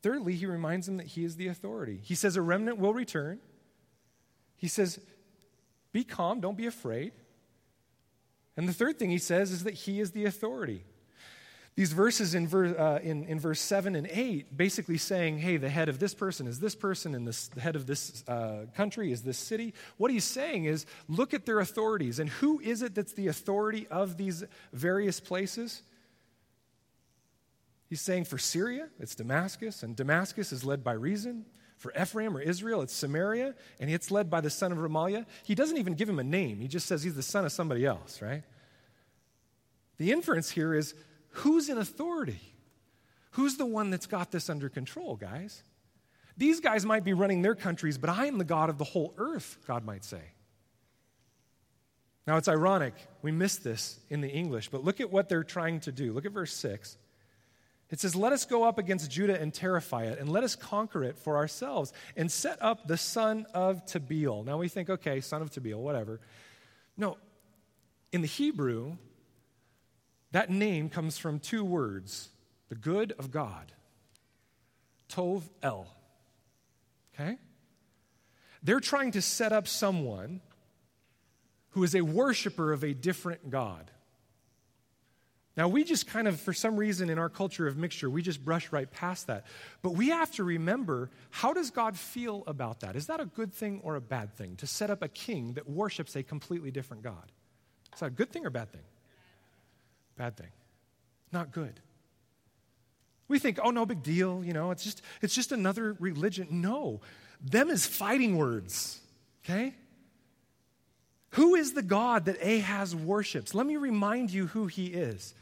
Thirdly, 0.03 0.35
he 0.35 0.45
reminds 0.45 0.87
him 0.87 0.97
that 0.97 1.07
he 1.07 1.23
is 1.23 1.37
the 1.37 1.47
authority. 1.47 1.99
He 2.03 2.13
says, 2.13 2.35
A 2.35 2.41
remnant 2.41 2.77
will 2.77 2.93
return. 2.93 3.39
He 4.57 4.67
says, 4.67 4.99
Be 5.93 6.03
calm, 6.03 6.41
don't 6.41 6.57
be 6.57 6.67
afraid. 6.67 7.13
And 8.57 8.67
the 8.67 8.73
third 8.73 8.99
thing 8.99 9.09
he 9.09 9.17
says 9.17 9.49
is 9.51 9.63
that 9.63 9.73
he 9.73 9.99
is 9.99 10.11
the 10.11 10.25
authority. 10.25 10.83
These 11.75 11.93
verses 11.93 12.35
in, 12.35 12.47
ver, 12.47 12.77
uh, 12.77 12.99
in, 12.99 13.23
in 13.23 13.39
verse 13.39 13.59
7 13.59 13.95
and 13.95 14.07
8 14.07 14.55
basically 14.55 14.99
saying, 14.99 15.39
hey, 15.39 15.57
the 15.57 15.69
head 15.69 15.89
of 15.89 15.97
this 15.97 16.13
person 16.13 16.45
is 16.45 16.59
this 16.59 16.75
person, 16.75 17.15
and 17.15 17.27
this, 17.27 17.47
the 17.47 17.61
head 17.61 17.75
of 17.75 17.87
this 17.87 18.23
uh, 18.27 18.65
country 18.75 19.11
is 19.11 19.23
this 19.23 19.39
city. 19.39 19.73
What 19.97 20.11
he's 20.11 20.23
saying 20.23 20.65
is, 20.65 20.85
look 21.07 21.33
at 21.33 21.47
their 21.47 21.59
authorities. 21.59 22.19
And 22.19 22.29
who 22.29 22.59
is 22.59 22.83
it 22.83 22.93
that's 22.93 23.13
the 23.13 23.27
authority 23.27 23.87
of 23.89 24.17
these 24.17 24.43
various 24.71 25.19
places? 25.19 25.81
He's 27.93 28.01
saying 28.01 28.23
for 28.23 28.39
Syria, 28.39 28.87
it's 28.99 29.13
Damascus, 29.13 29.83
and 29.83 29.95
Damascus 29.95 30.51
is 30.51 30.65
led 30.65 30.83
by 30.83 30.93
Rezin. 30.93 31.45
For 31.77 31.93
Ephraim 31.95 32.35
or 32.35 32.41
Israel, 32.41 32.81
it's 32.81 32.91
Samaria, 32.91 33.53
and 33.79 33.87
it's 33.87 34.09
led 34.09 34.31
by 34.31 34.41
the 34.41 34.49
son 34.49 34.71
of 34.71 34.79
Remaliah. 34.79 35.27
He 35.43 35.53
doesn't 35.53 35.77
even 35.77 35.93
give 35.93 36.09
him 36.09 36.17
a 36.17 36.23
name, 36.23 36.59
he 36.59 36.67
just 36.67 36.87
says 36.87 37.03
he's 37.03 37.13
the 37.13 37.21
son 37.21 37.45
of 37.45 37.51
somebody 37.51 37.85
else, 37.85 38.19
right? 38.19 38.41
The 39.97 40.11
inference 40.11 40.49
here 40.49 40.73
is 40.73 40.95
who's 41.33 41.69
in 41.69 41.77
authority? 41.77 42.41
Who's 43.33 43.57
the 43.57 43.65
one 43.67 43.91
that's 43.91 44.07
got 44.07 44.31
this 44.31 44.49
under 44.49 44.69
control, 44.69 45.15
guys? 45.15 45.61
These 46.35 46.61
guys 46.61 46.87
might 46.87 47.03
be 47.03 47.13
running 47.13 47.43
their 47.43 47.53
countries, 47.53 47.99
but 47.99 48.09
I 48.09 48.25
am 48.25 48.39
the 48.39 48.43
God 48.43 48.71
of 48.71 48.79
the 48.79 48.85
whole 48.85 49.13
earth, 49.19 49.59
God 49.67 49.85
might 49.85 50.03
say. 50.03 50.31
Now, 52.25 52.37
it's 52.37 52.47
ironic. 52.47 52.95
We 53.21 53.31
miss 53.31 53.57
this 53.57 53.99
in 54.09 54.21
the 54.21 54.29
English, 54.29 54.69
but 54.69 54.83
look 54.83 54.99
at 54.99 55.11
what 55.11 55.29
they're 55.29 55.43
trying 55.43 55.81
to 55.81 55.91
do. 55.91 56.11
Look 56.11 56.25
at 56.25 56.31
verse 56.31 56.53
6. 56.53 56.97
It 57.93 57.99
says, 57.99 58.15
Let 58.15 58.33
us 58.33 58.45
go 58.45 58.63
up 58.63 58.79
against 58.79 59.11
Judah 59.11 59.39
and 59.39 59.53
terrify 59.53 60.05
it, 60.05 60.17
and 60.17 60.27
let 60.27 60.43
us 60.43 60.55
conquer 60.55 61.03
it 61.03 61.15
for 61.15 61.37
ourselves, 61.37 61.93
and 62.17 62.31
set 62.31 62.59
up 62.59 62.87
the 62.87 62.97
son 62.97 63.45
of 63.53 63.85
Tabeel. 63.85 64.43
Now 64.43 64.57
we 64.57 64.67
think, 64.67 64.89
okay, 64.89 65.21
son 65.21 65.43
of 65.43 65.51
Tabeel, 65.51 65.77
whatever. 65.77 66.19
No, 66.97 67.19
in 68.11 68.21
the 68.21 68.27
Hebrew, 68.27 68.97
that 70.31 70.49
name 70.49 70.89
comes 70.89 71.19
from 71.19 71.39
two 71.39 71.63
words 71.63 72.29
the 72.69 72.75
good 72.75 73.13
of 73.19 73.29
God. 73.29 73.71
Tov 75.07 75.43
El. 75.61 75.85
Okay? 77.13 77.37
They're 78.63 78.79
trying 78.79 79.11
to 79.11 79.21
set 79.21 79.51
up 79.51 79.67
someone 79.67 80.41
who 81.69 81.83
is 81.83 81.93
a 81.93 82.01
worshiper 82.01 82.73
of 82.73 82.83
a 82.83 82.95
different 82.95 83.51
God. 83.51 83.91
Now, 85.55 85.67
we 85.67 85.83
just 85.83 86.07
kind 86.07 86.27
of, 86.27 86.39
for 86.39 86.51
some 86.51 86.77
reason 86.77 87.11
in 87.11 87.19
our 87.19 87.29
culture 87.29 87.67
of 87.67 87.77
mixture, 87.77 88.09
we 88.09 88.23
just 88.23 88.43
brush 88.43 88.71
right 88.71 88.89
past 88.89 89.27
that. 89.27 89.45
But 89.83 89.91
we 89.91 90.09
have 90.09 90.31
to 90.31 90.43
remember 90.43 91.11
how 91.29 91.53
does 91.53 91.69
God 91.69 91.95
feel 91.95 92.43
about 92.47 92.79
that? 92.79 92.95
Is 92.95 93.05
that 93.05 93.19
a 93.19 93.25
good 93.25 93.53
thing 93.53 93.79
or 93.83 93.95
a 93.95 94.01
bad 94.01 94.33
thing 94.35 94.55
to 94.57 94.67
set 94.67 94.89
up 94.89 95.03
a 95.03 95.07
king 95.07 95.53
that 95.53 95.69
worships 95.69 96.15
a 96.15 96.23
completely 96.23 96.71
different 96.71 97.03
God? 97.03 97.31
Is 97.93 97.99
that 97.99 98.07
a 98.07 98.09
good 98.09 98.31
thing 98.31 98.47
or 98.47 98.49
bad 98.49 98.71
thing? 98.71 98.81
Bad 100.17 100.37
thing. 100.37 100.49
Not 101.31 101.51
good. 101.51 101.79
We 103.27 103.37
think, 103.37 103.59
oh, 103.63 103.69
no 103.69 103.85
big 103.85 104.01
deal, 104.01 104.43
you 104.43 104.53
know, 104.53 104.71
it's 104.71 104.83
just, 104.83 105.01
it's 105.21 105.35
just 105.35 105.51
another 105.51 105.95
religion. 105.99 106.47
No, 106.49 107.01
them 107.41 107.69
is 107.69 107.85
fighting 107.85 108.37
words, 108.37 108.99
okay? 109.43 109.75
Who 111.31 111.55
is 111.55 111.73
the 111.73 111.81
God 111.81 112.25
that 112.25 112.43
Ahaz 112.43 112.95
worships? 112.95 113.55
Let 113.55 113.65
me 113.65 113.75
remind 113.77 114.31
you 114.31 114.47
who 114.47 114.67
he 114.67 114.87
is. 114.87 115.33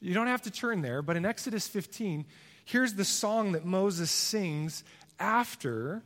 You 0.00 0.14
don't 0.14 0.28
have 0.28 0.42
to 0.42 0.50
turn 0.50 0.80
there, 0.80 1.02
but 1.02 1.16
in 1.16 1.26
Exodus 1.26 1.68
15, 1.68 2.24
here's 2.64 2.94
the 2.94 3.04
song 3.04 3.52
that 3.52 3.64
Moses 3.64 4.10
sings 4.10 4.82
after 5.18 6.02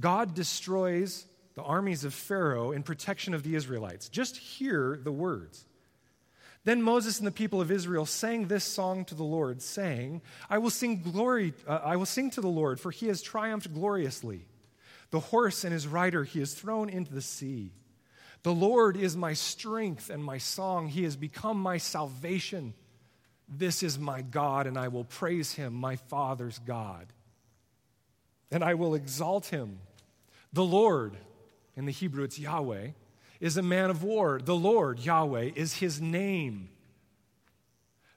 God 0.00 0.34
destroys 0.34 1.26
the 1.54 1.62
armies 1.62 2.04
of 2.04 2.14
Pharaoh 2.14 2.72
in 2.72 2.82
protection 2.82 3.34
of 3.34 3.42
the 3.42 3.54
Israelites. 3.54 4.08
Just 4.08 4.36
hear 4.36 4.98
the 5.02 5.12
words. 5.12 5.66
Then 6.64 6.82
Moses 6.82 7.18
and 7.18 7.26
the 7.26 7.32
people 7.32 7.60
of 7.60 7.70
Israel 7.70 8.06
sang 8.06 8.48
this 8.48 8.64
song 8.64 9.04
to 9.06 9.14
the 9.14 9.22
Lord, 9.22 9.60
saying, 9.60 10.22
I 10.48 10.58
will 10.58 10.70
sing 10.70 11.02
glory, 11.02 11.52
uh, 11.68 11.80
I 11.84 11.96
will 11.96 12.06
sing 12.06 12.30
to 12.32 12.40
the 12.40 12.48
Lord, 12.48 12.80
for 12.80 12.90
he 12.90 13.08
has 13.08 13.20
triumphed 13.20 13.72
gloriously. 13.72 14.46
The 15.10 15.20
horse 15.20 15.62
and 15.62 15.72
his 15.72 15.86
rider 15.86 16.24
he 16.24 16.38
has 16.40 16.54
thrown 16.54 16.88
into 16.88 17.12
the 17.12 17.20
sea. 17.20 17.72
The 18.42 18.54
Lord 18.54 18.96
is 18.96 19.16
my 19.16 19.34
strength 19.34 20.08
and 20.08 20.24
my 20.24 20.38
song. 20.38 20.88
He 20.88 21.04
has 21.04 21.16
become 21.16 21.58
my 21.58 21.76
salvation. 21.76 22.74
This 23.48 23.82
is 23.82 23.98
my 23.98 24.22
God, 24.22 24.66
and 24.66 24.78
I 24.78 24.88
will 24.88 25.04
praise 25.04 25.52
him, 25.52 25.74
my 25.74 25.96
Father's 25.96 26.58
God. 26.60 27.06
And 28.50 28.64
I 28.64 28.74
will 28.74 28.94
exalt 28.94 29.46
him. 29.46 29.78
The 30.52 30.64
Lord, 30.64 31.16
in 31.76 31.84
the 31.86 31.92
Hebrew 31.92 32.24
it's 32.24 32.38
Yahweh, 32.38 32.88
is 33.40 33.56
a 33.56 33.62
man 33.62 33.90
of 33.90 34.02
war. 34.02 34.40
The 34.42 34.54
Lord, 34.54 35.00
Yahweh, 35.00 35.50
is 35.54 35.74
his 35.74 36.00
name. 36.00 36.70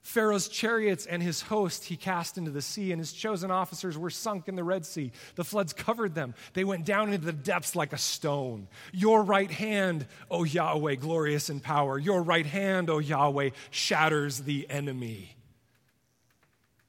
Pharaoh's 0.02 0.48
chariots 0.48 1.06
and 1.06 1.22
his 1.22 1.42
host 1.42 1.84
he 1.84 1.96
cast 1.96 2.38
into 2.38 2.50
the 2.50 2.62
sea, 2.62 2.92
and 2.92 3.00
his 3.00 3.12
chosen 3.12 3.50
officers 3.50 3.98
were 3.98 4.10
sunk 4.10 4.48
in 4.48 4.56
the 4.56 4.64
Red 4.64 4.86
Sea. 4.86 5.12
The 5.34 5.44
floods 5.44 5.72
covered 5.72 6.14
them. 6.14 6.34
They 6.54 6.64
went 6.64 6.86
down 6.86 7.12
into 7.12 7.26
the 7.26 7.32
depths 7.32 7.76
like 7.76 7.92
a 7.92 7.98
stone. 7.98 8.68
Your 8.92 9.22
right 9.22 9.50
hand, 9.50 10.06
O 10.30 10.44
Yahweh, 10.44 10.94
glorious 10.96 11.50
in 11.50 11.60
power. 11.60 11.98
Your 11.98 12.22
right 12.22 12.46
hand, 12.46 12.90
O 12.90 12.98
Yahweh, 12.98 13.50
shatters 13.70 14.40
the 14.40 14.68
enemy. 14.70 15.36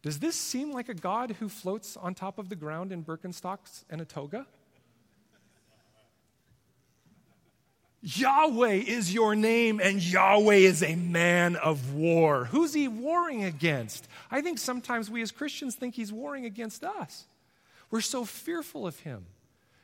Does 0.02 0.20
this 0.20 0.36
seem 0.36 0.72
like 0.72 0.88
a 0.88 0.94
God 0.94 1.32
who 1.40 1.50
floats 1.50 1.98
on 1.98 2.16
top 2.16 2.40
of 2.40 2.48
the 2.48 2.56
ground 2.56 2.92
in 2.92 3.04
Birkenstocks 3.04 3.84
and 3.90 4.00
a 4.00 4.06
toga? 4.06 4.48
Yahweh 8.02 8.76
is 8.88 9.14
your 9.14 9.36
name, 9.36 9.82
and 9.82 10.02
Yahweh 10.02 10.56
is 10.56 10.82
a 10.82 10.96
man 10.96 11.58
of 11.58 11.94
war. 11.94 12.46
Who's 12.46 12.74
he 12.74 12.88
warring 12.88 13.44
against? 13.44 14.08
I 14.32 14.42
think 14.42 14.58
sometimes 14.58 15.10
we 15.10 15.22
as 15.22 15.32
Christians 15.32 15.76
think 15.76 15.96
he's 15.96 16.14
warring 16.14 16.46
against 16.46 16.84
us. 16.84 17.26
We're 17.92 18.02
so 18.02 18.24
fearful 18.24 18.88
of 18.88 19.00
him. 19.00 19.26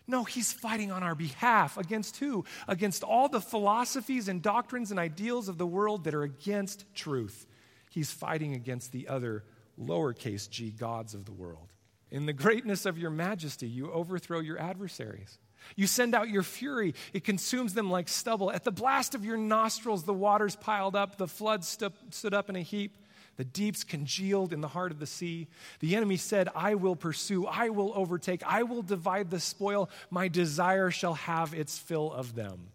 No, 0.07 0.23
he's 0.23 0.53
fighting 0.53 0.91
on 0.91 1.03
our 1.03 1.15
behalf. 1.15 1.77
Against 1.77 2.17
who? 2.17 2.45
Against 2.67 3.03
all 3.03 3.27
the 3.27 3.41
philosophies 3.41 4.27
and 4.27 4.41
doctrines 4.41 4.91
and 4.91 4.99
ideals 4.99 5.49
of 5.49 5.57
the 5.57 5.65
world 5.65 6.03
that 6.03 6.13
are 6.13 6.23
against 6.23 6.85
truth. 6.93 7.47
He's 7.89 8.11
fighting 8.11 8.53
against 8.53 8.91
the 8.91 9.07
other 9.07 9.43
lowercase 9.81 10.49
g 10.49 10.69
gods 10.69 11.13
of 11.15 11.25
the 11.25 11.33
world. 11.33 11.73
In 12.11 12.27
the 12.27 12.33
greatness 12.33 12.85
of 12.85 12.97
your 12.97 13.09
majesty, 13.09 13.67
you 13.67 13.91
overthrow 13.91 14.39
your 14.39 14.59
adversaries. 14.59 15.37
You 15.75 15.87
send 15.87 16.15
out 16.15 16.29
your 16.29 16.43
fury, 16.43 16.93
it 17.13 17.23
consumes 17.23 17.73
them 17.73 17.89
like 17.89 18.07
stubble. 18.07 18.51
At 18.51 18.63
the 18.63 18.71
blast 18.71 19.15
of 19.15 19.25
your 19.25 19.37
nostrils, 19.37 20.03
the 20.03 20.13
waters 20.13 20.55
piled 20.55 20.95
up, 20.95 21.17
the 21.17 21.27
floods 21.27 21.67
stu- 21.67 21.91
stood 22.11 22.33
up 22.33 22.49
in 22.49 22.55
a 22.55 22.61
heap, 22.61 22.97
the 23.37 23.45
deeps 23.45 23.83
congealed 23.83 24.53
in 24.53 24.61
the 24.61 24.67
heart 24.67 24.91
of 24.91 24.99
the 24.99 25.05
sea. 25.05 25.47
The 25.79 25.95
enemy 25.95 26.17
said, 26.17 26.49
I 26.55 26.75
will 26.75 26.95
pursue, 26.95 27.45
I 27.45 27.69
will 27.69 27.91
overtake, 27.95 28.43
I 28.45 28.63
will 28.63 28.81
divide 28.81 29.29
the 29.29 29.39
spoil, 29.39 29.89
my 30.09 30.27
desire 30.27 30.91
shall 30.91 31.15
have 31.15 31.53
its 31.53 31.77
fill 31.77 32.11
of 32.13 32.35
them. 32.35 32.69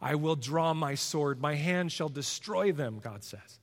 I 0.00 0.16
will 0.16 0.36
draw 0.36 0.74
my 0.74 0.94
sword, 0.94 1.40
my 1.40 1.54
hand 1.54 1.90
shall 1.90 2.08
destroy 2.08 2.72
them, 2.72 3.00
God 3.02 3.24
says. 3.24 3.58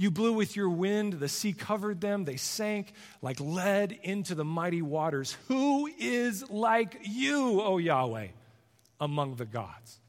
You 0.00 0.10
blew 0.10 0.32
with 0.32 0.56
your 0.56 0.70
wind, 0.70 1.12
the 1.12 1.28
sea 1.28 1.52
covered 1.52 2.00
them, 2.00 2.24
they 2.24 2.38
sank 2.38 2.94
like 3.20 3.38
lead 3.38 3.92
into 4.02 4.34
the 4.34 4.46
mighty 4.46 4.80
waters. 4.80 5.36
Who 5.48 5.88
is 5.88 6.48
like 6.48 7.00
you, 7.02 7.60
O 7.60 7.76
Yahweh, 7.76 8.28
among 8.98 9.34
the 9.34 9.44
gods? 9.44 10.00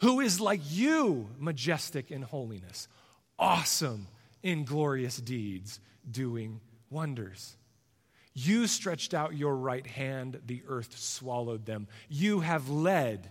Who 0.00 0.20
is 0.20 0.40
like 0.40 0.62
you, 0.70 1.28
majestic 1.38 2.10
in 2.10 2.22
holiness, 2.22 2.88
awesome 3.38 4.06
in 4.42 4.64
glorious 4.64 5.18
deeds, 5.18 5.80
doing 6.10 6.62
wonders? 6.88 7.58
You 8.32 8.66
stretched 8.66 9.12
out 9.12 9.36
your 9.36 9.54
right 9.54 9.86
hand, 9.86 10.40
the 10.46 10.62
earth 10.66 10.96
swallowed 10.98 11.66
them. 11.66 11.88
You 12.08 12.40
have 12.40 12.70
led 12.70 13.30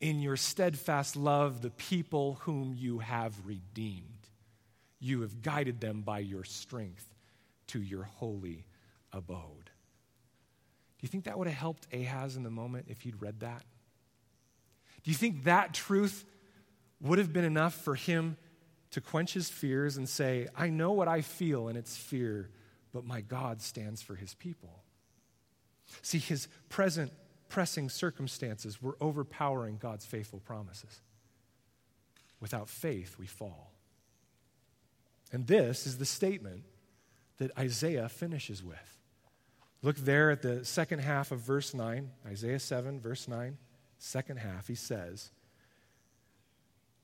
in 0.00 0.22
your 0.22 0.38
steadfast 0.38 1.16
love 1.16 1.60
the 1.60 1.68
people 1.68 2.38
whom 2.44 2.74
you 2.74 3.00
have 3.00 3.34
redeemed. 3.44 4.11
You 5.04 5.22
have 5.22 5.42
guided 5.42 5.80
them 5.80 6.02
by 6.02 6.20
your 6.20 6.44
strength 6.44 7.12
to 7.66 7.82
your 7.82 8.04
holy 8.04 8.66
abode. 9.12 9.64
Do 9.66 11.00
you 11.00 11.08
think 11.08 11.24
that 11.24 11.36
would 11.36 11.48
have 11.48 11.56
helped 11.56 11.88
Ahaz 11.92 12.36
in 12.36 12.44
the 12.44 12.50
moment 12.50 12.86
if 12.88 13.00
he'd 13.00 13.20
read 13.20 13.40
that? 13.40 13.64
Do 15.02 15.10
you 15.10 15.16
think 15.16 15.42
that 15.42 15.74
truth 15.74 16.24
would 17.00 17.18
have 17.18 17.32
been 17.32 17.44
enough 17.44 17.74
for 17.74 17.96
him 17.96 18.36
to 18.92 19.00
quench 19.00 19.34
his 19.34 19.48
fears 19.48 19.96
and 19.96 20.08
say, 20.08 20.46
I 20.56 20.68
know 20.68 20.92
what 20.92 21.08
I 21.08 21.22
feel 21.22 21.66
and 21.66 21.76
it's 21.76 21.96
fear, 21.96 22.48
but 22.92 23.04
my 23.04 23.22
God 23.22 23.60
stands 23.60 24.02
for 24.02 24.14
his 24.14 24.34
people? 24.34 24.84
See, 26.02 26.18
his 26.18 26.46
present 26.68 27.10
pressing 27.48 27.88
circumstances 27.88 28.80
were 28.80 28.96
overpowering 29.00 29.78
God's 29.78 30.06
faithful 30.06 30.38
promises. 30.38 31.00
Without 32.38 32.68
faith, 32.68 33.16
we 33.18 33.26
fall. 33.26 33.71
And 35.32 35.46
this 35.46 35.86
is 35.86 35.96
the 35.96 36.04
statement 36.04 36.64
that 37.38 37.50
Isaiah 37.58 38.08
finishes 38.08 38.62
with. 38.62 38.98
Look 39.80 39.96
there 39.96 40.30
at 40.30 40.42
the 40.42 40.64
second 40.64 41.00
half 41.00 41.32
of 41.32 41.40
verse 41.40 41.74
9, 41.74 42.10
Isaiah 42.26 42.60
7, 42.60 43.00
verse 43.00 43.26
9, 43.26 43.56
second 43.98 44.36
half. 44.36 44.68
He 44.68 44.74
says, 44.74 45.30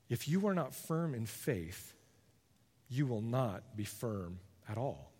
If 0.07 0.27
you 0.27 0.47
are 0.47 0.53
not 0.53 0.73
firm 0.73 1.13
in 1.13 1.25
faith, 1.25 1.93
you 2.87 3.05
will 3.05 3.21
not 3.21 3.75
be 3.75 3.83
firm 3.83 4.39
at 4.69 4.77
all. 4.77 5.11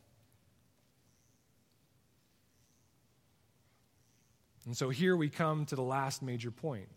And 4.66 4.78
so 4.78 4.90
here 4.90 5.18
we 5.18 5.30
come 5.30 5.66
to 5.66 5.76
the 5.76 5.82
last 5.82 6.22
major 6.22 6.52
point. 6.52 6.90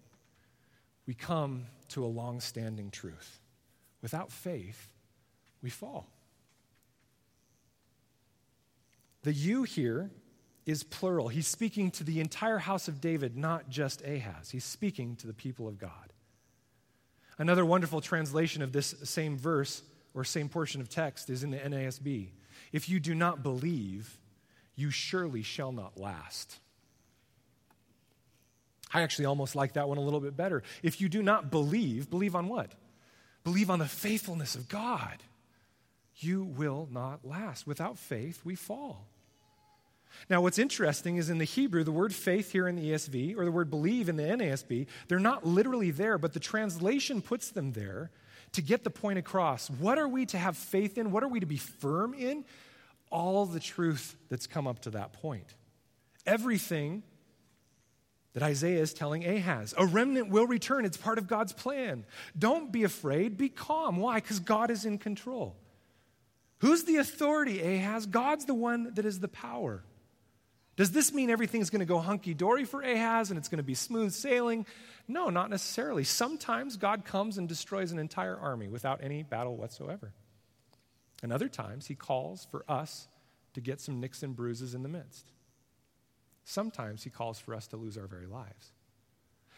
We 1.07 1.15
come 1.15 1.67
to 1.89 2.05
a 2.05 2.07
long 2.07 2.41
standing 2.41 2.91
truth. 2.91 3.41
Without 4.03 4.31
faith, 4.31 4.92
we 5.63 5.71
fall. 5.71 6.09
The 9.23 9.33
you 9.33 9.63
here 9.63 10.11
is 10.67 10.83
plural. 10.83 11.29
He's 11.29 11.47
speaking 11.47 11.91
to 11.93 12.05
the 12.05 12.21
entire 12.21 12.59
house 12.59 12.89
of 12.89 13.01
David, 13.01 13.37
not 13.37 13.69
just 13.69 14.03
Ahaz. 14.03 14.51
He's 14.51 14.65
speaking 14.65 15.17
to 15.17 15.27
the 15.27 15.33
people 15.33 15.69
of 15.69 15.79
God. 15.79 16.13
Another 17.39 17.65
wonderful 17.65 18.01
translation 18.01 18.63
of 18.63 18.73
this 18.73 18.95
same 19.05 19.39
verse 19.39 19.83
or 20.15 20.25
same 20.25 20.49
portion 20.49 20.81
of 20.81 20.89
text 20.89 21.31
is 21.31 21.43
in 21.43 21.51
the 21.51 21.59
NASB. 21.59 22.29
If 22.73 22.89
you 22.89 23.01
do 23.01 23.15
not 23.15 23.43
believe, 23.43 24.19
you 24.77 24.91
surely 24.91 25.43
shall 25.43 25.73
not 25.73 25.99
last. 25.99 26.59
I 28.93 29.03
actually 29.03 29.25
almost 29.25 29.57
like 29.57 29.75
that 29.75 29.89
one 29.89 29.99
a 29.99 30.03
little 30.03 30.21
bit 30.21 30.37
better. 30.37 30.63
If 30.83 31.01
you 31.01 31.09
do 31.09 31.23
not 31.23 31.51
believe, 31.51 32.11
believe 32.11 32.37
on 32.37 32.49
what? 32.49 32.73
Believe 33.43 33.71
on 33.71 33.79
the 33.79 33.87
faithfulness 33.87 34.55
of 34.55 34.69
God 34.69 35.23
you 36.17 36.45
will 36.45 36.89
not 36.91 37.25
last. 37.25 37.67
Without 37.67 37.99
faith, 37.99 38.43
we 38.45 38.55
fall. 38.55 39.07
Now, 40.29 40.41
what's 40.43 40.59
interesting 40.59 41.17
is 41.17 41.31
in 41.31 41.39
the 41.39 41.45
Hebrew, 41.45 41.85
the 41.85 41.93
word 41.93 42.15
faith 42.15 42.53
here 42.53 42.69
in 42.69 42.77
the 42.77 42.91
ESV, 42.91 43.37
or 43.37 43.45
the 43.45 43.51
word 43.51 43.71
believe 43.71 44.09
in 44.09 44.17
the 44.17 44.25
NASB, 44.25 44.87
they're 45.09 45.19
not 45.19 45.47
literally 45.47 45.91
there, 45.91 46.19
but 46.19 46.33
the 46.33 46.41
translation 46.41 47.23
puts 47.23 47.51
them 47.51 47.73
there 47.73 48.11
to 48.53 48.63
get 48.63 48.85
the 48.85 48.91
point 48.91 49.19
across. 49.19 49.71
What 49.71 49.99
are 49.99 50.09
we 50.09 50.27
to 50.27 50.39
have 50.39 50.57
faith 50.57 50.99
in? 50.99 51.11
What 51.11 51.23
are 51.23 51.29
we 51.29 51.41
to 51.41 51.47
be 51.47 51.57
firm 51.57 52.15
in? 52.15 52.45
All 53.11 53.47
the 53.47 53.61
truth 53.61 54.17
that's 54.29 54.47
come 54.47 54.67
up 54.67 54.81
to 54.81 54.91
that 54.91 55.15
point. 55.15 55.55
Everything 56.27 57.03
that 58.35 58.43
Isaiah 58.43 58.81
is 58.81 58.95
telling 58.95 59.27
Ahaz. 59.27 59.75
A 59.77 59.85
remnant 59.85 60.29
will 60.31 60.47
return. 60.47 60.85
It's 60.85 60.97
part 60.97 61.19
of 61.19 61.27
God's 61.27 61.53
plan. 61.53 62.05
Don't 62.39 62.73
be 62.73 62.85
afraid. 62.85 63.37
Be 63.37 63.49
calm. 63.49 63.97
Why? 63.97 64.17
Because 64.17 64.41
God 64.41 64.71
is 64.71 64.85
in 64.85 64.99
control. 64.99 65.57
Who's 66.63 66.85
the 66.85 66.97
authority, 66.97 67.61
Ahaz? 67.61 68.07
God's 68.07 68.45
the 68.45 68.55
one 68.55 68.95
that 68.95 69.05
is 69.05 69.19
the 69.19 69.27
power. 69.27 69.83
Does 70.77 70.93
this 70.93 71.13
mean 71.13 71.29
everything's 71.29 71.71
going 71.71 71.81
to 71.81 71.87
go 71.87 71.99
hunky 71.99 72.35
dory 72.35 72.65
for 72.65 72.81
Ahaz 72.83 73.31
and 73.31 73.39
it's 73.39 73.49
going 73.49 73.59
to 73.59 73.65
be 73.65 73.75
smooth 73.75 74.13
sailing? 74.13 74.65
No, 75.09 75.29
not 75.29 75.51
necessarily. 75.51 76.05
Sometimes 76.05 76.77
God 76.77 77.05
comes 77.05 77.37
and 77.37 77.49
destroys 77.49 77.91
an 77.91 77.99
entire 77.99 78.37
army 78.37 78.69
without 78.69 79.03
any 79.03 79.25
battle 79.25 79.57
whatsoever. 79.57 80.13
And 81.21 81.33
other 81.33 81.49
times, 81.49 81.89
he 81.89 81.97
calls 81.97 82.47
for 82.53 82.65
us 82.69 83.09
to 83.55 83.61
get 83.61 83.81
some 83.81 83.99
nicks 83.99 84.23
and 84.23 84.37
bruises 84.37 84.73
in 84.73 84.85
the 84.85 84.89
midst. 84.89 85.33
Sometimes 86.45 87.03
he 87.03 87.11
calls 87.11 87.41
for 87.41 87.57
us 87.57 87.67
to 87.69 87.77
lose 87.77 87.99
our 87.99 88.07
very 88.07 88.27
lives. 88.27 88.71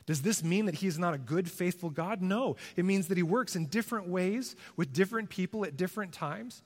Does 0.07 0.23
this 0.23 0.43
mean 0.43 0.65
that 0.67 0.77
he 0.77 0.87
is 0.87 0.99
not 0.99 1.13
a 1.13 1.19
good, 1.19 1.51
faithful 1.51 1.91
God? 1.91 2.23
No. 2.23 2.57
It 2.77 2.87
means 2.87 3.09
that 3.09 3.19
he 3.19 3.23
works 3.23 3.57
in 3.57 3.67
different 3.67 4.09
ways 4.09 4.57
with 4.75 4.95
different 4.95 5.29
people 5.29 5.67
at 5.67 5.77
different 5.77 6.15
times. 6.15 6.63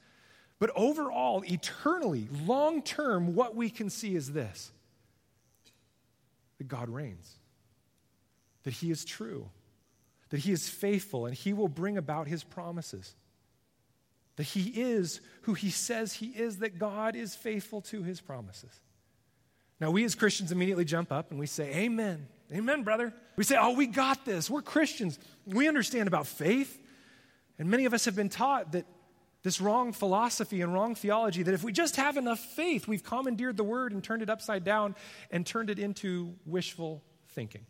But 0.59 0.71
overall, 0.75 1.45
eternally, 1.47 2.29
long 2.45 2.83
term, 2.83 3.35
what 3.35 3.55
we 3.55 3.71
can 3.71 3.91
see 3.91 4.15
is 4.15 4.33
this 4.33 4.73
that 6.59 6.67
God 6.67 6.89
reigns, 6.89 7.37
that 8.65 8.75
he 8.75 8.91
is 8.91 9.05
true, 9.05 9.49
that 10.31 10.41
he 10.41 10.51
is 10.51 10.69
faithful, 10.69 11.27
and 11.27 11.35
he 11.35 11.53
will 11.53 11.69
bring 11.69 11.97
about 11.97 12.27
his 12.27 12.43
promises. 12.43 13.15
That 14.37 14.45
he 14.45 14.71
is 14.81 15.21
who 15.43 15.55
he 15.55 15.71
says 15.71 16.13
he 16.13 16.27
is, 16.27 16.59
that 16.59 16.79
God 16.79 17.17
is 17.17 17.35
faithful 17.35 17.81
to 17.83 18.03
his 18.03 18.21
promises. 18.21 18.71
Now, 19.81 19.91
we 19.91 20.05
as 20.05 20.15
Christians 20.15 20.53
immediately 20.53 20.85
jump 20.85 21.13
up 21.13 21.31
and 21.31 21.39
we 21.39 21.47
say, 21.47 21.73
Amen. 21.75 22.27
Amen, 22.53 22.83
brother. 22.83 23.13
We 23.37 23.45
say, 23.45 23.57
Oh, 23.61 23.73
we 23.73 23.87
got 23.87 24.25
this. 24.25 24.49
We're 24.49 24.63
Christians. 24.63 25.19
We 25.47 25.69
understand 25.69 26.09
about 26.09 26.27
faith. 26.27 26.81
And 27.59 27.69
many 27.69 27.85
of 27.85 27.95
us 27.95 28.05
have 28.05 28.17
been 28.17 28.29
taught 28.29 28.73
that 28.73 28.87
this 29.43 29.61
wrong 29.61 29.93
philosophy 29.93 30.61
and 30.61 30.75
wrong 30.75 30.95
theology 30.95 31.43
that 31.43 31.55
if 31.55 31.63
we 31.63 31.73
just 31.73 31.97
have 31.97 32.17
enough 32.17 32.41
faith, 32.41 32.89
we've 32.89 33.05
commandeered 33.05 33.57
the 33.57 33.65
word 33.65 33.93
and 33.93 34.03
turned 34.03 34.23
it 34.23 34.31
upside 34.31 34.65
down 34.65 34.95
and 35.31 35.47
turned 35.47 35.71
it 35.71 35.79
into 35.79 36.35
wishful 36.45 37.05
thinking. 37.29 37.65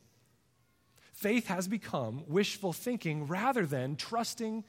Faith 1.13 1.49
has 1.49 1.69
become 1.69 2.23
wishful 2.27 2.73
thinking 2.73 3.27
rather 3.27 3.67
than 3.67 3.97
trusting 3.97 4.65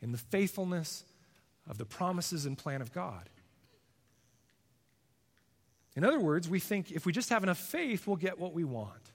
in 0.00 0.12
the 0.12 0.18
faithfulness 0.18 1.04
of 1.68 1.78
the 1.78 1.84
promises 1.84 2.44
and 2.44 2.58
plan 2.58 2.82
of 2.82 2.92
God. 2.92 3.30
In 5.94 6.04
other 6.04 6.18
words, 6.18 6.48
we 6.48 6.58
think 6.58 6.90
if 6.90 7.06
we 7.06 7.12
just 7.12 7.30
have 7.30 7.42
enough 7.42 7.58
faith, 7.58 8.06
we'll 8.06 8.16
get 8.16 8.38
what 8.38 8.52
we 8.52 8.64
want. 8.64 9.12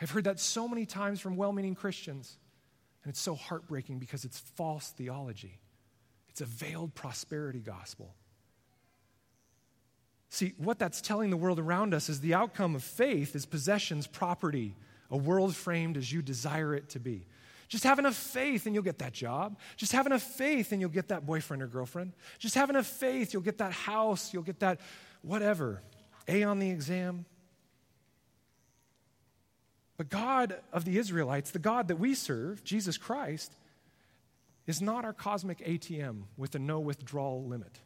I've 0.00 0.10
heard 0.10 0.24
that 0.24 0.40
so 0.40 0.66
many 0.68 0.86
times 0.86 1.20
from 1.20 1.36
well 1.36 1.52
meaning 1.52 1.74
Christians, 1.74 2.38
and 3.02 3.10
it's 3.10 3.20
so 3.20 3.34
heartbreaking 3.34 3.98
because 3.98 4.24
it's 4.24 4.38
false 4.38 4.90
theology. 4.90 5.60
It's 6.30 6.40
a 6.40 6.46
veiled 6.46 6.94
prosperity 6.94 7.60
gospel. 7.60 8.14
See, 10.28 10.54
what 10.58 10.78
that's 10.78 11.00
telling 11.00 11.30
the 11.30 11.36
world 11.36 11.58
around 11.58 11.92
us 11.92 12.08
is 12.08 12.20
the 12.20 12.34
outcome 12.34 12.76
of 12.76 12.84
faith 12.84 13.34
is 13.34 13.46
possessions, 13.46 14.06
property, 14.06 14.76
a 15.10 15.16
world 15.16 15.56
framed 15.56 15.96
as 15.96 16.12
you 16.12 16.22
desire 16.22 16.74
it 16.74 16.90
to 16.90 17.00
be. 17.00 17.26
Just 17.66 17.84
have 17.84 17.98
enough 17.98 18.14
faith 18.14 18.66
and 18.66 18.74
you'll 18.74 18.84
get 18.84 18.98
that 18.98 19.12
job. 19.12 19.58
Just 19.76 19.92
have 19.92 20.06
enough 20.06 20.22
faith 20.22 20.72
and 20.72 20.80
you'll 20.80 20.90
get 20.90 21.08
that 21.08 21.26
boyfriend 21.26 21.62
or 21.62 21.66
girlfriend. 21.66 22.12
Just 22.38 22.54
have 22.54 22.70
enough 22.70 22.86
faith, 22.86 23.32
you'll 23.32 23.42
get 23.42 23.58
that 23.58 23.72
house, 23.72 24.32
you'll 24.32 24.42
get 24.44 24.60
that 24.60 24.80
whatever. 25.22 25.82
A 26.28 26.44
on 26.44 26.60
the 26.60 26.70
exam. 26.70 27.24
But 29.96 30.08
God 30.08 30.56
of 30.72 30.84
the 30.84 30.96
Israelites, 30.96 31.50
the 31.50 31.58
God 31.58 31.88
that 31.88 31.96
we 31.96 32.14
serve, 32.14 32.64
Jesus 32.64 32.96
Christ, 32.96 33.52
is 34.70 34.80
not 34.80 35.04
our 35.04 35.12
cosmic 35.12 35.58
ATM 35.58 36.22
with 36.38 36.54
a 36.54 36.58
no 36.58 36.80
withdrawal 36.80 37.44
limit. 37.44 37.78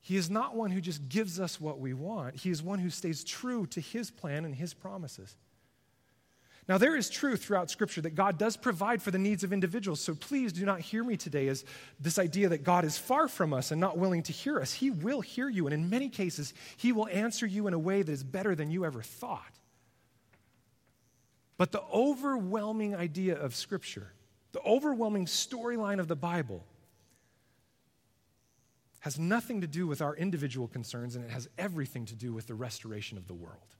He 0.00 0.16
is 0.16 0.30
not 0.30 0.54
one 0.54 0.70
who 0.70 0.80
just 0.80 1.08
gives 1.08 1.40
us 1.40 1.60
what 1.60 1.80
we 1.80 1.94
want. 1.94 2.36
He 2.36 2.50
is 2.50 2.62
one 2.62 2.78
who 2.78 2.90
stays 2.90 3.24
true 3.24 3.66
to 3.68 3.80
his 3.80 4.10
plan 4.10 4.44
and 4.44 4.54
his 4.54 4.74
promises. 4.74 5.36
Now, 6.68 6.78
there 6.78 6.96
is 6.96 7.10
truth 7.10 7.42
throughout 7.42 7.70
Scripture 7.70 8.02
that 8.02 8.14
God 8.14 8.38
does 8.38 8.56
provide 8.56 9.02
for 9.02 9.10
the 9.10 9.18
needs 9.18 9.42
of 9.42 9.52
individuals. 9.52 10.00
So 10.00 10.14
please 10.14 10.52
do 10.52 10.64
not 10.64 10.80
hear 10.80 11.02
me 11.02 11.16
today 11.16 11.48
as 11.48 11.64
this 11.98 12.18
idea 12.18 12.50
that 12.50 12.62
God 12.62 12.84
is 12.84 12.96
far 12.96 13.26
from 13.26 13.52
us 13.52 13.72
and 13.72 13.80
not 13.80 13.98
willing 13.98 14.22
to 14.24 14.32
hear 14.32 14.60
us. 14.60 14.72
He 14.72 14.90
will 14.90 15.20
hear 15.20 15.48
you, 15.48 15.66
and 15.66 15.74
in 15.74 15.90
many 15.90 16.08
cases, 16.08 16.54
He 16.76 16.92
will 16.92 17.08
answer 17.08 17.46
you 17.46 17.66
in 17.66 17.74
a 17.74 17.78
way 17.78 18.02
that 18.02 18.12
is 18.12 18.22
better 18.22 18.54
than 18.54 18.70
you 18.70 18.84
ever 18.84 19.02
thought. 19.02 19.58
But 21.56 21.72
the 21.72 21.82
overwhelming 21.92 22.94
idea 22.94 23.36
of 23.36 23.56
Scripture, 23.56 24.12
the 24.52 24.60
overwhelming 24.60 25.26
storyline 25.26 25.98
of 25.98 26.08
the 26.08 26.16
Bible, 26.16 26.64
has 29.00 29.18
nothing 29.18 29.62
to 29.62 29.66
do 29.66 29.86
with 29.86 30.00
our 30.00 30.14
individual 30.14 30.68
concerns, 30.68 31.16
and 31.16 31.24
it 31.24 31.30
has 31.30 31.48
everything 31.58 32.06
to 32.06 32.14
do 32.14 32.32
with 32.32 32.46
the 32.46 32.54
restoration 32.54 33.18
of 33.18 33.26
the 33.26 33.34
world. 33.34 33.76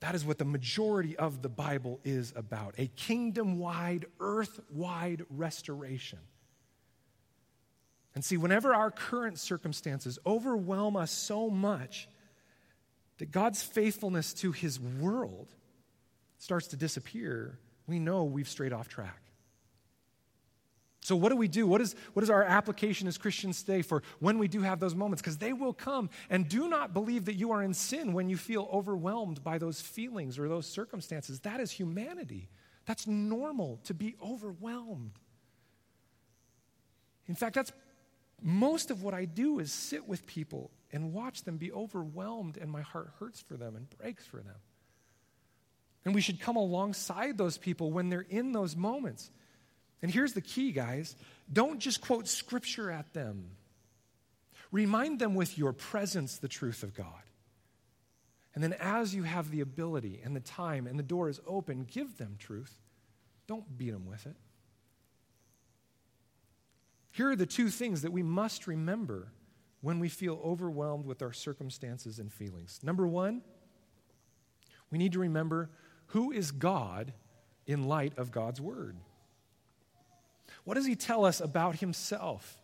That 0.00 0.14
is 0.14 0.22
what 0.22 0.36
the 0.36 0.44
majority 0.44 1.16
of 1.16 1.40
the 1.40 1.48
Bible 1.48 1.98
is 2.04 2.34
about 2.36 2.74
a 2.76 2.88
kingdom 2.88 3.58
wide, 3.58 4.04
earth 4.20 4.60
wide 4.68 5.24
restoration. 5.30 6.18
And 8.14 8.22
see, 8.22 8.36
whenever 8.36 8.74
our 8.74 8.90
current 8.90 9.38
circumstances 9.38 10.18
overwhelm 10.26 10.94
us 10.94 11.10
so 11.10 11.48
much 11.48 12.06
that 13.16 13.30
God's 13.30 13.62
faithfulness 13.62 14.34
to 14.34 14.52
his 14.52 14.78
world 14.78 15.54
starts 16.36 16.66
to 16.68 16.76
disappear, 16.76 17.58
we 17.86 17.98
know 17.98 18.24
we've 18.24 18.48
strayed 18.48 18.72
off 18.72 18.88
track. 18.88 19.20
So, 21.04 21.16
what 21.16 21.28
do 21.28 21.36
we 21.36 21.48
do? 21.48 21.66
What 21.66 21.82
is, 21.82 21.94
what 22.14 22.22
is 22.22 22.30
our 22.30 22.42
application 22.42 23.06
as 23.08 23.18
Christians 23.18 23.62
today 23.62 23.82
for 23.82 24.02
when 24.20 24.38
we 24.38 24.48
do 24.48 24.62
have 24.62 24.80
those 24.80 24.94
moments? 24.94 25.20
Because 25.20 25.36
they 25.36 25.52
will 25.52 25.74
come. 25.74 26.08
And 26.30 26.48
do 26.48 26.66
not 26.66 26.94
believe 26.94 27.26
that 27.26 27.34
you 27.34 27.52
are 27.52 27.62
in 27.62 27.74
sin 27.74 28.14
when 28.14 28.30
you 28.30 28.38
feel 28.38 28.70
overwhelmed 28.72 29.44
by 29.44 29.58
those 29.58 29.82
feelings 29.82 30.38
or 30.38 30.48
those 30.48 30.66
circumstances. 30.66 31.40
That 31.40 31.60
is 31.60 31.70
humanity. 31.70 32.48
That's 32.86 33.06
normal 33.06 33.80
to 33.84 33.92
be 33.92 34.16
overwhelmed. 34.22 35.18
In 37.26 37.34
fact, 37.34 37.54
that's 37.54 37.72
most 38.40 38.90
of 38.90 39.02
what 39.02 39.12
I 39.12 39.26
do 39.26 39.58
is 39.58 39.72
sit 39.72 40.08
with 40.08 40.26
people 40.26 40.70
and 40.90 41.12
watch 41.12 41.42
them 41.42 41.58
be 41.58 41.70
overwhelmed, 41.70 42.56
and 42.56 42.70
my 42.70 42.80
heart 42.82 43.10
hurts 43.18 43.42
for 43.42 43.58
them 43.58 43.76
and 43.76 43.90
breaks 43.98 44.24
for 44.24 44.38
them. 44.38 44.56
And 46.04 46.14
we 46.14 46.20
should 46.20 46.40
come 46.40 46.56
alongside 46.56 47.38
those 47.38 47.56
people 47.56 47.90
when 47.90 48.10
they're 48.10 48.26
in 48.28 48.52
those 48.52 48.76
moments. 48.76 49.30
And 50.02 50.12
here's 50.12 50.34
the 50.34 50.42
key, 50.42 50.72
guys 50.72 51.16
don't 51.52 51.78
just 51.78 52.00
quote 52.00 52.26
scripture 52.26 52.90
at 52.90 53.12
them, 53.12 53.50
remind 54.70 55.18
them 55.18 55.34
with 55.34 55.58
your 55.58 55.72
presence 55.72 56.38
the 56.38 56.48
truth 56.48 56.82
of 56.82 56.94
God. 56.94 57.22
And 58.54 58.62
then, 58.62 58.74
as 58.74 59.14
you 59.14 59.24
have 59.24 59.50
the 59.50 59.60
ability 59.60 60.20
and 60.22 60.36
the 60.36 60.40
time 60.40 60.86
and 60.86 60.98
the 60.98 61.02
door 61.02 61.28
is 61.28 61.40
open, 61.46 61.86
give 61.90 62.18
them 62.18 62.36
truth. 62.38 62.72
Don't 63.46 63.76
beat 63.76 63.90
them 63.90 64.06
with 64.06 64.26
it. 64.26 64.36
Here 67.10 67.30
are 67.30 67.36
the 67.36 67.46
two 67.46 67.68
things 67.68 68.02
that 68.02 68.12
we 68.12 68.22
must 68.22 68.66
remember 68.66 69.28
when 69.80 70.00
we 70.00 70.08
feel 70.08 70.40
overwhelmed 70.44 71.04
with 71.04 71.20
our 71.20 71.32
circumstances 71.32 72.18
and 72.18 72.32
feelings. 72.32 72.80
Number 72.82 73.06
one, 73.06 73.42
we 74.90 74.98
need 74.98 75.12
to 75.12 75.18
remember 75.18 75.70
who 76.06 76.30
is 76.30 76.50
God 76.50 77.12
in 77.66 77.88
light 77.88 78.12
of 78.16 78.30
God's 78.30 78.60
word. 78.60 78.96
What 80.64 80.74
does 80.74 80.86
he 80.86 80.96
tell 80.96 81.24
us 81.24 81.40
about 81.40 81.76
himself? 81.76 82.58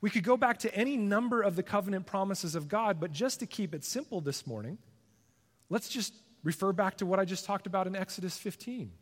We 0.00 0.08
could 0.08 0.24
go 0.24 0.36
back 0.36 0.58
to 0.60 0.74
any 0.74 0.96
number 0.96 1.42
of 1.42 1.56
the 1.56 1.62
covenant 1.62 2.06
promises 2.06 2.54
of 2.54 2.68
God, 2.68 3.00
but 3.00 3.12
just 3.12 3.40
to 3.40 3.46
keep 3.46 3.74
it 3.74 3.84
simple 3.84 4.20
this 4.20 4.46
morning, 4.46 4.78
let's 5.68 5.88
just 5.88 6.14
refer 6.42 6.72
back 6.72 6.96
to 6.98 7.06
what 7.06 7.20
I 7.20 7.24
just 7.26 7.44
talked 7.44 7.66
about 7.66 7.86
in 7.86 7.94
Exodus 7.94 8.36
15. 8.38 8.92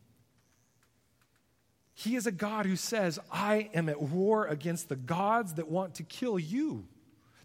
He 1.94 2.16
is 2.16 2.26
a 2.26 2.32
God 2.32 2.66
who 2.66 2.76
says, 2.76 3.18
I 3.30 3.70
am 3.74 3.88
at 3.88 4.00
war 4.00 4.46
against 4.46 4.88
the 4.88 4.96
gods 4.96 5.54
that 5.54 5.68
want 5.68 5.96
to 5.96 6.02
kill 6.04 6.38
you, 6.38 6.86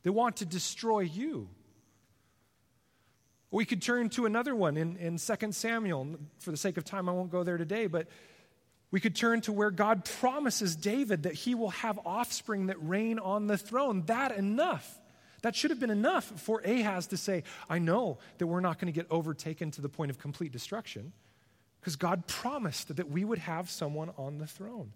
that 0.04 0.12
want 0.12 0.38
to 0.38 0.46
destroy 0.46 1.02
you. 1.02 1.50
We 3.54 3.66
could 3.66 3.84
turn 3.84 4.10
to 4.10 4.26
another 4.26 4.56
one 4.56 4.78
in, 4.78 4.98
in 4.98 5.18
2 5.18 5.52
Samuel. 5.52 6.16
For 6.40 6.50
the 6.50 6.58
sake 6.58 6.78
of 6.78 6.86
time, 6.86 7.08
I 7.08 7.12
won't 7.12 7.30
go 7.30 7.44
there 7.44 7.58
today, 7.58 7.86
but 7.86 8.08
we 8.90 9.00
could 9.00 9.16
turn 9.16 9.42
to 9.42 9.54
where 9.54 9.70
God 9.70 10.06
promises 10.06 10.76
David 10.76 11.24
that 11.24 11.36
he 11.36 11.54
will 11.54 11.70
have 11.70 12.00
offspring 12.04 12.66
that 12.68 12.78
reign 12.82 13.20
on 13.20 13.46
the 13.46 13.58
throne. 13.58 14.04
That 14.08 14.32
enough. 14.32 15.00
That 15.44 15.56
should 15.56 15.70
have 15.70 15.80
been 15.80 15.92
enough 15.92 16.24
for 16.24 16.62
Ahaz 16.62 17.08
to 17.08 17.18
say, 17.18 17.44
I 17.70 17.78
know 17.78 18.18
that 18.40 18.48
we're 18.48 18.60
not 18.60 18.80
going 18.80 18.92
to 18.92 19.00
get 19.00 19.06
overtaken 19.12 19.70
to 19.72 19.82
the 19.82 19.90
point 19.90 20.10
of 20.10 20.18
complete 20.18 20.52
destruction 20.52 21.14
because 21.80 21.96
God 21.96 22.26
promised 22.26 22.96
that 22.96 23.10
we 23.12 23.24
would 23.24 23.40
have 23.40 23.70
someone 23.70 24.10
on 24.18 24.40
the 24.40 24.48
throne. 24.48 24.94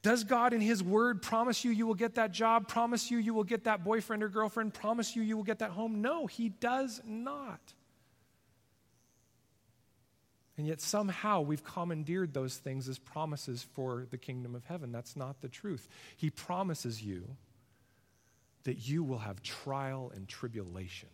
Does 0.00 0.24
God 0.24 0.54
in 0.54 0.62
His 0.62 0.82
Word 0.82 1.20
promise 1.20 1.66
you 1.66 1.70
you 1.70 1.86
will 1.86 1.94
get 1.94 2.14
that 2.14 2.32
job, 2.32 2.66
promise 2.66 3.10
you 3.10 3.18
you 3.18 3.34
will 3.34 3.44
get 3.44 3.64
that 3.64 3.84
boyfriend 3.84 4.22
or 4.22 4.30
girlfriend, 4.30 4.72
promise 4.72 5.14
you 5.14 5.20
you 5.20 5.36
will 5.36 5.44
get 5.44 5.58
that 5.58 5.72
home? 5.72 6.00
No, 6.00 6.26
He 6.26 6.48
does 6.48 7.02
not. 7.04 7.60
And 10.60 10.68
yet, 10.68 10.82
somehow, 10.82 11.40
we've 11.40 11.64
commandeered 11.64 12.34
those 12.34 12.54
things 12.54 12.86
as 12.86 12.98
promises 12.98 13.66
for 13.72 14.06
the 14.10 14.18
kingdom 14.18 14.54
of 14.54 14.66
heaven. 14.66 14.92
That's 14.92 15.16
not 15.16 15.40
the 15.40 15.48
truth. 15.48 15.88
He 16.18 16.28
promises 16.28 17.02
you 17.02 17.24
that 18.64 18.86
you 18.86 19.02
will 19.02 19.20
have 19.20 19.42
trial 19.42 20.12
and 20.14 20.28
tribulation, 20.28 21.08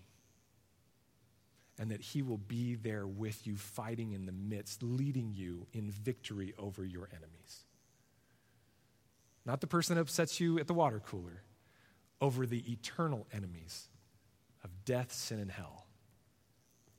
and 1.79 1.93
that 1.93 2.01
He 2.01 2.23
will 2.23 2.39
be 2.39 2.75
there 2.75 3.07
with 3.07 3.47
you, 3.47 3.55
fighting 3.55 4.15
in 4.15 4.27
the 4.27 4.33
midst, 4.33 4.83
leading 4.83 5.33
you 5.33 5.69
in 5.73 5.93
victory 5.93 6.53
over 6.59 6.85
your 6.85 7.09
enemies. 7.13 7.67
Not 9.45 9.61
the 9.61 9.69
person 9.69 9.95
that 9.95 10.01
upsets 10.01 10.41
you 10.41 10.59
at 10.59 10.67
the 10.67 10.75
water 10.75 10.99
cooler, 10.99 11.45
over 12.21 12.47
the 12.47 12.69
eternal 12.73 13.29
enemies 13.33 13.91
of 14.65 14.85
death, 14.85 15.13
sin, 15.13 15.39
and 15.39 15.53
hell 15.53 15.86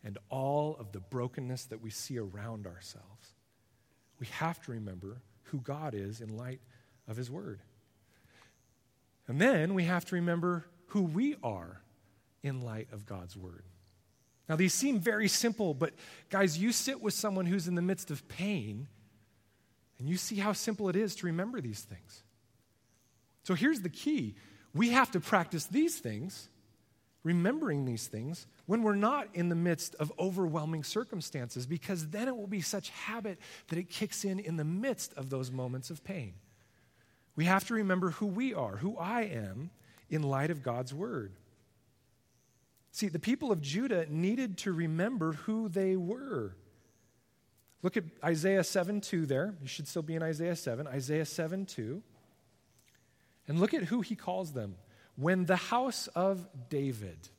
and 0.08 0.18
all 0.30 0.78
of 0.80 0.94
the 0.94 1.02
brokenness 1.02 1.66
that 1.66 1.84
we 1.84 1.90
see 1.90 2.18
around 2.18 2.66
ourselves. 2.66 3.34
We 4.22 4.28
have 4.28 4.62
to 4.64 4.72
remember 4.72 5.18
who 5.44 5.60
God 5.60 5.94
is 5.94 6.22
in 6.22 6.38
light 6.38 6.62
of 7.10 7.18
His 7.18 7.30
Word. 7.30 7.60
And 9.28 9.40
then 9.42 9.74
we 9.74 9.84
have 9.84 10.06
to 10.06 10.16
remember 10.16 10.66
who 10.88 11.02
we 11.02 11.36
are 11.44 11.82
in 12.42 12.62
light 12.62 12.88
of 12.94 13.06
God's 13.06 13.36
Word. 13.36 13.66
Now, 14.48 14.56
these 14.56 14.74
seem 14.74 15.02
very 15.02 15.28
simple, 15.28 15.74
but 15.74 15.94
guys, 16.30 16.58
you 16.58 16.72
sit 16.72 17.02
with 17.02 17.14
someone 17.14 17.46
who's 17.46 17.68
in 17.68 17.76
the 17.76 17.82
midst 17.82 18.10
of 18.10 18.26
pain, 18.30 18.88
and 20.00 20.08
you 20.08 20.16
see 20.16 20.38
how 20.38 20.54
simple 20.54 20.88
it 20.88 20.96
is 20.96 21.18
to 21.18 21.26
remember 21.26 21.60
these 21.60 21.82
things. 21.82 22.24
So 23.44 23.56
here's 23.56 23.82
the 23.82 23.90
key 23.90 24.36
we 24.74 24.92
have 24.92 25.12
to 25.12 25.20
practice 25.20 25.66
these 25.66 26.00
things, 26.00 26.48
remembering 27.24 27.84
these 27.84 28.08
things, 28.08 28.48
when 28.68 28.84
we're 28.84 28.96
not 28.96 29.30
in 29.34 29.50
the 29.50 29.56
midst 29.56 29.96
of 29.96 30.12
overwhelming 30.20 30.84
circumstances, 30.84 31.66
because 31.66 32.10
then 32.10 32.28
it 32.28 32.36
will 32.36 32.48
be 32.48 32.62
such 32.62 32.90
habit 32.90 33.40
that 33.70 33.80
it 33.80 33.90
kicks 33.90 34.24
in 34.24 34.40
in 34.40 34.58
the 34.58 34.66
midst 34.66 35.14
of 35.14 35.30
those 35.30 35.50
moments 35.50 35.90
of 35.90 36.04
pain. 36.04 36.34
We 37.36 37.46
have 37.46 37.66
to 37.68 37.74
remember 37.74 38.12
who 38.12 38.28
we 38.28 38.54
are, 38.54 38.76
who 38.76 38.98
I 38.98 39.22
am, 39.24 39.72
in 40.10 40.22
light 40.22 40.52
of 40.52 40.64
God's 40.64 40.94
word. 40.94 41.34
See, 42.92 43.08
the 43.08 43.20
people 43.20 43.52
of 43.52 43.62
Judah 43.62 44.06
needed 44.10 44.58
to 44.60 44.74
remember 44.74 45.34
who 45.34 45.70
they 45.70 45.96
were. 45.96 46.56
Look 47.84 47.96
at 47.96 48.04
Isaiah 48.24 48.64
7 48.64 49.02
2 49.02 49.26
there. 49.26 49.56
You 49.62 49.68
should 49.68 49.88
still 49.88 50.02
be 50.02 50.16
in 50.16 50.24
Isaiah 50.24 50.56
7. 50.56 50.88
Isaiah 50.88 51.26
7 51.26 51.66
2. 51.66 52.02
And 53.48 53.60
look 53.60 53.74
at 53.74 53.84
who 53.84 54.02
he 54.02 54.16
calls 54.16 54.52
them. 54.52 54.76
When 55.16 55.46
the 55.46 55.56
house 55.56 56.08
of 56.08 56.48
David. 56.70 57.30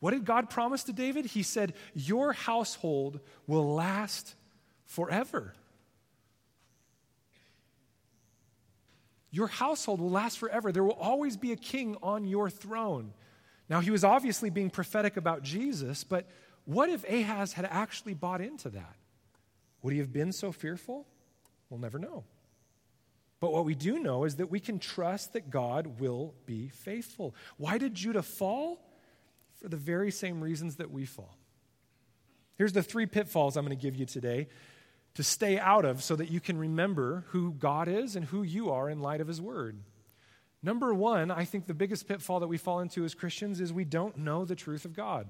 What 0.00 0.12
did 0.12 0.24
God 0.24 0.50
promise 0.50 0.84
to 0.84 0.92
David? 0.92 1.26
He 1.26 1.42
said, 1.42 1.74
Your 1.94 2.32
household 2.32 3.20
will 3.46 3.74
last 3.74 4.34
forever. 4.84 5.54
Your 9.30 9.48
household 9.48 10.00
will 10.00 10.10
last 10.10 10.38
forever. 10.38 10.72
There 10.72 10.84
will 10.84 10.92
always 10.92 11.36
be 11.36 11.52
a 11.52 11.56
king 11.56 11.96
on 12.02 12.26
your 12.26 12.48
throne. 12.48 13.12
Now, 13.68 13.80
he 13.80 13.90
was 13.90 14.04
obviously 14.04 14.48
being 14.50 14.70
prophetic 14.70 15.16
about 15.16 15.42
Jesus, 15.42 16.04
but 16.04 16.26
what 16.64 16.88
if 16.88 17.04
Ahaz 17.08 17.52
had 17.52 17.64
actually 17.64 18.14
bought 18.14 18.40
into 18.40 18.70
that? 18.70 18.96
Would 19.82 19.92
he 19.92 19.98
have 19.98 20.12
been 20.12 20.32
so 20.32 20.52
fearful? 20.52 21.06
We'll 21.68 21.80
never 21.80 21.98
know. 21.98 22.24
But 23.40 23.52
what 23.52 23.64
we 23.64 23.74
do 23.74 23.98
know 23.98 24.24
is 24.24 24.36
that 24.36 24.50
we 24.50 24.60
can 24.60 24.78
trust 24.78 25.34
that 25.34 25.50
God 25.50 26.00
will 26.00 26.34
be 26.46 26.68
faithful. 26.68 27.34
Why 27.56 27.78
did 27.78 27.94
Judah 27.94 28.22
fall? 28.22 28.85
For 29.60 29.68
the 29.68 29.76
very 29.76 30.10
same 30.10 30.40
reasons 30.40 30.76
that 30.76 30.90
we 30.90 31.04
fall. 31.04 31.36
Here's 32.56 32.72
the 32.72 32.82
three 32.82 33.06
pitfalls 33.06 33.56
I'm 33.56 33.64
going 33.64 33.76
to 33.76 33.82
give 33.82 33.96
you 33.96 34.06
today 34.06 34.48
to 35.14 35.22
stay 35.22 35.58
out 35.58 35.84
of 35.84 36.02
so 36.02 36.14
that 36.16 36.30
you 36.30 36.40
can 36.40 36.58
remember 36.58 37.24
who 37.28 37.52
God 37.52 37.88
is 37.88 38.16
and 38.16 38.26
who 38.26 38.42
you 38.42 38.70
are 38.70 38.88
in 38.88 39.00
light 39.00 39.20
of 39.20 39.28
His 39.28 39.40
Word. 39.40 39.78
Number 40.62 40.92
one, 40.92 41.30
I 41.30 41.44
think 41.44 41.66
the 41.66 41.74
biggest 41.74 42.08
pitfall 42.08 42.40
that 42.40 42.48
we 42.48 42.58
fall 42.58 42.80
into 42.80 43.04
as 43.04 43.14
Christians 43.14 43.60
is 43.60 43.72
we 43.72 43.84
don't 43.84 44.18
know 44.18 44.44
the 44.44 44.54
truth 44.54 44.84
of 44.84 44.94
God. 44.94 45.28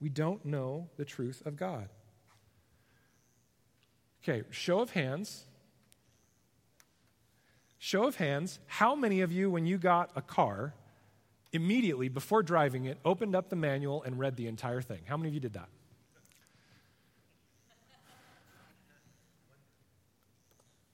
We 0.00 0.08
don't 0.08 0.44
know 0.44 0.88
the 0.96 1.04
truth 1.04 1.42
of 1.46 1.56
God. 1.56 1.88
Okay, 4.22 4.42
show 4.50 4.80
of 4.80 4.90
hands. 4.90 5.46
Show 7.78 8.04
of 8.04 8.16
hands, 8.16 8.58
how 8.66 8.94
many 8.94 9.20
of 9.20 9.30
you, 9.30 9.50
when 9.50 9.66
you 9.66 9.78
got 9.78 10.10
a 10.16 10.22
car, 10.22 10.74
immediately 11.52 12.08
before 12.08 12.42
driving 12.42 12.86
it, 12.86 12.98
opened 13.04 13.34
up 13.34 13.48
the 13.48 13.56
manual 13.56 14.02
and 14.02 14.18
read 14.18 14.36
the 14.36 14.46
entire 14.46 14.82
thing? 14.82 15.00
How 15.06 15.16
many 15.16 15.28
of 15.28 15.34
you 15.34 15.40
did 15.40 15.54
that? 15.54 15.68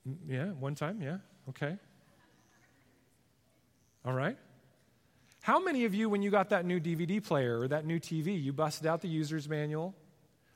Mm, 0.07 0.15
yeah, 0.27 0.45
one 0.45 0.75
time, 0.75 1.01
yeah, 1.01 1.17
okay. 1.49 1.77
All 4.05 4.13
right. 4.13 4.37
How 5.41 5.59
many 5.59 5.85
of 5.85 5.93
you, 5.93 6.09
when 6.09 6.21
you 6.21 6.31
got 6.31 6.49
that 6.49 6.65
new 6.65 6.79
DVD 6.79 7.23
player 7.23 7.59
or 7.59 7.67
that 7.67 7.85
new 7.85 7.99
TV, 7.99 8.41
you 8.41 8.53
busted 8.53 8.87
out 8.87 9.01
the 9.01 9.07
user's 9.07 9.49
manual? 9.49 9.93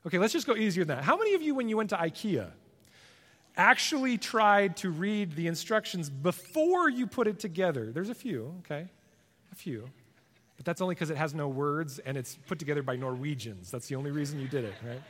Okay, 0.06 0.18
let's 0.18 0.32
just 0.32 0.46
go 0.46 0.56
easier 0.56 0.84
than 0.84 0.96
that. 0.96 1.04
How 1.04 1.16
many 1.16 1.34
of 1.34 1.42
you, 1.42 1.54
when 1.54 1.68
you 1.68 1.76
went 1.76 1.90
to 1.90 1.96
IKEA, 1.96 2.50
actually 3.56 4.16
tried 4.16 4.76
to 4.78 4.90
read 4.90 5.32
the 5.32 5.46
instructions 5.46 6.08
before 6.08 6.88
you 6.88 7.06
put 7.06 7.26
it 7.26 7.38
together? 7.38 7.92
There's 7.92 8.08
a 8.08 8.14
few, 8.14 8.54
okay? 8.60 8.88
A 9.52 9.54
few. 9.54 9.88
But 10.56 10.64
that's 10.64 10.80
only 10.80 10.94
because 10.94 11.10
it 11.10 11.16
has 11.16 11.34
no 11.34 11.48
words 11.48 12.00
and 12.00 12.16
it's 12.16 12.36
put 12.46 12.58
together 12.58 12.82
by 12.82 12.96
Norwegians. 12.96 13.70
That's 13.70 13.86
the 13.86 13.94
only 13.94 14.10
reason 14.10 14.40
you 14.40 14.48
did 14.48 14.64
it, 14.64 14.74
right? 14.84 15.00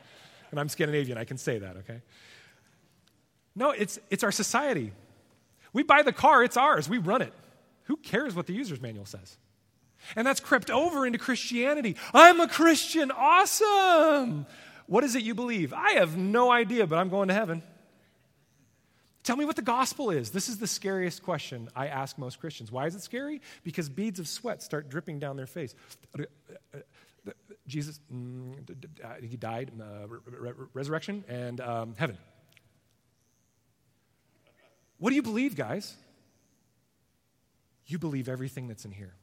And 0.51 0.59
I'm 0.59 0.69
Scandinavian, 0.69 1.17
I 1.17 1.23
can 1.25 1.37
say 1.37 1.59
that, 1.59 1.77
okay? 1.77 2.01
No, 3.55 3.71
it's, 3.71 3.99
it's 4.09 4.23
our 4.23 4.31
society. 4.31 4.93
We 5.73 5.83
buy 5.83 6.03
the 6.03 6.13
car, 6.13 6.43
it's 6.43 6.57
ours, 6.57 6.87
we 6.87 6.97
run 6.97 7.21
it. 7.21 7.33
Who 7.83 7.97
cares 7.97 8.35
what 8.35 8.45
the 8.45 8.53
user's 8.53 8.79
manual 8.79 9.05
says? 9.05 9.37
And 10.15 10.25
that's 10.25 10.39
crept 10.39 10.69
over 10.69 11.05
into 11.05 11.19
Christianity. 11.19 11.95
I'm 12.13 12.39
a 12.39 12.47
Christian, 12.47 13.11
awesome. 13.11 14.45
What 14.87 15.03
is 15.03 15.15
it 15.15 15.23
you 15.23 15.35
believe? 15.35 15.73
I 15.73 15.93
have 15.93 16.15
no 16.15 16.51
idea, 16.51 16.87
but 16.87 16.97
I'm 16.97 17.09
going 17.09 17.27
to 17.27 17.33
heaven. 17.33 17.63
Tell 19.23 19.35
me 19.35 19.45
what 19.45 19.55
the 19.55 19.61
gospel 19.61 20.09
is. 20.09 20.31
This 20.31 20.49
is 20.49 20.57
the 20.57 20.67
scariest 20.67 21.23
question 21.23 21.69
I 21.75 21.87
ask 21.87 22.17
most 22.17 22.39
Christians. 22.39 22.71
Why 22.71 22.87
is 22.87 22.95
it 22.95 23.01
scary? 23.01 23.41
Because 23.63 23.89
beads 23.89 24.19
of 24.19 24.27
sweat 24.27 24.63
start 24.63 24.89
dripping 24.89 25.19
down 25.19 25.35
their 25.35 25.47
face. 25.47 25.75
Jesus, 27.67 27.99
mm, 28.11 28.53
he 29.21 29.37
died, 29.37 29.71
resurrection, 30.73 31.23
and 31.27 31.61
um, 31.61 31.95
heaven. 31.97 32.17
What 34.97 35.09
do 35.09 35.15
you 35.15 35.21
believe, 35.21 35.55
guys? 35.55 35.95
You 37.85 37.99
believe 37.99 38.29
everything 38.29 38.67
that's 38.67 38.85
in 38.85 38.91
here. 38.91 39.13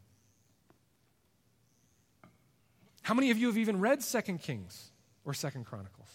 How 3.03 3.14
many 3.14 3.30
of 3.30 3.38
you 3.38 3.47
have 3.47 3.59
even 3.59 3.80
read 3.80 4.03
Second 4.03 4.40
Kings 4.40 4.90
or 5.24 5.32
Second 5.32 5.64
Chronicles? 5.64 6.09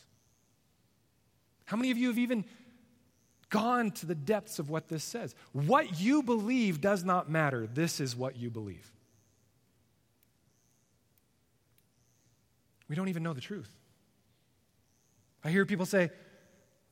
How 1.66 1.78
many 1.78 1.92
of 1.92 1.98
you 1.98 2.10
have 2.10 2.18
even 2.18 2.44
gone 3.52 3.92
to 3.92 4.08
the 4.08 4.16
depths 4.16 4.58
of 4.58 4.72
what 4.72 4.90
this 4.90 5.04
says? 5.04 5.36
What 5.52 6.00
you 6.02 6.24
believe 6.24 6.82
does 6.82 7.04
not 7.04 7.30
matter. 7.30 7.68
This 7.72 8.00
is 8.00 8.16
what 8.16 8.36
you 8.36 8.50
believe. 8.50 8.92
We 12.90 12.96
don't 12.96 13.10
even 13.10 13.22
know 13.22 13.34
the 13.34 13.42
truth. 13.42 13.70
I 15.44 15.52
hear 15.52 15.66
people 15.66 15.86
say, 15.86 16.10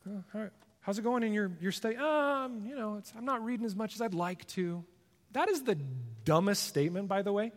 oh, 0.07 0.49
How's 0.81 0.97
it 0.97 1.03
going 1.03 1.23
in 1.23 1.33
your, 1.33 1.51
your 1.59 1.71
state? 1.71 1.97
Um, 1.97 2.65
you 2.65 2.75
know, 2.75 3.01
I'm 3.17 3.25
not 3.25 3.43
reading 3.43 3.65
as 3.65 3.75
much 3.75 3.95
as 3.95 4.01
I'd 4.01 4.13
like 4.13 4.45
to. 4.47 4.83
That 5.33 5.49
is 5.49 5.63
the 5.63 5.75
dumbest 6.25 6.63
statement, 6.63 7.07
by 7.07 7.21
the 7.21 7.31
way. 7.31 7.51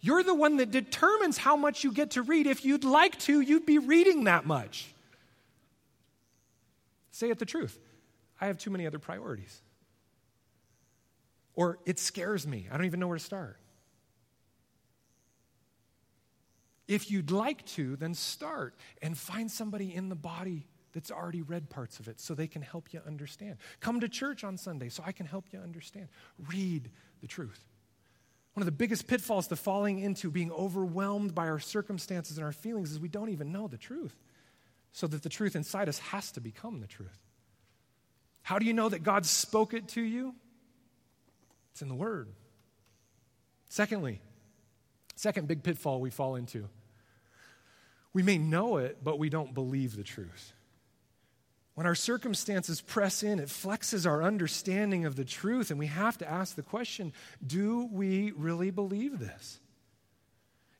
You're 0.00 0.22
the 0.22 0.34
one 0.34 0.58
that 0.58 0.70
determines 0.70 1.38
how 1.38 1.56
much 1.56 1.84
you 1.84 1.92
get 1.92 2.12
to 2.12 2.22
read. 2.22 2.46
If 2.46 2.64
you'd 2.64 2.84
like 2.84 3.18
to, 3.20 3.40
you'd 3.40 3.66
be 3.66 3.78
reading 3.78 4.24
that 4.24 4.46
much. 4.46 4.86
Say 7.10 7.30
it 7.30 7.38
the 7.38 7.46
truth. 7.46 7.78
I 8.40 8.46
have 8.46 8.58
too 8.58 8.70
many 8.70 8.86
other 8.86 8.98
priorities. 8.98 9.62
Or 11.54 11.78
it 11.86 11.98
scares 11.98 12.46
me. 12.46 12.68
I 12.70 12.76
don't 12.76 12.86
even 12.86 13.00
know 13.00 13.08
where 13.08 13.18
to 13.18 13.24
start. 13.24 13.58
If 16.86 17.10
you'd 17.10 17.30
like 17.30 17.64
to, 17.66 17.96
then 17.96 18.14
start 18.14 18.74
and 19.02 19.16
find 19.16 19.50
somebody 19.50 19.94
in 19.94 20.08
the 20.08 20.14
body 20.14 20.66
that's 20.92 21.10
already 21.10 21.42
read 21.42 21.68
parts 21.68 21.98
of 21.98 22.08
it 22.08 22.20
so 22.20 22.34
they 22.34 22.46
can 22.46 22.62
help 22.62 22.92
you 22.92 23.00
understand. 23.06 23.56
Come 23.80 24.00
to 24.00 24.08
church 24.08 24.44
on 24.44 24.56
Sunday 24.56 24.88
so 24.88 25.02
I 25.04 25.12
can 25.12 25.26
help 25.26 25.46
you 25.52 25.58
understand. 25.58 26.08
Read 26.48 26.90
the 27.20 27.26
truth. 27.26 27.66
One 28.54 28.62
of 28.62 28.66
the 28.66 28.72
biggest 28.72 29.06
pitfalls 29.06 29.48
to 29.48 29.56
falling 29.56 29.98
into 29.98 30.30
being 30.30 30.50
overwhelmed 30.52 31.34
by 31.34 31.48
our 31.48 31.58
circumstances 31.58 32.38
and 32.38 32.46
our 32.46 32.52
feelings 32.52 32.92
is 32.92 33.00
we 33.00 33.08
don't 33.08 33.28
even 33.28 33.52
know 33.52 33.68
the 33.68 33.76
truth. 33.76 34.16
So 34.92 35.06
that 35.08 35.22
the 35.22 35.28
truth 35.28 35.56
inside 35.56 35.90
us 35.90 35.98
has 35.98 36.32
to 36.32 36.40
become 36.40 36.80
the 36.80 36.86
truth. 36.86 37.25
How 38.46 38.60
do 38.60 38.64
you 38.64 38.74
know 38.74 38.88
that 38.88 39.02
God 39.02 39.26
spoke 39.26 39.74
it 39.74 39.88
to 39.88 40.00
you? 40.00 40.32
It's 41.72 41.82
in 41.82 41.88
the 41.88 41.96
Word. 41.96 42.28
Secondly, 43.68 44.20
second 45.16 45.48
big 45.48 45.64
pitfall 45.64 46.00
we 46.00 46.10
fall 46.10 46.36
into 46.36 46.68
we 48.12 48.22
may 48.22 48.38
know 48.38 48.76
it, 48.76 48.98
but 49.02 49.18
we 49.18 49.30
don't 49.30 49.52
believe 49.52 49.96
the 49.96 50.04
truth. 50.04 50.52
When 51.74 51.88
our 51.88 51.96
circumstances 51.96 52.80
press 52.80 53.24
in, 53.24 53.40
it 53.40 53.48
flexes 53.48 54.06
our 54.06 54.22
understanding 54.22 55.06
of 55.06 55.16
the 55.16 55.24
truth, 55.24 55.70
and 55.70 55.78
we 55.80 55.88
have 55.88 56.16
to 56.18 56.30
ask 56.30 56.54
the 56.54 56.62
question 56.62 57.12
do 57.44 57.88
we 57.90 58.30
really 58.36 58.70
believe 58.70 59.18
this? 59.18 59.58